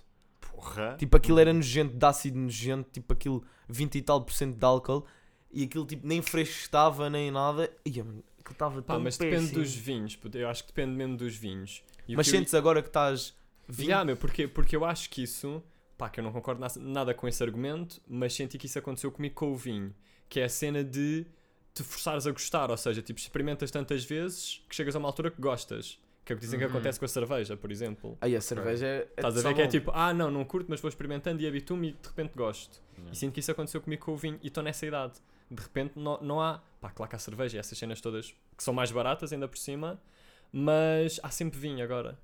Porra. 0.57 0.97
Tipo, 0.99 1.17
aquilo 1.17 1.39
era 1.39 1.53
nojento, 1.53 1.95
de 1.97 2.05
ácido 2.07 2.39
nojento, 2.39 2.89
tipo, 2.91 3.13
aquilo 3.13 3.45
20 3.69 3.95
e 3.99 4.03
tal 4.03 4.23
por 4.25 4.33
cento 4.33 4.57
de 4.57 4.65
álcool, 4.65 5.07
e 5.53 5.65
aquilo 5.65 5.85
tipo, 5.87 6.07
nem 6.07 6.21
fresco 6.23 6.55
estava, 6.61 7.09
nem 7.11 7.31
nada, 7.31 7.71
ia, 7.85 8.03
mano, 8.03 8.25
aquilo 8.41 8.53
estava 8.53 8.83
Pá, 8.83 8.95
tão 8.95 9.03
mas 9.03 9.17
depende 9.19 9.43
péssimo. 9.49 9.61
dos 9.63 9.75
vinhos, 9.75 10.17
puto, 10.17 10.37
eu 10.39 10.49
acho 10.49 10.63
que 10.65 10.69
depende 10.73 10.97
mesmo 10.97 11.17
dos 11.17 11.37
vinhos. 11.37 11.85
E 12.09 12.17
Mas 12.17 12.29
que 12.29 12.35
eu- 12.35 12.39
sentes 12.41 12.55
agora 12.55 12.81
que 12.83 12.89
estás 12.89 13.35
vinho, 13.69 13.89
Yeah, 13.91 14.05
meu, 14.05 14.17
porque, 14.17 14.49
porque 14.49 14.75
eu 14.77 14.85
acho 14.85 15.11
que 15.11 15.23
isso, 15.23 15.63
pá, 15.99 16.09
que 16.09 16.21
eu 16.21 16.25
não 16.25 16.33
concordo 16.33 16.61
na- 16.61 16.69
nada 16.81 17.13
com 17.15 17.29
esse 17.29 17.43
argumento, 17.43 18.01
mas 18.09 18.33
senti 18.35 18.57
que 18.59 18.67
isso 18.67 18.79
aconteceu 18.79 19.11
comigo 19.13 19.35
com 19.35 19.53
o 19.53 19.57
vinho, 19.57 19.95
que 20.29 20.41
é 20.41 20.45
a 20.45 20.49
cena 20.49 20.83
de 20.83 21.27
te 21.75 21.83
forçares 21.83 22.27
a 22.27 22.31
gostar, 22.31 22.71
ou 22.71 22.77
seja, 22.77 23.03
tipo, 23.03 23.21
experimentas 23.21 23.71
tantas 23.71 24.03
vezes 24.05 24.63
que 24.69 24.75
chegas 24.75 24.97
a 24.97 24.99
uma 24.99 25.09
altura 25.09 25.31
que 25.31 25.41
gostas. 25.41 25.99
Que 26.27 26.33
é 26.33 26.37
o 26.37 26.39
que 26.39 26.45
dizem 26.45 26.59
que 26.59 26.65
Uhum. 26.67 26.73
acontece 26.73 26.99
com 26.99 27.05
a 27.05 27.09
cerveja, 27.09 27.57
por 27.57 27.71
exemplo. 27.71 28.19
Aí 28.21 28.35
a 28.37 28.41
cerveja 28.41 28.85
é. 28.87 28.97
é 28.99 29.09
Estás 29.17 29.39
a 29.39 29.49
ver 29.49 29.55
que 29.55 29.63
é 29.63 29.67
tipo, 29.69 29.91
ah, 29.95 30.13
não, 30.13 30.31
não 30.31 30.45
curto, 30.45 30.67
mas 30.69 30.81
vou 30.81 30.89
experimentando 30.89 31.41
e 31.41 31.47
habituo-me 31.47 31.91
e 31.91 31.93
de 31.93 32.09
repente 32.09 32.33
gosto. 32.37 32.83
Yeah. 32.97 33.13
E 33.13 33.17
sinto 33.17 33.33
que 33.33 33.41
isso 33.41 33.51
aconteceu 33.53 33.81
comigo 33.81 34.05
com 34.05 34.13
o 34.13 34.17
vinho 34.17 34.39
e 34.43 34.49
estou 34.49 34.63
nessa 34.63 34.85
idade. 34.85 35.15
De 35.49 35.63
repente 35.63 35.93
não, 35.99 36.19
não 36.21 36.41
há. 36.43 36.61
Pá, 36.81 36.91
claro 36.91 37.09
que 37.09 37.15
há 37.17 37.19
cerveja 37.21 37.57
e 37.57 37.61
essas 37.61 37.79
cenas 37.79 38.01
todas 38.01 38.35
que 38.57 38.63
são 38.63 38.75
mais 38.75 38.91
baratas 38.91 39.33
ainda 39.33 39.47
por 39.47 39.57
cima, 39.57 39.99
mas 40.53 41.21
há 41.23 41.31
sempre 41.31 41.59
vinho 41.59 41.83
agora. 41.85 42.19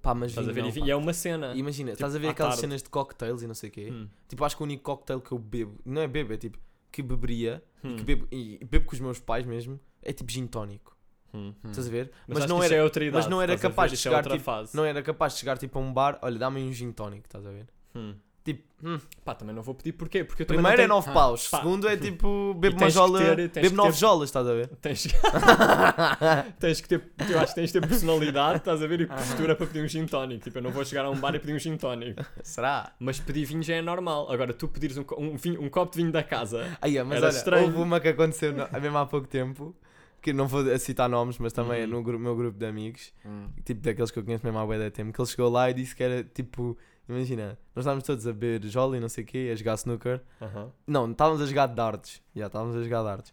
Pá, 0.00 0.14
mas 0.14 0.30
Estás 0.30 0.48
a 0.48 0.52
vinho 0.52 0.70
ver? 0.70 0.78
não, 0.80 0.86
e 0.86 0.88
e 0.88 0.92
é 0.92 0.96
uma 0.96 1.12
cena. 1.12 1.52
Imagina, 1.56 1.90
estás 1.92 2.14
a 2.14 2.18
ver 2.20 2.28
aquelas 2.28 2.52
tarde. 2.54 2.60
cenas 2.60 2.82
de 2.82 2.88
cocktails 2.88 3.42
e 3.42 3.46
não 3.48 3.54
sei 3.54 3.68
o 3.70 3.72
quê? 3.72 3.88
Hum, 3.90 4.08
Tipo, 4.28 4.44
acho 4.44 4.56
que 4.56 4.62
o 4.62 4.64
único 4.64 4.84
cocktail 4.84 5.20
que 5.20 5.32
eu 5.32 5.38
bebo, 5.38 5.80
não 5.84 6.00
é 6.02 6.06
bebo, 6.06 6.32
é 6.32 6.36
tipo, 6.36 6.58
que 6.92 7.02
beberia, 7.02 7.62
hum, 7.82 7.96
que 7.96 8.04
bebo, 8.04 8.28
e 8.30 8.64
bebo 8.64 8.86
com 8.86 8.92
os 8.94 9.00
meus 9.00 9.18
pais 9.18 9.44
mesmo, 9.44 9.80
é 10.00 10.12
tipo 10.12 10.30
gin 10.30 10.46
tónico. 10.46 10.96
Hum. 11.34 11.52
Estás 11.64 11.86
a 11.86 11.90
ver? 11.90 12.10
Mas, 12.26 12.38
Mas, 12.40 12.48
não 12.48 12.58
que 12.60 12.64
era, 12.66 12.74
é 12.76 13.10
mas 13.10 13.26
não 13.26 13.42
era 13.42 13.56
ver? 13.56 13.62
capaz 13.62 13.90
de 13.90 13.96
é 13.96 14.00
chegar, 14.00 14.16
outra 14.18 14.32
tipo, 14.32 14.44
fase. 14.44 14.76
não 14.76 14.84
era 14.84 15.02
capaz 15.02 15.32
de 15.34 15.40
chegar 15.40 15.58
tipo 15.58 15.78
a 15.78 15.82
um 15.82 15.92
bar, 15.92 16.18
olha, 16.22 16.38
dá-me 16.38 16.62
um 16.62 16.72
gin 16.72 16.92
tónico, 16.92 17.24
estás 17.26 17.44
a 17.46 17.50
ver? 17.50 17.66
Hum. 17.94 18.14
Tipo, 18.44 18.62
hum, 18.82 18.98
Pá, 19.26 19.34
também 19.34 19.54
não 19.54 19.62
vou 19.62 19.74
pedir 19.74 19.92
porquê? 19.92 20.24
Porque 20.24 20.42
primeiro 20.42 20.80
é 20.80 20.86
não 20.86 20.96
9 20.96 21.12
paus, 21.12 21.48
Pá. 21.48 21.58
segundo 21.58 21.86
é 21.86 21.98
tipo, 21.98 22.54
bebo 22.58 22.78
uma 22.78 22.86
que 22.86 22.92
jola, 22.92 23.18
ter- 23.18 23.36
bebo 23.50 23.68
que 23.68 23.74
9 23.74 23.90
ter- 23.92 23.98
jolas, 23.98 24.28
estás 24.30 24.46
a 24.46 24.52
ver? 24.54 24.68
tenho... 24.68 24.96
tens... 24.96 25.06
tens 26.58 26.80
que 26.80 26.88
ter. 26.88 27.02
Eu 27.28 27.38
acho 27.40 27.48
que 27.54 27.60
tens 27.60 27.72
de 27.72 27.80
ter 27.80 27.86
personalidade, 27.86 28.58
estás 28.58 28.82
a 28.82 28.86
ver? 28.86 29.02
E 29.02 29.06
postura 29.06 29.54
para 29.54 29.66
pedir 29.66 29.84
um 29.84 29.88
gin 29.88 30.06
tónico. 30.06 30.44
Tipo, 30.44 30.58
eu 30.58 30.62
não 30.62 30.70
vou 30.70 30.82
chegar 30.84 31.04
a 31.04 31.10
um 31.10 31.16
bar 31.18 31.34
e 31.34 31.38
pedir 31.38 31.54
um 31.54 31.58
gin 31.58 31.76
tónico. 31.76 32.24
Será? 32.42 32.92
Mas 32.98 33.20
pedir 33.20 33.44
vinho 33.44 33.62
já 33.62 33.74
é 33.74 33.82
normal. 33.82 34.30
Agora, 34.32 34.54
tu 34.54 34.66
pedires 34.68 34.96
um, 34.96 35.04
um, 35.18 35.36
vinho- 35.36 35.60
um 35.62 35.68
copo 35.68 35.92
de 35.92 35.98
vinho 35.98 36.12
da 36.12 36.22
casa. 36.22 36.66
Aí, 36.80 37.02
mas 37.02 37.18
Era 37.18 37.26
olha, 37.26 37.36
estranho. 37.36 37.66
houve 37.66 37.78
uma 37.78 38.00
que 38.00 38.08
aconteceu 38.08 38.52
no, 38.54 38.66
mesmo 38.80 38.96
há 38.98 39.04
pouco 39.06 39.26
tempo, 39.26 39.74
que 40.20 40.32
não 40.32 40.46
vou 40.46 40.64
citar 40.78 41.08
nomes, 41.08 41.38
mas 41.38 41.52
também 41.52 41.80
é 41.82 41.84
Uhum. 41.86 42.02
no 42.02 42.18
meu 42.18 42.36
grupo 42.36 42.58
de 42.58 42.66
amigos, 42.66 43.12
Hum. 43.24 43.48
tipo 43.64 43.80
daqueles 43.80 44.10
que 44.10 44.18
eu 44.18 44.24
conheço 44.24 44.44
mesmo 44.44 44.58
há 44.58 44.66
bué 44.66 44.90
tempo, 44.90 45.12
que 45.12 45.20
ele 45.20 45.28
chegou 45.28 45.48
lá 45.50 45.70
e 45.70 45.74
disse 45.74 45.94
que 45.94 46.02
era 46.02 46.22
tipo, 46.24 46.76
imagina, 47.08 47.58
nós 47.74 47.84
estávamos 47.84 48.04
todos 48.04 48.26
a 48.26 48.32
beber 48.32 48.64
jola 48.68 48.96
e 48.96 49.00
não 49.00 49.08
sei 49.08 49.24
o 49.24 49.26
quê, 49.26 49.50
a 49.52 49.56
jogar 49.56 49.74
snooker. 49.74 50.20
Aham. 50.42 50.70
Não, 50.86 51.10
estávamos 51.10 51.40
a 51.42 51.46
jogar 51.46 51.66
darts. 51.66 52.20
Já, 52.34 52.46
estávamos 52.46 52.76
a 52.76 52.82
jogar 52.82 53.02
darts. 53.02 53.32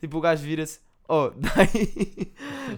Tipo, 0.00 0.18
o 0.18 0.20
gajo 0.20 0.42
vira-se, 0.42 0.80
oh, 1.08 1.30
dai, 1.36 1.68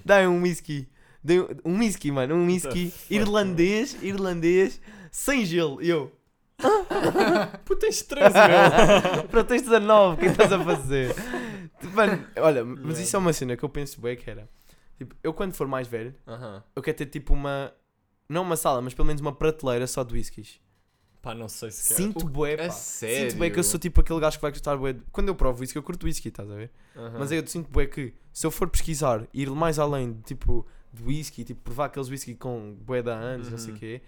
dai 0.05 0.27
um 0.27 0.43
whisky. 0.43 0.89
Dai 1.23 1.39
um- 1.65 1.79
whisky, 1.79 2.11
mano, 2.11 2.35
um 2.35 2.47
whisky 2.47 2.93
irlandês, 3.09 3.97
irlandês, 4.03 4.81
sem 5.11 5.45
gelo. 5.45 5.81
E 5.81 5.89
eu, 5.89 6.11
Pô, 7.65 7.77
tens 7.77 8.03
13, 8.03 8.35
meu. 8.35 9.25
para 9.31 9.45
tens 9.45 9.63
19, 9.63 10.17
o 10.17 10.19
é 10.19 10.25
que 10.25 10.27
estás 10.33 10.53
a 10.53 10.65
fazer? 10.65 11.15
Tipo, 11.83 11.95
Mano, 11.95 12.25
olha, 12.39 12.65
mas 12.65 12.99
isso 12.99 13.15
é 13.15 13.19
uma 13.19 13.33
cena 13.33 13.57
que 13.57 13.65
eu 13.65 13.69
penso 13.69 14.01
bem 14.01 14.17
que 14.17 14.29
era. 14.31 14.49
Tipo, 14.97 15.15
eu 15.23 15.35
quando 15.35 15.53
for 15.53 15.67
mais 15.67 15.87
velho, 15.89 16.15
Aham. 16.27 16.63
eu 16.77 16.83
quero 16.83 16.97
ter 16.97 17.07
tipo 17.07 17.35
uma, 17.35 17.73
não 18.29 18.43
uma 18.43 18.57
sala, 18.57 18.81
mas 18.81 18.95
pelo 18.95 19.07
menos 19.07 19.21
uma 19.21 19.35
prateleira 19.35 19.87
só 19.87 20.03
de 20.05 20.15
whiskies. 20.15 20.61
Pá, 21.21 21.35
não 21.35 21.49
sei 21.49 21.71
se 21.71 21.89
quer. 21.89 21.95
Sinto 21.95 22.27
bué, 22.29 22.57
pá. 22.57 22.71
sério? 22.71 23.31
Sinto 23.31 23.39
bué 23.39 23.51
que 23.51 23.59
eu 23.59 23.63
sou 23.65 23.79
tipo 23.79 24.01
aquele 24.01 24.19
gajo 24.21 24.37
que 24.39 24.43
vai 24.43 24.51
gostar 24.51 24.77
bué. 24.77 24.93
de- 24.93 25.03
Quando 25.13 25.29
eu 25.29 25.35
provo 25.37 25.61
whisky, 25.61 25.77
eu 25.77 25.83
curto 25.83 26.05
whisky, 26.05 26.29
estás 26.29 26.51
a 26.51 26.55
ver? 26.55 26.71
Aham. 26.97 27.19
Mas 27.19 27.31
eu 27.31 27.47
sinto 27.47 27.69
bué 27.71 27.87
que 27.87 28.13
se 28.33 28.45
eu 28.47 28.51
for 28.51 28.69
pesquisar, 28.69 29.27
ir 29.33 29.49
mais 29.51 29.79
além 29.79 30.13
de 30.15 30.23
tipo 30.23 30.67
de 30.93 31.03
whisky, 31.05 31.45
tipo 31.45 31.61
provar 31.63 31.87
aqueles 31.87 32.09
whisky 32.09 32.35
com 32.35 32.75
bué 32.75 33.03
de 33.03 33.11
anos, 33.11 33.49
não 33.51 33.57
sei 33.59 33.71
o 33.71 33.73
Uhum. 33.75 33.79
quê, 33.79 34.03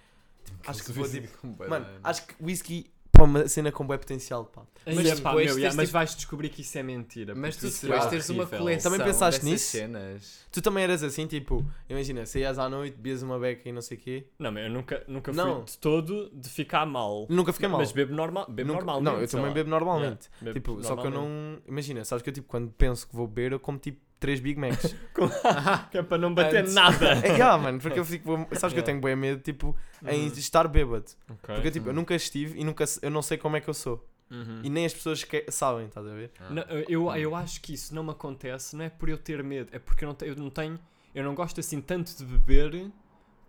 acho 0.67 0.83
que 0.85 0.93
vou 0.93 1.09
tipo. 1.09 1.29
Mano, 1.69 1.87
acho 2.03 2.27
que 2.27 2.35
whisky 2.43 2.93
para 3.15 3.25
uma 3.25 3.49
cena 3.49 3.71
com 3.73 3.87
bué 3.87 3.97
potencial, 3.97 4.45
pá. 4.45 4.63
Mas, 4.85 4.97
Mas 4.97 5.21
pá, 5.21 5.31
depois 5.31 5.47
meu, 5.47 5.57
yeah, 5.57 5.75
mas 5.77 5.89
tipo- 5.89 5.93
vais 5.99 6.15
descobrir 6.15 6.49
que 6.51 6.61
isso 6.61 6.77
é 6.77 6.83
mentira. 6.83 7.35
Mas 7.35 7.57
tu 7.57 7.69
depois 7.71 8.05
é 8.05 8.09
teres 8.09 8.29
uma 8.29 8.45
coleção 8.47 8.91
Também 8.93 9.07
pensaste 9.07 9.45
nisso? 9.45 9.71
cenas. 9.71 10.45
Tu 10.53 10.61
também 10.61 10.85
eras 10.85 11.03
assim, 11.03 11.27
tipo, 11.27 11.65
imagina, 11.89 12.27
saías 12.27 12.59
à 12.59 12.69
noite, 12.69 12.95
bebias 12.97 13.23
uma 13.23 13.39
beca 13.39 13.67
e 13.69 13.73
não 13.73 13.81
sei 13.81 13.97
o 13.97 14.01
quê. 14.01 14.27
Não, 14.39 14.53
mas 14.53 14.65
eu 14.65 14.71
nunca, 14.71 15.03
nunca 15.09 15.33
Não. 15.33 15.57
fui 15.57 15.65
de 15.65 15.79
todo 15.79 16.31
de 16.35 16.49
ficar 16.51 16.85
mal. 16.85 17.27
Nunca 17.31 17.53
fiquei 17.53 17.69
mal. 17.69 17.79
Mas 17.81 17.93
bebo, 17.93 18.13
normal, 18.15 18.47
bebo 18.51 18.73
Nunca- 18.73 18.85
normalmente. 18.85 19.13
Não, 19.15 19.21
eu 19.23 19.29
também 19.29 19.47
lá. 19.47 19.53
bebo 19.55 19.71
normalmente. 19.71 20.29
Yeah, 20.43 20.53
bebo 20.53 20.53
Tipo, 20.55 20.83
só 20.83 20.97
que 20.97 21.07
eu 21.07 21.11
normalmente. 21.11 21.63
não. 21.67 21.73
Imagina, 21.73 22.05
sabes 22.05 22.23
que 22.23 22.29
eu 22.29 22.35
tipo, 22.35 22.49
quando 22.49 22.71
penso 22.73 23.09
que 23.09 23.15
vou 23.17 23.27
beber, 23.27 23.53
eu 23.53 23.61
como 23.61 23.79
tipo 23.79 24.01
3 24.21 24.41
Big 24.41 24.59
Macs. 24.59 24.95
que 25.91 25.99
é 25.99 26.03
para 26.03 26.19
não 26.19 26.33
bater 26.35 26.61
Antes. 26.63 26.75
nada. 26.75 27.15
é, 27.27 27.33
yeah, 27.33 27.57
mano, 27.61 27.79
porque 27.81 27.99
eu 27.99 28.05
fico. 28.05 28.31
Sabes 28.53 28.59
que 28.61 28.65
eu 28.65 28.69
Yeah. 28.71 28.87
tenho 28.87 29.01
bem 29.01 29.15
medo, 29.17 29.41
tipo, 29.43 29.77
em 30.07 30.23
Uhum. 30.29 30.33
estar 30.35 30.67
bêbado. 30.69 31.07
Ok. 31.31 31.55
Porque 31.55 31.71
tipo, 31.71 31.87
eu 31.87 31.91
Uhum. 31.91 31.97
nunca 31.97 32.15
estive 32.15 32.59
e 32.61 32.65
nunca, 32.65 32.85
eu 33.03 33.11
não 33.11 33.23
sei 33.23 33.37
como 33.39 33.57
é 33.57 33.61
que 33.61 33.69
eu 33.69 33.75
sou. 33.75 34.07
Uhum. 34.31 34.61
E 34.65 34.71
nem 34.71 34.87
as 34.87 34.95
pessoas 34.95 35.23
que 35.23 35.45
sabem, 35.51 35.87
estás 35.87 36.07
a 36.07 36.11
ver? 36.15 36.31
Não, 36.51 36.63
eu, 36.89 37.15
eu 37.15 37.37
acho 37.37 37.61
que 37.61 37.75
isso 37.75 37.95
não 37.95 38.03
me 38.03 38.11
acontece, 38.11 38.75
não 38.75 38.85
é 38.85 38.89
por 38.89 39.09
eu 39.09 39.19
ter 39.19 39.43
medo, 39.45 39.69
é 39.73 39.79
porque 39.79 40.05
eu 40.05 40.09
não, 40.09 40.15
te- 40.15 40.27
eu 40.27 40.35
não 40.35 40.49
tenho, 40.51 40.79
eu 41.15 41.23
não 41.23 41.35
gosto 41.35 41.61
assim 41.61 41.81
tanto 41.81 42.17
de 42.17 42.25
beber 42.25 42.91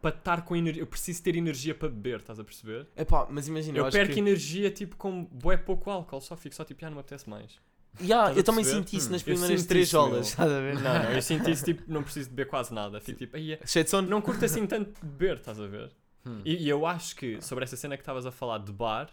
para 0.01 0.15
estar 0.15 0.41
com 0.43 0.55
energia. 0.55 0.83
Eu 0.83 0.85
preciso 0.87 1.23
ter 1.23 1.35
energia 1.35 1.73
para 1.73 1.87
beber, 1.89 2.19
estás 2.19 2.39
a 2.39 2.43
perceber? 2.43 2.87
Epá, 2.95 3.25
mas 3.29 3.47
imagina, 3.47 3.77
eu, 3.77 3.83
Eu, 3.83 3.87
acho 3.87 3.97
perco 3.97 4.13
que... 4.13 4.19
energia 4.19 4.69
tipo 4.69 4.95
com 4.97 5.23
bué 5.25 5.57
pouco 5.57 5.89
álcool, 5.89 6.19
só 6.21 6.35
fico 6.35 6.53
só 6.53 6.63
tipo, 6.65 6.81
já 6.81 6.87
não 6.89 6.95
me 6.95 6.99
apetece 7.01 7.27
mais. 7.27 7.57
Yeah, 8.01 8.33
eu 8.35 8.43
também 8.43 8.63
senti 8.63 8.97
isso 8.97 9.09
Hum. 9.09 9.11
nas 9.13 9.23
primeiras 9.23 9.59
sinto 9.61 9.69
3 9.69 9.87
isso, 9.87 9.97
meu. 9.97 10.09
jolas, 10.09 10.27
estás 10.27 10.51
a 10.51 10.59
ver? 10.59 10.75
Não, 10.75 10.81
não, 11.03 11.11
eu 11.11 11.21
sinto 11.23 11.49
isso 11.49 11.63
tipo, 11.65 11.83
não 11.87 12.03
preciso 12.03 12.29
de 12.29 12.35
beber 12.35 12.49
quase 12.49 12.73
nada. 12.73 12.99
Fico 12.99 13.17
tipo, 13.19 13.35
aí 13.37 13.57
sono. 13.87 14.07
não 14.09 14.21
curto 14.21 14.43
assim 14.45 14.65
tanto 14.67 14.99
de 14.99 15.05
beber, 15.05 15.37
estás 15.37 15.59
a 15.59 15.67
ver? 15.67 15.91
Hum. 16.25 16.41
E, 16.43 16.55
e 16.65 16.69
eu 16.69 16.85
acho 16.85 17.15
que 17.15 17.41
sobre 17.41 17.63
essa 17.63 17.75
cena 17.77 17.95
que 17.95 18.01
estavas 18.01 18.25
a 18.25 18.31
falar 18.31 18.57
de 18.59 18.71
bar, 18.71 19.09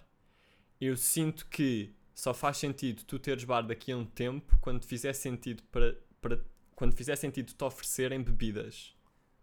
eu 0.80 0.96
sinto 0.96 1.46
que 1.46 1.94
só 2.14 2.32
faz 2.34 2.56
sentido 2.58 3.02
tu 3.04 3.18
teres 3.18 3.44
bar 3.44 3.62
daqui 3.62 3.92
a 3.92 3.96
um 3.96 4.04
tempo 4.04 4.56
quando 4.60 4.84
fizer 4.84 5.12
sentido 5.12 5.62
para, 5.70 5.96
para 6.20 6.40
quando 6.74 6.94
fizer 6.94 7.16
sentido 7.16 7.52
te 7.52 7.64
oferecerem 7.64 8.22
bebidas. 8.22 8.94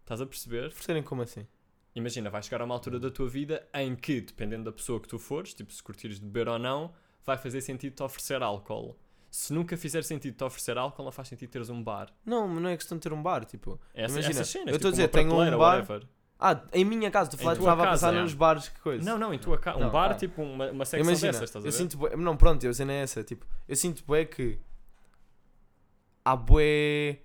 Estás 0.02 0.20
a 0.20 0.26
perceber? 0.26 0.66
Oferecerem 0.66 1.02
como 1.02 1.22
assim? 1.22 1.46
Imagina, 1.94 2.30
vai 2.30 2.42
chegar 2.42 2.60
a 2.60 2.64
uma 2.64 2.74
altura 2.74 3.00
da 3.00 3.10
tua 3.10 3.28
vida 3.28 3.66
em 3.74 3.96
que, 3.96 4.20
dependendo 4.20 4.64
da 4.64 4.72
pessoa 4.72 5.00
que 5.00 5.08
tu 5.08 5.18
fores, 5.18 5.54
tipo 5.54 5.72
se 5.72 5.82
curtires 5.82 6.20
de 6.20 6.26
beber 6.26 6.48
ou 6.48 6.58
não, 6.58 6.92
vai 7.24 7.36
fazer 7.36 7.60
sentido 7.60 7.94
te 7.94 8.02
oferecer 8.02 8.42
álcool. 8.42 8.96
Se 9.30 9.52
nunca 9.52 9.76
fizer 9.76 10.02
sentido 10.02 10.36
te 10.36 10.44
oferecer 10.44 10.76
álcool, 10.76 11.04
não 11.04 11.12
faz 11.12 11.28
sentido 11.28 11.50
teres 11.50 11.70
um 11.70 11.82
bar. 11.82 12.12
Não, 12.24 12.48
mas 12.48 12.62
não 12.62 12.68
é 12.68 12.76
questão 12.76 12.98
de 12.98 13.02
ter 13.02 13.12
um 13.12 13.22
bar, 13.22 13.44
tipo... 13.44 13.80
Essa, 13.94 14.14
Imagina, 14.14 14.44
cenas, 14.44 14.68
eu 14.68 14.76
estou 14.76 14.88
a 14.88 14.90
tipo 14.90 14.90
dizer, 14.90 15.02
uma 15.04 15.08
tenho 15.08 15.54
um 15.54 15.58
bar-. 15.58 16.02
Ah, 16.40 16.62
em 16.72 16.86
minha 16.86 17.10
casa, 17.10 17.30
tu 17.30 17.36
estava 17.36 17.52
a 17.52 17.76
casa, 17.76 17.90
pensar 17.90 18.14
é. 18.14 18.22
nos 18.22 18.32
bares, 18.32 18.68
que 18.70 18.80
coisa. 18.80 19.04
Não, 19.04 19.18
não, 19.18 19.32
em 19.32 19.38
tua 19.38 19.58
casa. 19.58 19.76
Um 19.76 19.82
Não, 19.82 19.90
bar, 19.90 20.12
ah. 20.12 20.14
tipo 20.14 20.42
uma, 20.42 20.70
uma 20.70 20.84
secção 20.86 21.10
Imagina, 21.10 21.32
dessas, 21.32 21.50
estás 21.50 21.64
a 21.64 21.68
eu 21.68 21.70
ver? 21.70 21.76
sinto 21.76 21.98
bué, 21.98 22.16
não, 22.16 22.34
pronto, 22.34 22.64
eu 22.64 22.72
cena 22.72 22.94
é 22.94 23.02
essa, 23.02 23.22
tipo, 23.22 23.46
eu 23.68 23.76
sinto 23.76 24.02
bué 24.06 24.24
que 24.24 24.58
há 26.24 26.34
bué 26.34 27.20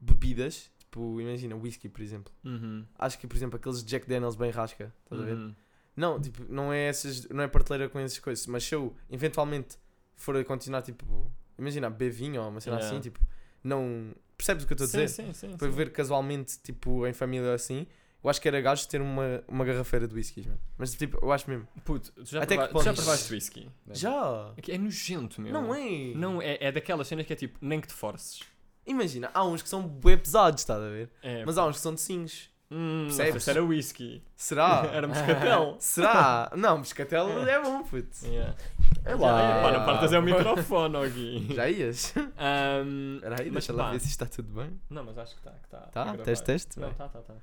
bebidas, 0.00 0.70
tipo, 0.78 1.20
imagina, 1.20 1.54
whisky, 1.54 1.90
por 1.90 2.00
exemplo. 2.00 2.32
Uhum. 2.42 2.86
Acho 2.98 3.18
que, 3.18 3.26
por 3.26 3.36
exemplo, 3.36 3.56
aqueles 3.56 3.84
Jack 3.84 4.08
Daniels 4.08 4.34
bem 4.34 4.50
rasca, 4.50 4.94
estás 5.04 5.20
a 5.20 5.24
ver? 5.24 5.36
Uhum. 5.36 5.54
Não, 5.94 6.18
tipo, 6.18 6.42
não 6.48 6.72
é 6.72 6.88
essas, 6.88 7.28
não 7.28 7.42
é 7.42 7.48
prateleira 7.48 7.90
com 7.90 7.98
essas 7.98 8.18
coisas, 8.18 8.46
mas 8.46 8.64
se 8.64 8.74
eu 8.74 8.96
eventualmente 9.10 9.76
for 10.16 10.36
a 10.36 10.44
continuar, 10.44 10.80
tipo, 10.80 11.23
imagina, 11.58 11.88
beber 11.90 12.10
vinho 12.10 12.42
ou 12.42 12.48
uma 12.48 12.60
cena 12.60 12.76
Yeah. 12.76 12.94
assim, 12.96 13.00
tipo, 13.02 13.18
não, 13.62 14.14
percebes 14.36 14.64
o 14.64 14.66
que 14.66 14.72
eu 14.72 14.84
estou 14.84 15.00
a 15.00 15.04
dizer? 15.04 15.08
sim, 15.08 15.32
sim. 15.32 15.56
Para 15.56 15.68
sim. 15.68 15.74
ver 15.74 15.92
casualmente, 15.92 16.58
tipo, 16.62 17.06
em 17.06 17.12
família 17.12 17.54
assim, 17.54 17.86
eu 18.22 18.30
acho 18.30 18.40
que 18.40 18.48
era 18.48 18.60
gajo 18.60 18.88
ter 18.88 19.00
uma, 19.00 19.42
uma 19.46 19.64
garrafeira 19.64 20.08
de 20.08 20.14
whiskies, 20.14 20.46
mano. 20.46 20.58
Mas, 20.78 20.94
tipo, 20.94 21.18
eu 21.22 21.30
acho 21.30 21.48
mesmo. 21.50 21.68
Puto, 21.84 22.10
tu 22.12 22.24
já, 22.24 22.42
Até 22.42 22.56
que 22.56 22.68
prova- 22.68 22.78
tu 22.78 22.84
já 22.84 22.90
ponto? 22.92 23.02
provaste 23.02 23.32
whisky? 23.34 23.70
Já! 23.92 24.52
É 24.56 24.62
que 24.62 24.72
É 24.72 24.78
nojento, 24.78 25.40
meu. 25.40 25.52
Não 25.52 25.74
é? 25.74 26.12
Não, 26.14 26.40
é, 26.42 26.56
é 26.60 26.72
daquelas 26.72 27.06
cenas 27.06 27.26
que 27.26 27.32
é 27.32 27.36
tipo, 27.36 27.58
nem 27.60 27.80
que 27.80 27.88
te 27.88 27.94
forces. 27.94 28.40
Imagina, 28.86 29.30
há 29.32 29.44
uns 29.44 29.62
que 29.62 29.68
são 29.68 29.86
bué 29.86 30.16
pesados, 30.16 30.60
estás 30.62 30.80
a 30.82 30.88
ver? 30.88 31.10
É, 31.22 31.44
Mas 31.44 31.56
há 31.58 31.66
uns 31.66 31.76
que 31.76 31.82
são 31.82 31.94
de 31.94 32.00
cinhos. 32.00 32.50
hum, 32.70 33.04
percebes? 33.06 33.42
se 33.44 33.50
era 33.50 33.62
whisky. 33.62 34.22
Será? 34.36 34.84
Era 34.92 35.06
moscatel. 35.08 35.76
Será? 35.80 36.50
Não, 36.56 36.78
moscatel 36.78 37.46
é 37.48 37.62
bom, 37.62 37.82
puto. 37.84 38.26
Yeah. 38.26 38.54
É 39.04 39.14
lá. 39.14 39.62
pá, 39.62 39.72
não 39.72 39.84
partas 39.84 40.12
é 40.12 40.18
o 40.18 40.22
microfone, 40.22 40.96
ó 40.96 41.06
Gui. 41.06 41.54
Já 41.54 41.68
ias? 41.70 42.14
Ahm, 42.38 43.16
Espera 43.16 43.36
aí, 43.40 43.50
mas 43.50 43.52
deixa 43.66 43.72
lá 43.72 43.84
pá, 43.84 43.90
ver 43.92 44.00
se 44.00 44.08
está 44.08 44.26
tudo 44.26 44.52
bem. 44.54 44.80
Não, 44.90 45.04
mas 45.04 45.16
acho 45.18 45.34
que 45.34 45.40
está. 45.40 45.50
Que 45.52 45.68
tá, 45.68 45.78
Tá? 45.92 46.16
Teste, 46.18 46.44
teste? 46.44 46.78
Não, 46.80 46.88
Vai. 46.88 46.96
tá, 46.96 47.08
tá, 47.08 47.20
tá. 47.20 47.34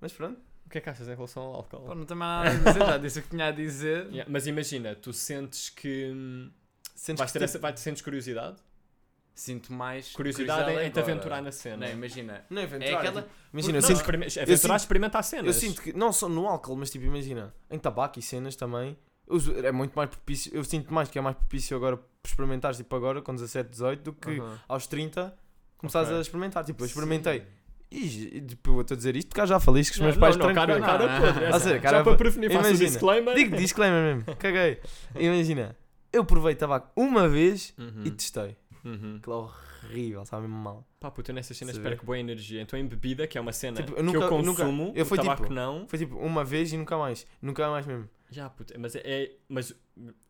Mas 0.00 0.12
pronto. 0.12 0.40
O 0.66 0.70
que 0.70 0.78
é 0.78 0.80
que 0.80 0.88
achas 0.88 1.08
em 1.08 1.14
relação 1.14 1.42
ao 1.42 1.54
álcool? 1.56 1.80
Pô, 1.80 1.94
não 1.94 2.04
tem 2.06 2.16
mais 2.16 2.54
nada 2.62 2.70
a 2.70 2.72
dizer, 2.72 2.86
já 2.86 2.98
disse 2.98 3.18
o 3.18 3.22
que 3.22 3.28
tinha 3.30 3.46
a 3.46 3.50
dizer. 3.50 4.06
Yeah, 4.06 4.24
mas 4.30 4.46
imagina, 4.46 4.94
tu 4.94 5.12
sentes 5.12 5.68
que. 5.70 6.12
Sentes 6.94 7.18
Vais 7.18 7.32
que 7.32 7.38
ter 7.38 7.44
tipo- 7.44 7.44
essa, 7.44 7.58
vai, 7.58 7.76
sentes 7.76 8.02
curiosidade? 8.02 8.56
Sinto 9.34 9.72
mais 9.72 10.12
Curiosidade 10.12 10.70
em, 10.70 10.86
em 10.86 10.90
te 10.90 10.98
aventurar 11.00 11.40
na 11.42 11.50
cena. 11.50 11.86
Não, 11.86 11.92
imagina. 11.92 12.44
Não 12.50 12.60
é 12.60 12.64
É 12.64 12.66
aventurar. 12.66 12.98
aquela... 12.98 13.22
tipo, 13.22 13.34
imagina, 13.54 13.78
eu 13.78 13.80
não, 13.82 13.88
sinto, 13.88 14.00
eu 14.00 14.14
aventurar, 14.42 14.56
sinto- 14.58 14.76
experimentar 14.76 15.24
cenas. 15.24 15.46
eu 15.46 15.52
sinto 15.54 15.80
que, 15.82 15.92
não 15.94 16.12
só 16.12 16.28
no 16.28 16.46
álcool, 16.46 16.76
mas 16.76 16.90
tipo, 16.90 17.04
imagina, 17.06 17.54
em 17.70 17.78
tabaco 17.78 18.18
e 18.18 18.22
cenas 18.22 18.54
também, 18.54 18.98
é 19.64 19.72
muito 19.72 19.92
mais 19.94 20.08
propício, 20.10 20.50
eu 20.54 20.64
sinto 20.64 20.92
mais 20.92 21.08
que 21.08 21.18
é 21.18 21.22
mais 21.22 21.36
propício 21.36 21.76
agora 21.76 21.98
experimentar, 22.24 22.74
tipo 22.74 22.94
agora, 22.96 23.22
com 23.22 23.34
17, 23.34 23.70
18, 23.70 24.02
do 24.02 24.12
que 24.12 24.38
Aham. 24.38 24.58
aos 24.68 24.86
30 24.86 25.34
começares 25.78 26.08
Ok. 26.08 26.18
a 26.18 26.20
experimentar. 26.20 26.64
Tipo, 26.64 26.82
eu 26.82 26.86
experimentei. 26.86 27.42
E, 27.90 28.36
e, 28.36 28.40
tipo, 28.42 28.80
estou 28.80 28.94
a 28.94 28.96
dizer 28.96 29.16
isto 29.16 29.28
porque 29.28 29.44
já 29.46 29.58
falei 29.58 29.80
isto 29.82 29.92
com 29.92 29.96
os 29.96 30.00
meus 30.02 30.14
Não, 30.16 30.20
pais 30.20 30.36
não, 30.36 30.46
não, 30.46 30.54
cara, 30.54 30.80
cara 30.80 31.06
Não, 31.08 31.20
podre. 31.20 31.40
não. 31.40 31.56
essa. 31.56 31.68
Ah, 31.70 31.72
Já 31.72 31.80
cara 31.80 31.96
para 31.96 32.04
podre. 32.04 32.18
prevenir, 32.18 32.52
faço 32.52 32.68
Imagina, 32.68 32.90
disclaimer. 32.90 33.34
Digo 33.34 33.56
disclaimer 33.56 34.16
mesmo, 34.16 34.36
caguei. 34.36 34.80
Imagina, 35.18 35.76
eu 36.12 36.24
provei 36.24 36.54
tabaco 36.54 36.88
uma 36.94 37.28
vez 37.28 37.74
Uhum. 37.78 38.02
e 38.04 38.10
testei. 38.12 38.56
Uhum. 38.84 39.16
Aquilo 39.18 39.34
é 39.34 39.38
horrível, 39.88 40.24
sabe 40.24 40.42
mesmo 40.46 40.56
mal. 40.62 40.86
Pá, 40.98 41.10
puta, 41.10 41.30
eu 41.30 41.34
nessas 41.34 41.56
cenas 41.56 41.76
ver? 41.76 41.82
perco 41.82 42.06
boa 42.06 42.18
energia. 42.18 42.60
Então 42.62 42.78
em 42.78 42.86
bebida, 42.86 43.26
que 43.26 43.36
é 43.36 43.40
uma 43.40 43.52
cena 43.52 43.76
Tipo, 43.78 43.92
eu 43.92 43.96
que 43.96 44.02
nunca- 44.02 44.18
eu 44.18 44.22
eu 44.22 44.42
nunca- 44.42 44.62
consumo, 44.64 44.92
eu 44.94 45.02
o 45.02 45.06
fui 45.06 45.16
tabaco 45.18 45.42
tipo- 45.42 45.54
não. 45.54 45.86
Foi 45.88 45.98
tipo 45.98 46.16
uma 46.18 46.44
vez 46.44 46.72
e 46.72 46.76
nunca 46.76 46.96
mais. 46.98 47.26
Nunca 47.42 47.68
mais 47.70 47.86
mesmo. 47.86 48.08
Já, 48.30 48.48
puta, 48.48 48.78
mas 48.78 48.94
é, 48.94 49.02
é- 49.04 49.36
Mas 49.48 49.74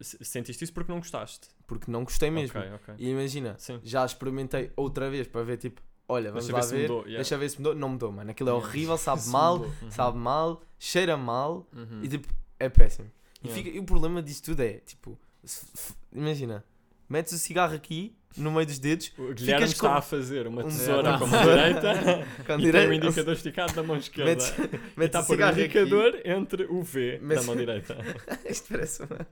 se- 0.01 0.25
sentiste 0.25 0.65
isso 0.65 0.73
porque 0.73 0.91
não 0.91 0.99
gostaste. 0.99 1.49
Porque 1.67 1.91
não 1.91 2.03
gostei 2.05 2.31
mesmo. 2.31 2.59
Ok, 2.59 2.73
ok. 2.75 2.95
E 2.99 3.11
imagina, 3.11 3.55
Sim. 3.59 3.79
já 3.85 4.05
experimentei 4.05 4.73
outra 4.75 5.09
vez 5.11 5.27
para 5.29 5.43
ver 5.43 5.59
tipo, 5.59 5.81
olha, 6.09 6.31
vamos 6.33 6.47
Deixa 6.47 6.57
lá 6.57 6.61
ver 6.63 6.67
se 6.69 6.75
ver, 6.75 6.83
mudou, 6.83 6.99
yeah. 7.03 7.17
deixa 7.17 7.39
ver 7.39 7.49
se 7.51 7.57
mudou. 7.59 7.75
Não 7.75 7.89
mudou, 7.91 8.11
mano. 8.11 8.31
Aquilo 8.31 8.49
é 8.49 8.53
horrível, 8.53 8.97
sabe 8.99 9.21
Se 9.21 9.31
mal. 9.31 9.59
Uhum. 9.61 9.91
sabe 9.91 10.17
mal, 10.19 10.63
cheira 10.79 11.17
mal 11.17 11.69
Uhum. 11.73 12.01
e 12.03 12.09
tipo, 12.09 12.27
é 12.59 12.69
péssimo. 12.69 13.11
E, 13.43 13.47
Yeah. 13.49 13.63
fica- 13.65 13.77
e 13.77 13.79
o 13.81 13.85
problema 13.85 14.23
disto 14.23 14.47
tudo 14.47 14.61
é, 14.63 14.75
tipo, 14.81 15.19
se- 15.45 15.95
imagina, 16.13 16.65
metes 17.11 17.33
o 17.35 17.39
cigarro 17.39 17.75
aqui 17.75 18.17
no 18.37 18.53
meio 18.53 18.65
dos 18.65 18.79
dedos, 18.79 19.13
O 19.19 19.35
Guilherme 19.35 19.67
ficas 19.67 19.71
está 19.73 19.89
com- 19.91 19.95
a 19.97 20.01
fazer 20.01 20.47
uma 20.47 20.65
um- 20.65 20.69
tesoura 20.69 21.19
com 21.19 21.25
a 21.25 21.27
mão 21.27 21.43
direita 21.43 21.95
com 22.37 22.43
e 22.43 22.47
tem 22.47 22.55
o 22.55 22.61
direita, 22.61 22.95
indicador 22.95 23.35
esticado 23.35 23.75
da 23.75 23.83
mão 23.83 23.97
esquerda. 23.97 24.31
metes, 24.31 24.53
metes 24.57 24.81
está 25.07 25.19
pôr 25.19 25.25
o 25.25 25.27
cigarro 25.37 25.53
aqui. 25.53 25.61
indicador 25.65 26.21
entre 26.25 26.65
o 26.71 26.81
V 26.83 27.19
da 27.19 27.27
Mas- 27.27 27.45
mão 27.47 27.57
direita. 27.57 27.97
Isto 28.49 28.69
parece 28.69 29.03
uma... 29.03 29.27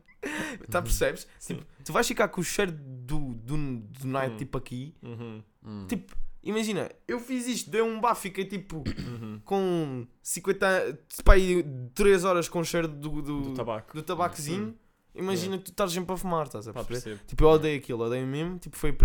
Tá, 0.69 0.83
percebes? 0.83 1.29
Tipo, 1.39 1.65
tu 1.85 1.93
vais 1.93 2.07
ficar 2.09 2.27
com 2.29 2.41
o 2.41 2.45
cheiro 2.45 2.73
do, 2.73 3.35
do, 3.35 3.57
do 3.57 4.07
night, 4.09 4.35
Hum. 4.35 4.37
tipo, 4.37 4.59
aqui. 4.59 4.95
Uhum. 5.01 5.43
Hum. 5.65 5.87
Tipo, 5.89 6.17
imagina, 6.43 6.91
eu 7.07 7.21
fiz 7.21 7.47
isto, 7.47 7.71
dei 7.71 7.81
um 7.81 8.01
bafo, 8.01 8.23
fiquei 8.23 8.45
tipo 8.47 8.79
Uhum. 8.99 9.41
com 9.45 10.07
50... 10.21 10.99
Pá, 11.25 11.35
aí 11.35 11.65
3 11.95 12.25
horas 12.25 12.49
com 12.49 12.59
o 12.59 12.65
cheiro 12.65 12.89
do, 12.89 13.23
do, 13.23 13.41
Do 13.43 13.55
tabaco. 13.55 13.95
do 13.95 14.03
tabacozinho. 14.03 14.75
Imagina 15.15 15.59
que 15.59 15.65
tu 15.65 15.71
estás 15.73 15.91
sempre 15.93 16.15
a 16.15 16.17
fumar, 16.17 16.47
estás 16.47 16.69
a 16.69 16.73
perceber? 16.73 17.01
percebo. 17.03 17.21
Tipo, 17.27 17.45
eu 17.45 17.49
odeio 17.49 17.79
aquilo, 17.79 18.05
odeio 18.05 18.27
mesmo. 18.27 18.59
Tipo, 18.59 18.77
foi, 18.77 18.97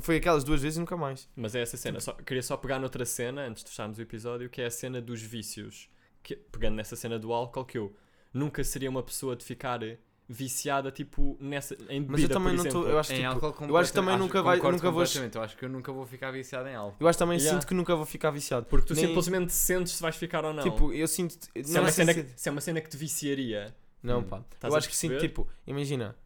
foi 0.00 0.16
aquelas 0.16 0.44
duas 0.44 0.60
vezes 0.60 0.76
e 0.76 0.80
nunca 0.80 0.96
mais. 0.96 1.28
Mas 1.34 1.54
é 1.54 1.62
essa 1.62 1.76
cena. 1.76 1.98
Só, 2.00 2.12
queria 2.12 2.42
só 2.42 2.56
pegar 2.56 2.78
noutra 2.78 3.04
cena, 3.06 3.42
antes 3.46 3.64
de 3.64 3.70
fecharmos 3.70 3.98
o 3.98 4.02
episódio, 4.02 4.50
que 4.50 4.60
é 4.60 4.66
a 4.66 4.70
cena 4.70 5.00
dos 5.00 5.22
vícios. 5.22 5.88
Que, 6.22 6.36
pegando 6.36 6.74
nessa 6.76 6.94
cena 6.96 7.18
do 7.18 7.32
álcool, 7.32 7.64
que 7.64 7.78
eu 7.78 7.94
nunca 8.34 8.62
seria 8.62 8.90
uma 8.90 9.02
pessoa 9.02 9.34
de 9.34 9.42
ficar 9.44 9.80
viciada, 10.28 10.92
tipo, 10.92 11.36
nessa, 11.40 11.74
em 11.88 12.02
bebida, 12.02 12.06
Mas 12.12 12.22
eu 12.22 12.28
também 12.28 12.42
por 12.52 12.56
não 12.58 12.62
exemplo. 12.62 12.78
estou. 12.80 12.88
Eu 12.92 12.98
acho, 13.00 13.12
Em 13.12 13.16
tipo, 13.16 13.28
álcool 13.46 13.64
eu 13.66 13.76
acho 13.78 13.90
que 13.90 13.94
também 13.94 14.18
completamente- 14.18 14.20
nunca 14.20 14.42
vai- 14.42 14.56
nunca 14.72 14.90
vou-. 14.90 15.02
Eu 15.34 15.42
acho 15.42 15.56
que 15.56 15.64
eu 15.64 15.68
nunca 15.68 15.92
vou 15.92 16.06
ficar 16.06 16.30
viciado 16.30 16.68
em 16.68 16.74
álcool. 16.76 16.96
eu 17.00 17.08
acho 17.08 17.16
que 17.16 17.24
também 17.24 17.38
Yeah. 17.38 17.58
sinto 17.58 17.66
que 17.66 17.74
nunca 17.74 17.96
vou 17.96 18.04
ficar 18.06 18.30
viciado. 18.30 18.66
Porque 18.66 18.86
tu 18.86 18.94
Nem- 18.94 19.06
simplesmente 19.08 19.52
sentes 19.52 19.92
se 19.94 20.02
vais 20.02 20.14
ficar 20.14 20.44
ou 20.44 20.52
não. 20.52 20.62
Tipo, 20.62 20.92
eu 20.92 21.08
sinto. 21.08 21.32
se, 21.32 21.50
não 21.72 21.78
é 21.78 21.80
uma 21.80 21.88
é 21.88 21.92
cena, 21.92 22.26
se 22.36 22.48
é 22.48 22.52
uma 22.52 22.60
cena 22.60 22.80
que 22.80 22.88
te 22.90 22.96
viciaria. 22.96 23.74
Não, 24.02 24.20
Hum. 24.20 24.24
pá. 24.24 24.44
Eu 24.62 24.74
a 24.74 24.78
acho 24.78 24.88
que 24.88 24.94
perceber? 24.94 25.18
tipo, 25.20 25.48
imagina, 25.66 26.16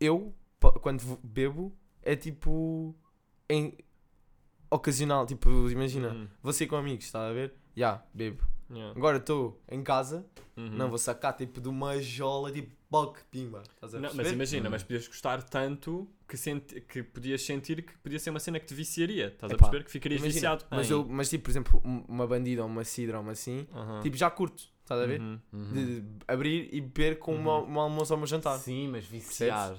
eu, 0.00 0.34
quando 0.82 1.18
bebo, 1.22 1.76
é 2.02 2.14
tipo. 2.16 2.94
Em. 3.48 3.76
ocasional. 4.70 5.26
Tipo, 5.26 5.70
imagina, 5.70 6.08
Uhum. 6.08 6.28
vou 6.42 6.52
sair 6.52 6.66
com 6.66 6.76
amigos, 6.76 7.04
está 7.04 7.28
a 7.28 7.32
ver? 7.32 7.54
Já, 7.76 8.04
bebo. 8.12 8.42
Yeah. 8.70 8.96
Agora 8.98 9.18
estou 9.18 9.60
em 9.70 9.82
casa, 9.84 10.26
Uhum. 10.56 10.70
não 10.70 10.88
vou 10.88 10.98
sacar 10.98 11.36
tipo 11.36 11.60
de 11.60 11.68
uma 11.68 12.00
jola, 12.00 12.50
tipo, 12.50 12.74
boc, 12.90 13.18
pimba. 13.30 13.62
A 13.80 13.86
Não, 13.98 14.10
mas 14.14 14.32
imagina, 14.32 14.68
Hum. 14.68 14.72
mas 14.72 14.82
podias 14.82 15.06
gostar 15.06 15.42
tanto 15.42 16.08
que, 16.26 16.36
senti 16.36 16.80
que 16.80 17.02
podias 17.02 17.42
sentir 17.42 17.82
que 17.82 17.96
podia 17.98 18.18
ser 18.18 18.30
uma 18.30 18.40
cena 18.40 18.58
que 18.58 18.66
te 18.66 18.74
viciaria. 18.74 19.28
Estás 19.28 19.52
a 19.52 19.54
Epá, 19.54 19.64
perceber? 19.66 19.84
Que 19.84 19.90
ficarias 19.92 20.20
Imagina, 20.22 20.34
viciado. 20.56 20.64
Mas, 20.70 20.90
eu, 20.90 21.04
mas 21.04 21.28
tipo, 21.28 21.44
por 21.44 21.50
exemplo, 21.50 21.82
um- 21.84 22.04
uma 22.08 22.26
bandida 22.26 22.62
ou 22.62 22.68
uma 22.68 22.82
cidra 22.84 23.18
ou 23.18 23.22
uma 23.22 23.32
assim, 23.32 23.68
Aham. 23.72 24.00
tipo, 24.00 24.16
já 24.16 24.30
curto, 24.30 24.64
estás 24.84 25.00
a 25.00 25.06
ver? 25.06 25.20
Uhum. 25.20 25.40
Uhum. 25.52 25.72
De 25.72 26.04
abrir 26.28 26.68
e 26.72 26.80
beber 26.80 27.18
com 27.18 27.34
uma, 27.34 27.58
Uhum. 27.58 27.72
um 27.74 27.80
almoço 27.80 28.14
ou 28.14 28.20
um 28.20 28.26
jantar. 28.26 28.58
Sim, 28.58 28.88
mas 28.88 29.04
viciar. 29.04 29.76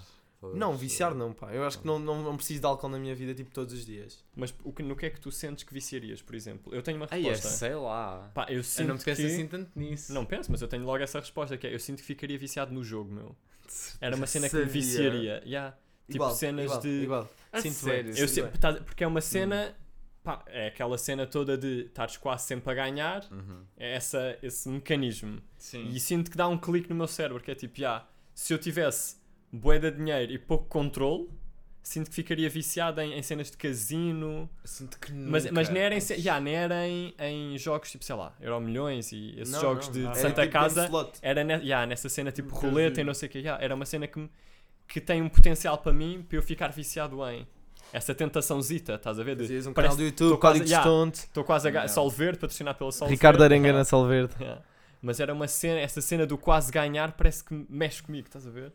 Não, 0.54 0.78
viciar 0.78 1.16
não, 1.16 1.34
pá. 1.34 1.52
Eu 1.54 1.64
acho 1.66 1.80
que 1.80 1.88
não, 1.88 1.98
não, 1.98 2.22
não 2.22 2.36
preciso 2.38 2.60
de 2.60 2.66
álcool 2.68 2.88
na 2.90 3.00
minha 3.00 3.16
vida, 3.16 3.34
tipo, 3.34 3.50
todos 3.52 3.74
os 3.74 3.84
dias. 3.84 4.24
Mas 4.36 4.54
o 4.64 4.72
que, 4.72 4.84
no 4.84 4.96
que 4.96 5.08
é 5.08 5.10
que 5.10 5.20
tu 5.20 5.32
sentes 5.32 5.64
que 5.64 5.74
viciarias, 5.74 6.22
por 6.22 6.36
exemplo? 6.36 6.72
Eu 6.76 6.84
tenho 6.84 6.98
uma 6.98 7.08
Ai, 7.10 7.26
é, 7.26 7.30
resposta. 7.30 7.58
sei 7.58 7.74
lá. 7.74 8.30
Pá, 8.32 8.46
eu 8.50 8.62
Eu 8.78 8.88
não 8.88 8.96
penso 8.98 9.22
que... 9.22 9.26
assim 9.28 9.48
tanto 9.48 9.72
nisso. 9.76 10.14
Não 10.14 10.24
penso, 10.24 10.52
mas 10.52 10.62
eu 10.62 10.68
tenho 10.68 10.84
logo 10.86 11.02
essa 11.04 11.20
resposta 11.20 11.58
que 11.58 11.66
é 11.66 11.74
eu 11.74 11.80
sinto 11.80 11.98
que 11.98 12.04
ficaria 12.04 12.38
viciado 12.38 12.72
no 12.72 12.84
jogo, 12.84 13.12
meu. 13.12 13.36
Era 14.00 14.16
uma 14.16 14.28
cena 14.28 14.48
que 14.48 14.56
me 14.56 14.66
viciaria. 14.66 15.42
Yeah. 15.46 15.76
Tipo 16.12 16.30
cenas 16.30 16.66
igual, 16.66 16.80
de. 16.82 16.90
Igual. 16.90 17.30
Sinto 17.60 17.74
sério? 17.74 18.14
bem. 18.14 18.22
Eu 18.22 18.52
tá- 18.60 18.74
porque 18.74 19.04
é 19.04 19.08
uma 19.08 19.22
cena. 19.22 19.76
Pá, 20.26 20.44
é 20.48 20.68
aquela 20.68 20.98
cena 20.98 21.26
toda 21.28 21.56
de 21.58 21.86
estares 21.86 22.18
quase 22.18 22.46
sempre 22.48 22.72
a 22.72 22.74
ganhar. 22.74 23.24
Uhum. 23.32 23.64
É 23.78 23.94
essa, 23.94 24.38
esse 24.42 24.68
mecanismo. 24.68 25.40
Sim. 25.58 25.88
E 25.90 26.00
sinto 26.00 26.32
que 26.32 26.36
dá 26.36 26.48
um 26.48 26.58
clique 26.58 26.90
no 26.90 26.96
meu 26.96 27.08
cérebro, 27.08 27.42
que 27.44 27.52
é 27.52 27.56
tipo, 27.56 27.80
já, 27.80 28.06
se 28.34 28.52
eu 28.52 28.58
tivesse 28.58 29.18
bué 29.54 29.78
de 29.80 29.92
dinheiro 29.92 30.32
e 30.34 30.40
pouco 30.40 30.66
controle, 30.66 31.30
sinto 31.84 32.10
que 32.10 32.16
ficaria 32.16 32.50
viciado 32.50 33.00
em, 33.02 33.14
em 33.14 33.22
cenas 33.22 33.52
de 33.52 33.58
casino. 33.58 34.50
Sinto 34.64 35.00
que 35.00 35.14
Mas, 35.14 35.50
mas 35.52 35.70
nunca. 35.70 35.80
não 35.80 35.86
era, 35.86 35.96
em, 35.96 36.02
já, 36.02 36.40
não 36.42 36.52
era 36.52 36.88
em, 36.88 37.14
em 37.20 37.58
jogos 37.60 37.92
tipo, 37.92 38.04
sei 38.04 38.16
lá, 38.16 38.36
Euro 38.42 38.60
Milhões 38.60 39.12
e 39.12 39.36
esses 39.40 39.54
Não, 39.54 39.62
jogos 39.62 39.86
não, 39.88 39.94
de, 39.94 40.00
de 40.00 40.06
Era 40.08 40.16
Santa 40.16 40.42
tipo 40.42 40.54
Casa. 40.54 40.86
slot. 40.86 41.20
Era 41.22 41.44
ne, 41.44 41.64
já, 41.64 41.86
nessa 41.86 42.10
cena 42.10 42.32
tipo 42.32 42.50
Nunca 42.50 42.68
roleta 42.68 43.00
e 43.00 43.04
não 43.04 43.14
sei 43.14 43.30
o 43.30 43.32
que. 43.32 43.42
já, 43.44 43.60
era 43.62 43.76
uma 43.76 43.86
cena 43.86 44.08
que, 44.08 44.28
que 44.88 45.00
tem 45.00 45.22
um 45.22 45.30
potencial 45.30 45.78
para 45.78 45.94
mim 45.94 46.26
para 46.28 46.38
eu 46.38 46.42
ficar 46.42 46.70
viciado 46.70 47.24
em. 47.30 47.48
Essa 47.94 48.14
tentaçãozita, 48.14 48.96
estás 48.96 49.20
a 49.20 49.24
ver? 49.24 49.36
De, 49.36 49.44
Fazias 49.44 49.68
um 49.68 49.74
parece- 49.74 49.96
canal 49.96 49.98
do 49.98 50.04
YouTube, 50.04 50.40
código 50.40 50.66
yeah. 50.66 50.84
Stonte, 50.84 51.20
Estou 51.20 51.44
quase 51.44 51.70
a. 51.70 51.88
Solverde, 51.88 52.40
patrocinado 52.40 52.78
pela 52.78 52.92
Solverde. 52.92 53.16
Ricardo 53.16 53.44
Arenga 53.44 53.68
yeah. 53.68 53.80
na 53.80 53.86
Solverde. 53.86 54.34
Yeah. 54.40 54.62
Mas 55.02 55.20
era 55.20 55.34
uma 55.34 55.48
cena, 55.48 55.80
essa 55.80 56.02
cena 56.02 56.26
do 56.26 56.38
quase 56.38 56.72
ganhar 56.72 57.12
parece 57.14 57.44
que 57.44 57.66
mexe 57.70 58.02
comigo, 58.02 58.28
estás 58.28 58.46
a 58.48 58.50
ver? 58.50 58.74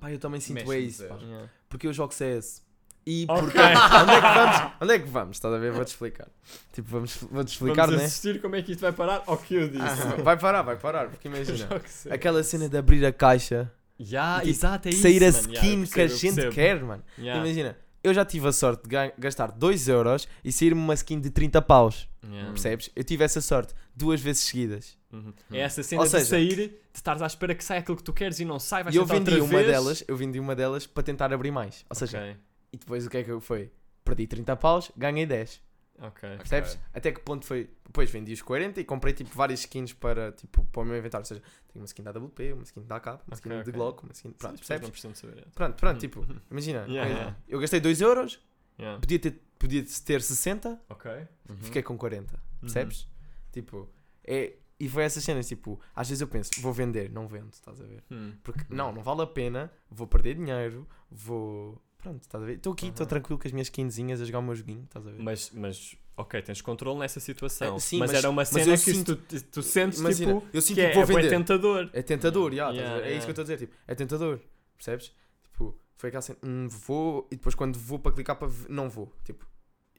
Pá, 0.00 0.10
eu 0.10 0.18
também 0.18 0.40
sinto 0.40 0.72
é 0.72 0.78
isso. 0.78 1.04
Yeah. 1.04 1.48
Porque 1.68 1.86
eu 1.86 1.92
jogo 1.92 2.14
CS. 2.14 2.66
E 3.06 3.26
porque... 3.26 3.56
onde 4.02 4.12
é 4.12 4.20
que 4.20 4.34
vamos? 4.34 4.72
Onde 4.80 4.92
é 4.92 4.98
que 4.98 5.08
vamos? 5.08 5.36
Estás 5.36 5.54
a 5.54 5.58
ver? 5.58 5.72
Vou-te 5.72 5.88
explicar. 5.88 6.28
Tipo, 6.72 6.88
vamos, 6.90 7.16
vou-te 7.30 7.48
explicar, 7.48 7.86
Vamos 7.86 8.00
né? 8.00 8.06
assistir 8.06 8.40
como 8.40 8.56
é 8.56 8.62
que 8.62 8.72
isto 8.72 8.80
vai 8.80 8.92
parar 8.92 9.22
ao 9.26 9.38
que 9.38 9.54
eu 9.54 9.68
disse. 9.68 9.82
Ah, 9.82 10.22
vai 10.22 10.36
parar, 10.38 10.62
vai 10.62 10.76
parar. 10.76 11.08
Porque 11.08 11.26
imagina, 11.28 11.68
aquela 12.10 12.42
cena 12.42 12.68
de 12.68 12.76
abrir 12.76 13.04
a 13.06 13.12
caixa, 13.12 13.72
Ya, 13.98 14.36
tipo, 14.38 14.50
exato, 14.50 14.88
é 14.88 14.92
isso, 14.92 15.02
sair 15.02 15.24
a 15.24 15.28
skin 15.28 15.84
que 15.84 16.00
a 16.00 16.06
gente 16.06 16.48
quer, 16.50 16.80
mano. 16.82 17.02
Imagina, 17.18 17.76
eu 18.02 18.12
já 18.14 18.24
tive 18.24 18.48
a 18.48 18.52
sorte 18.52 18.82
de 18.84 18.88
ga- 18.88 19.12
gastar 19.18 19.50
2 19.52 19.88
euros 19.88 20.28
e 20.44 20.50
sair-me 20.52 20.80
uma 20.80 20.94
skin 20.94 21.20
de 21.20 21.30
30 21.30 21.60
paus. 21.62 22.08
Ya. 22.24 22.46
Percebes? 22.46 22.90
Eu 22.94 23.04
tive 23.04 23.24
essa 23.24 23.40
sorte 23.40 23.74
duas 23.94 24.20
vezes 24.20 24.42
seguidas. 24.44 24.96
Uhum. 25.12 25.32
É 25.50 25.60
essa 25.60 25.82
cena 25.82 26.00
Ou 26.02 26.04
de 26.06 26.10
seja- 26.10 26.24
sair, 26.26 26.54
de 26.56 26.72
estares 26.92 27.22
à 27.22 27.26
espera 27.26 27.54
que 27.54 27.64
saia 27.64 27.80
aquilo 27.80 27.96
que 27.96 28.02
tu 28.04 28.12
queres 28.12 28.38
e 28.40 28.44
não 28.44 28.58
sai, 28.58 28.82
vais 28.84 28.94
eu 28.94 29.04
vendi 29.06 29.30
outra 29.30 29.44
uma 29.44 29.58
vez. 29.58 29.66
delas, 29.66 30.04
eu 30.06 30.16
vendi 30.16 30.38
uma 30.38 30.54
delas 30.54 30.86
para 30.86 31.02
tentar 31.02 31.32
abrir 31.32 31.50
mais. 31.50 31.84
Ou 31.88 31.96
seja, 31.96 32.18
Ok, 32.18 32.36
e 32.72 32.76
depois 32.76 33.06
o 33.06 33.10
que 33.10 33.16
é 33.18 33.22
que 33.24 33.40
foi? 33.40 33.70
Perdi 34.04 34.26
30 34.26 34.54
paus, 34.56 34.90
ganhei 34.96 35.24
10. 35.26 35.60
Ok. 36.00 36.36
Percebes? 36.38 36.72
Ok. 36.74 36.80
Até 36.94 37.12
que 37.12 37.20
ponto 37.20 37.44
foi? 37.46 37.70
Depois 37.84 38.10
vendi 38.10 38.32
os 38.32 38.42
40 38.42 38.80
e 38.80 38.84
comprei 38.84 39.12
tipo 39.14 39.34
várias 39.34 39.60
skins 39.60 39.92
para, 39.92 40.32
tipo, 40.32 40.64
para 40.66 40.82
o 40.82 40.84
meu 40.84 40.96
inventário. 40.96 41.22
Ou 41.22 41.26
seja, 41.26 41.42
tenho 41.72 41.82
uma 41.82 41.86
skin 41.86 42.02
da 42.02 42.10
AWP, 42.10 42.52
uma 42.52 42.62
skin 42.62 42.82
da 42.82 42.96
AK, 42.96 43.06
uma 43.26 43.34
skin 43.34 43.48
Ok, 43.50 43.62
de. 43.64 43.72
Glock, 43.72 44.02
uma 44.04 44.12
skin. 44.12 44.30
Pronto, 44.32 44.58
pessoas 44.58 44.80
não 44.80 44.90
percebes? 44.90 44.90
precisam 44.90 45.14
saber. 45.14 45.46
Pronto, 45.54 45.74
pronto, 45.76 45.98
tipo, 46.00 46.26
imagina. 46.50 46.80
Yeah, 46.88 47.00
coisa. 47.02 47.14
yeah. 47.20 47.36
Eu 47.48 47.60
gastei 47.60 47.80
2 47.80 48.00
euros, 48.00 48.40
Ya. 48.78 48.96
podia 48.98 49.18
ter, 49.18 49.42
podia 49.58 49.84
ter 50.04 50.22
60, 50.22 50.80
Ok. 50.88 51.10
Uhum. 51.48 51.56
fiquei 51.62 51.82
com 51.82 51.96
40. 51.98 52.34
Uhum. 52.34 52.40
Percebes? 52.60 53.08
Tipo, 53.52 53.88
é. 54.24 54.54
E 54.80 54.88
foi 54.88 55.02
essas 55.02 55.24
cenas, 55.24 55.48
tipo, 55.48 55.80
às 55.96 56.08
vezes 56.08 56.20
eu 56.20 56.28
penso, 56.28 56.52
vou 56.60 56.72
vender, 56.72 57.10
não 57.10 57.26
vendo, 57.26 57.52
estás 57.52 57.80
a 57.80 57.84
ver? 57.84 58.00
Hum. 58.12 58.34
Porque 58.44 58.62
não, 58.72 58.92
não 58.92 59.02
vale 59.02 59.22
a 59.22 59.26
pena, 59.26 59.72
vou 59.90 60.06
perder 60.06 60.36
dinheiro, 60.36 60.86
vou. 61.10 61.82
Pronto, 61.98 62.22
estás 62.22 62.42
a 62.42 62.46
ver? 62.46 62.56
Estou 62.56 62.72
aqui, 62.72 62.86
estou 62.86 63.04
Aham. 63.04 63.08
tranquilo 63.10 63.38
com 63.38 63.48
as 63.48 63.52
minhas 63.52 63.66
skinzinhas 63.66 64.20
a 64.20 64.24
jogar 64.24 64.38
o 64.38 64.42
meu 64.42 64.54
joguinho, 64.54 64.84
estás 64.84 65.04
a 65.06 65.10
ver? 65.10 65.20
Mas, 65.20 65.50
mas, 65.52 65.96
ok, 66.16 66.40
tens 66.42 66.60
controle 66.62 66.98
nessa 67.00 67.18
situação. 67.18 67.76
É, 67.76 67.80
sim, 67.80 67.98
mas, 67.98 68.10
mas- 68.12 68.18
era 68.18 68.30
uma 68.30 68.44
cena 68.44 68.72
que 68.72 68.78
sinto- 68.78 69.16
tu, 69.16 69.42
tu 69.44 69.62
sentes, 69.62 69.98
Imagina, 69.98 70.34
tipo, 70.34 70.46
eu 70.52 70.62
sinto 70.62 70.76
que 70.76 70.80
que 70.82 70.86
é, 70.86 70.94
vou 70.94 71.02
é 71.02 71.06
vender. 71.06 71.28
tentador. 71.30 71.90
É 71.92 72.02
tentador, 72.02 72.52
já, 72.54 72.70
estás 72.70 72.78
a 72.78 72.82
Yeah, 72.82 73.00
ver? 73.00 73.06
é 73.08 73.16
isso 73.16 73.18
yeah. 73.18 73.24
que 73.24 73.30
eu 73.30 73.32
estou 73.32 73.42
a 73.42 73.44
dizer, 73.44 73.58
tipo, 73.58 73.74
é 73.88 73.94
tentador, 73.96 74.40
percebes? 74.76 75.12
Tipo, 75.42 75.76
foi 75.96 76.08
aquela 76.08 76.22
cena, 76.22 76.38
hum, 76.44 76.68
vou, 76.68 77.26
e 77.32 77.36
depois 77.36 77.54
quando 77.56 77.76
vou 77.78 77.98
para 77.98 78.12
clicar 78.12 78.36
para 78.36 78.46
v- 78.46 78.66
não 78.68 78.88
vou, 78.88 79.12
tipo, 79.24 79.44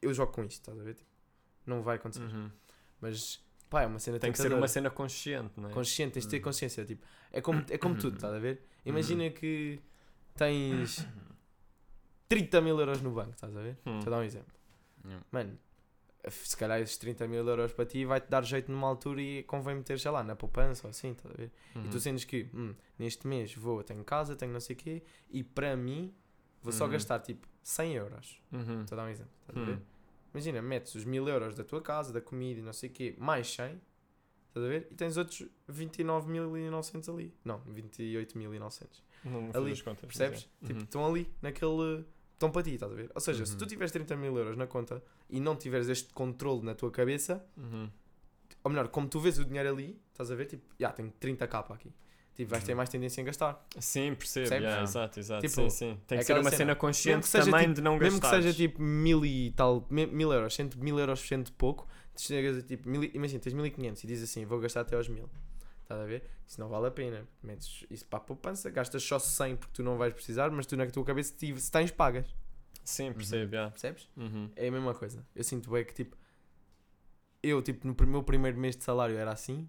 eu 0.01 0.13
jogo 0.13 0.31
com 0.31 0.41
isto, 0.45 0.53
estás 0.61 0.79
a 0.79 0.83
ver? 0.83 0.93
Tipo, 0.95 1.09
não 1.65 1.81
vai 1.81 1.97
acontecer. 1.97 2.23
Uhum. 2.23 2.49
Mas, 3.01 3.43
pá, 3.69 3.81
é 3.81 3.87
uma 3.87 3.99
cena 3.99 4.17
Tem 4.19 4.31
que 4.31 4.37
ser 4.37 4.43
tentadora. 4.43 4.59
uma 4.61 4.67
cena 4.69 4.89
consciente, 4.89 5.51
não 5.57 5.69
é? 5.69 5.73
consciente, 5.73 6.13
tens 6.13 6.23
de 6.23 6.29
ter 6.31 6.37
Uhum. 6.37 6.43
consciência, 6.43 6.85
tipo, 6.85 7.05
é 7.29 7.41
como, 7.41 7.65
é 7.69 7.77
como 7.77 7.95
tudo, 7.95 8.15
estás 8.15 8.33
a 8.33 8.39
ver? 8.39 8.61
Imagina 8.85 9.29
que 9.31 9.79
tens 10.37 11.05
30 12.29 12.61
mil 12.61 12.79
euros 12.79 13.01
no 13.01 13.11
banco, 13.11 13.31
estás 13.31 13.55
a 13.57 13.59
ver? 13.59 13.77
Hum. 13.85 13.99
Vou 14.01 14.09
dar 14.11 14.19
um 14.19 14.23
exemplo. 14.23 14.53
Yeah. 15.03 15.25
Mano, 15.31 15.57
se 16.29 16.55
calhar 16.55 16.79
esses 16.79 16.95
30 16.97 17.27
mil 17.27 17.47
euros 17.47 17.73
para 17.73 17.85
ti 17.85 18.05
vai-te 18.05 18.29
dar 18.29 18.43
jeito 18.45 18.71
numa 18.71 18.87
altura 18.87 19.19
e 19.21 19.43
convém 19.43 19.75
meter, 19.75 19.99
sei 19.99 20.11
lá, 20.11 20.23
na 20.23 20.35
poupança 20.35 20.85
ou 20.85 20.91
assim, 20.91 21.11
estás 21.11 21.33
a 21.33 21.37
ver? 21.37 21.51
E 21.75 21.79
Uhum. 21.79 21.89
tu 21.89 21.99
sentes 21.99 22.25
que 22.25 22.47
hum, 22.53 22.75
neste 22.99 23.25
mês 23.27 23.53
vou, 23.55 23.83
tenho 23.83 24.03
casa, 24.03 24.35
tenho 24.35 24.53
não 24.53 24.59
sei 24.59 24.75
o 24.75 24.79
quê, 24.79 25.01
e 25.31 25.43
para 25.43 25.75
mim 25.75 26.13
vou 26.61 26.71
só 26.71 26.85
Uhum. 26.85 26.91
gastar 26.91 27.19
tipo 27.19 27.47
100 27.63 27.95
euros. 27.95 28.39
Uhum. 28.51 28.81
Estou 28.81 28.95
a 28.95 29.01
dar 29.01 29.07
um 29.07 29.11
exemplo, 29.11 29.33
estás 29.41 29.57
a 29.57 29.61
Hum. 29.61 29.65
ver? 29.65 29.81
Imagina, 30.31 30.61
metes 30.61 30.93
os 30.93 31.05
1000 31.05 31.27
euros 31.27 31.55
da 31.55 31.63
tua 31.63 31.81
casa, 31.81 32.13
da 32.13 32.21
comida 32.21 32.59
e 32.59 32.63
não 32.63 32.73
sei 32.73 32.89
o 32.89 32.93
quê, 32.93 33.15
mais 33.17 33.47
100, 33.51 33.81
estás 34.49 34.65
a 34.65 34.69
ver? 34.69 34.87
E 34.91 34.95
tens 34.95 35.17
outros 35.17 35.49
29.900 35.67 37.09
ali. 37.11 37.33
Não, 37.43 37.59
28.900. 37.61 39.01
Não, 39.23 39.41
não 39.41 39.49
Ali, 39.55 39.81
contas, 39.81 40.01
Percebes? 40.01 40.47
é. 40.61 40.67
Tipo, 40.67 40.79
Uhum. 40.79 40.83
estão 40.85 41.05
ali, 41.07 41.27
naquele 41.41 42.05
estão 42.39 42.49
para 42.49 42.63
ti, 42.63 42.71
estás 42.75 42.91
a 42.91 42.95
ver? 42.95 43.11
Ou 43.13 43.19
seja, 43.21 43.45
se 43.45 43.51
Uhum. 43.51 43.57
tu 43.57 43.65
tiveres 43.67 43.91
30 43.91 44.15
mil 44.15 44.35
euros 44.37 44.55
na 44.55 44.65
conta 44.65 45.03
e 45.29 45.39
não 45.41 45.55
tiveres 45.57 45.89
este 45.89 46.13
controle 46.13 46.63
na 46.63 46.73
tua 46.73 46.89
cabeça, 46.89 47.45
Uhum. 47.57 47.89
ou 48.63 48.71
melhor, 48.71 48.87
como 48.87 49.07
tu 49.09 49.19
vês 49.19 49.37
o 49.37 49.43
dinheiro 49.45 49.69
ali, 49.69 49.99
estás 50.11 50.31
a 50.31 50.35
ver? 50.35 50.45
Tipo, 50.45 50.63
já, 50.79 50.89
tenho 50.91 51.11
30k 51.19 51.73
aqui. 51.73 51.91
Tipo, 52.33 52.51
vais 52.51 52.63
ter 52.63 52.71
Uhum. 52.71 52.77
mais 52.77 52.87
tendência 52.89 53.19
em 53.21 53.25
gastar. 53.25 53.61
Sim, 53.79 54.15
percebo. 54.15 54.47
Percebes? 54.47 54.63
yeah, 54.63 54.79
Ah. 54.79 54.83
exato, 54.83 55.19
exato. 55.19 55.41
Tipo, 55.45 55.55
sim, 55.63 55.69
sim. 55.69 55.99
Tem 56.07 56.15
é 56.17 56.21
que 56.21 56.25
ser 56.25 56.33
uma 56.35 56.43
cena. 56.45 56.55
cena 56.57 56.75
consciente 56.75 57.27
seja, 57.27 57.43
também 57.45 57.61
tipo, 57.63 57.73
de 57.73 57.81
não 57.81 57.97
Mesmo 57.97 58.21
gastar. 58.21 58.37
que 58.37 58.43
seja 58.43 58.55
tipo 58.57 58.81
mil 58.81 59.25
e 59.25 59.51
tal, 59.51 59.85
mi- 59.89 60.05
mil 60.07 60.31
euros, 60.31 60.55
cento, 60.55 60.79
mil 60.79 60.97
euros 60.97 61.19
sendo 61.19 61.51
pouco, 61.51 61.85
chegas 62.15 62.57
a 62.57 62.61
tipo, 62.61 62.87
mil, 62.87 63.03
imagina, 63.13 63.41
tens 63.41 63.51
1500 63.53 64.01
e 64.05 64.07
dizes 64.07 64.29
assim, 64.29 64.45
vou 64.45 64.57
gastar 64.61 64.81
até 64.81 64.95
aos 64.95 65.09
mil. 65.09 65.29
Estás 65.89 66.01
a 66.01 66.05
ver? 66.05 66.23
Isso 66.45 66.59
não 66.61 66.69
vale 66.69 66.85
a 66.85 66.91
pena. 66.91 67.27
Metes 67.41 67.83
isso 67.89 68.05
para 68.05 68.19
a 68.19 68.21
poupança, 68.21 68.69
gastas 68.69 69.01
só 69.03 69.17
100 69.17 69.55
porque 69.55 69.73
tu 69.73 69.83
não 69.83 69.97
vais 69.97 70.13
precisar, 70.13 70.51
mas 70.51 70.67
tu 70.67 70.77
na 70.77 70.85
tua 70.85 71.03
cabeça, 71.03 71.33
se 71.35 71.71
tens, 71.71 71.89
pagas. 71.89 72.27
Sim, 72.83 73.11
percebo, 73.11 73.51
yeah. 73.55 73.71
Percebes? 73.71 74.07
Uhum. 74.15 74.51
É 74.55 74.67
a 74.67 74.71
mesma 74.71 74.93
coisa. 74.93 75.25
Eu 75.35 75.43
sinto 75.43 75.71
bem 75.71 75.83
que 75.83 75.93
tipo, 75.95 76.15
eu 77.41 77.59
tipo, 77.63 77.87
no 77.87 77.95
meu 78.07 78.21
primeiro 78.21 78.55
mês 78.59 78.75
de 78.75 78.83
salário 78.83 79.17
era 79.17 79.31
assim, 79.31 79.67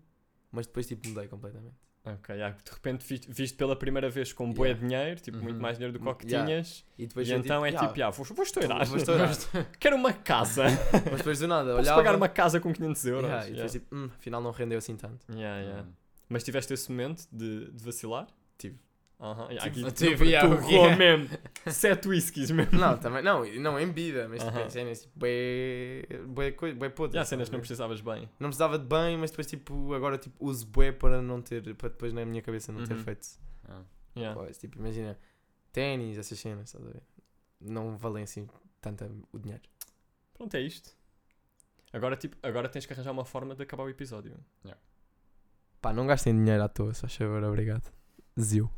mas 0.52 0.66
depois 0.66 0.86
tipo 0.86 1.08
mudei 1.08 1.26
completamente. 1.26 1.74
Ok, 2.04 2.34
yeah. 2.34 2.56
de 2.64 2.70
repente 2.70 3.06
viste, 3.06 3.30
viste 3.30 3.56
pela 3.58 3.76
primeira 3.76 4.08
vez 4.08 4.32
com 4.32 4.50
bué 4.52 4.68
Yeah. 4.68 4.86
dinheiro, 4.88 5.20
tipo, 5.20 5.36
muito 5.38 5.56
Uhum. 5.56 5.60
mais 5.62 5.76
dinheiro 5.78 5.98
do 5.98 6.02
que 6.02 6.08
o 6.08 6.14
que 6.14 6.26
Yeah. 6.26 6.46
tinhas, 6.46 6.84
E 6.98 7.06
depois 7.06 7.28
e 7.28 7.32
então 7.34 7.64
é 7.64 7.70
"Ya, 7.70 7.78
tipo, 7.80 7.92
yeah, 7.94 8.14
vou, 8.14 8.24
vou 8.26 8.42
estourar. 8.42 8.86
vou 8.86 8.96
estourar." 8.96 9.28
Quero 9.78 9.96
uma 9.96 10.12
casa. 10.12 10.64
mas 11.10 11.18
depois 11.18 11.38
do 11.38 11.46
nada, 11.48 11.74
olhava. 11.76 11.96
pagar 11.98 12.14
uma 12.16 12.28
casa 12.28 12.58
com 12.58 12.72
500 12.72 13.04
euros. 13.06 13.46
E 13.48 13.52
depois 13.52 13.72
tipo, 13.72 13.94
hum, 13.94 14.10
afinal 14.16 14.40
não 14.42 14.50
rendeu 14.50 14.78
assim 14.78 14.96
tanto. 14.96 15.26
Yeah, 15.30 15.60
yeah. 15.60 15.82
Hum. 15.82 15.92
Mas 16.30 16.42
tiveste 16.44 16.72
esse 16.72 16.90
momento 16.90 17.26
de, 17.30 17.70
de 17.72 17.84
vacilar? 17.84 18.26
Tive. 18.56 18.78
Aham, 19.20 19.48
yeah, 19.50 19.70
Tive- 19.70 19.86
aqui 19.86 19.92
tive, 19.94 20.16
tu, 20.16 20.24
yeah, 20.24 20.48
tu 20.48 20.56
quê? 20.66 20.76
rolou 20.76 20.96
mesmo. 20.96 21.28
Sete 21.70 22.08
whiskies 22.08 22.50
mesmo. 22.50 22.78
Não, 22.78 22.96
também, 22.98 23.22
não, 23.22 23.44
não 23.60 23.78
em 23.78 23.86
bebida, 23.88 24.26
mas 24.28 24.42
tipo, 24.42 24.56
Aham. 24.56 24.66
em 24.66 24.70
cenas 24.70 25.02
tipo, 25.02 25.18
bué, 25.18 26.06
bué. 26.26 26.48
E 26.48 26.48
há 26.48 27.06
estás 27.06 27.28
cenas 27.28 27.48
que 27.50 27.52
não 27.52 27.60
precisavas 27.60 28.00
bem. 28.00 28.30
Não 28.38 28.48
precisava 28.48 28.78
de 28.78 28.86
bem, 28.86 29.18
mas 29.18 29.30
depois 29.30 29.46
tipo, 29.46 29.92
agora 29.92 30.16
tipo, 30.16 30.42
uso 30.42 30.66
bué 30.66 30.90
para 30.92 31.20
não 31.20 31.42
ter, 31.42 31.74
para 31.74 31.90
depois 31.90 32.14
na 32.14 32.24
minha 32.24 32.40
cabeça 32.40 32.72
não 32.72 32.82
ter 32.86 32.94
Uhum. 32.94 33.04
feito. 33.04 33.28
Ah. 33.68 33.82
Yeah. 34.16 34.38
Pois, 34.40 34.56
tipo, 34.56 34.78
imagina, 34.78 35.18
ténis, 35.72 36.16
essas 36.16 36.38
cenas, 36.38 36.68
estás 36.72 36.82
a 36.86 36.90
ver? 36.90 37.02
Não 37.60 37.98
valem 37.98 38.22
assim 38.24 38.48
tanto 38.80 39.04
o 39.32 39.38
dinheiro. 39.38 39.62
Pronto, 40.32 40.54
é 40.54 40.60
isto. 40.62 40.96
Agora, 41.92 42.16
tipo, 42.16 42.36
agora 42.42 42.68
tens 42.70 42.86
que 42.86 42.92
arranjar 42.94 43.10
uma 43.12 43.24
forma 43.26 43.54
de 43.54 43.62
acabar 43.64 43.82
o 43.84 43.88
episódio. 43.90 44.34
Pá, 45.80 45.92
não 45.92 46.06
gastem 46.06 46.34
dinheiro 46.34 46.62
à 46.62 46.68
toa, 46.68 46.92
só 46.92 47.06
favor, 47.08 47.42
obrigado. 47.44 47.90
Zio. 48.38 48.68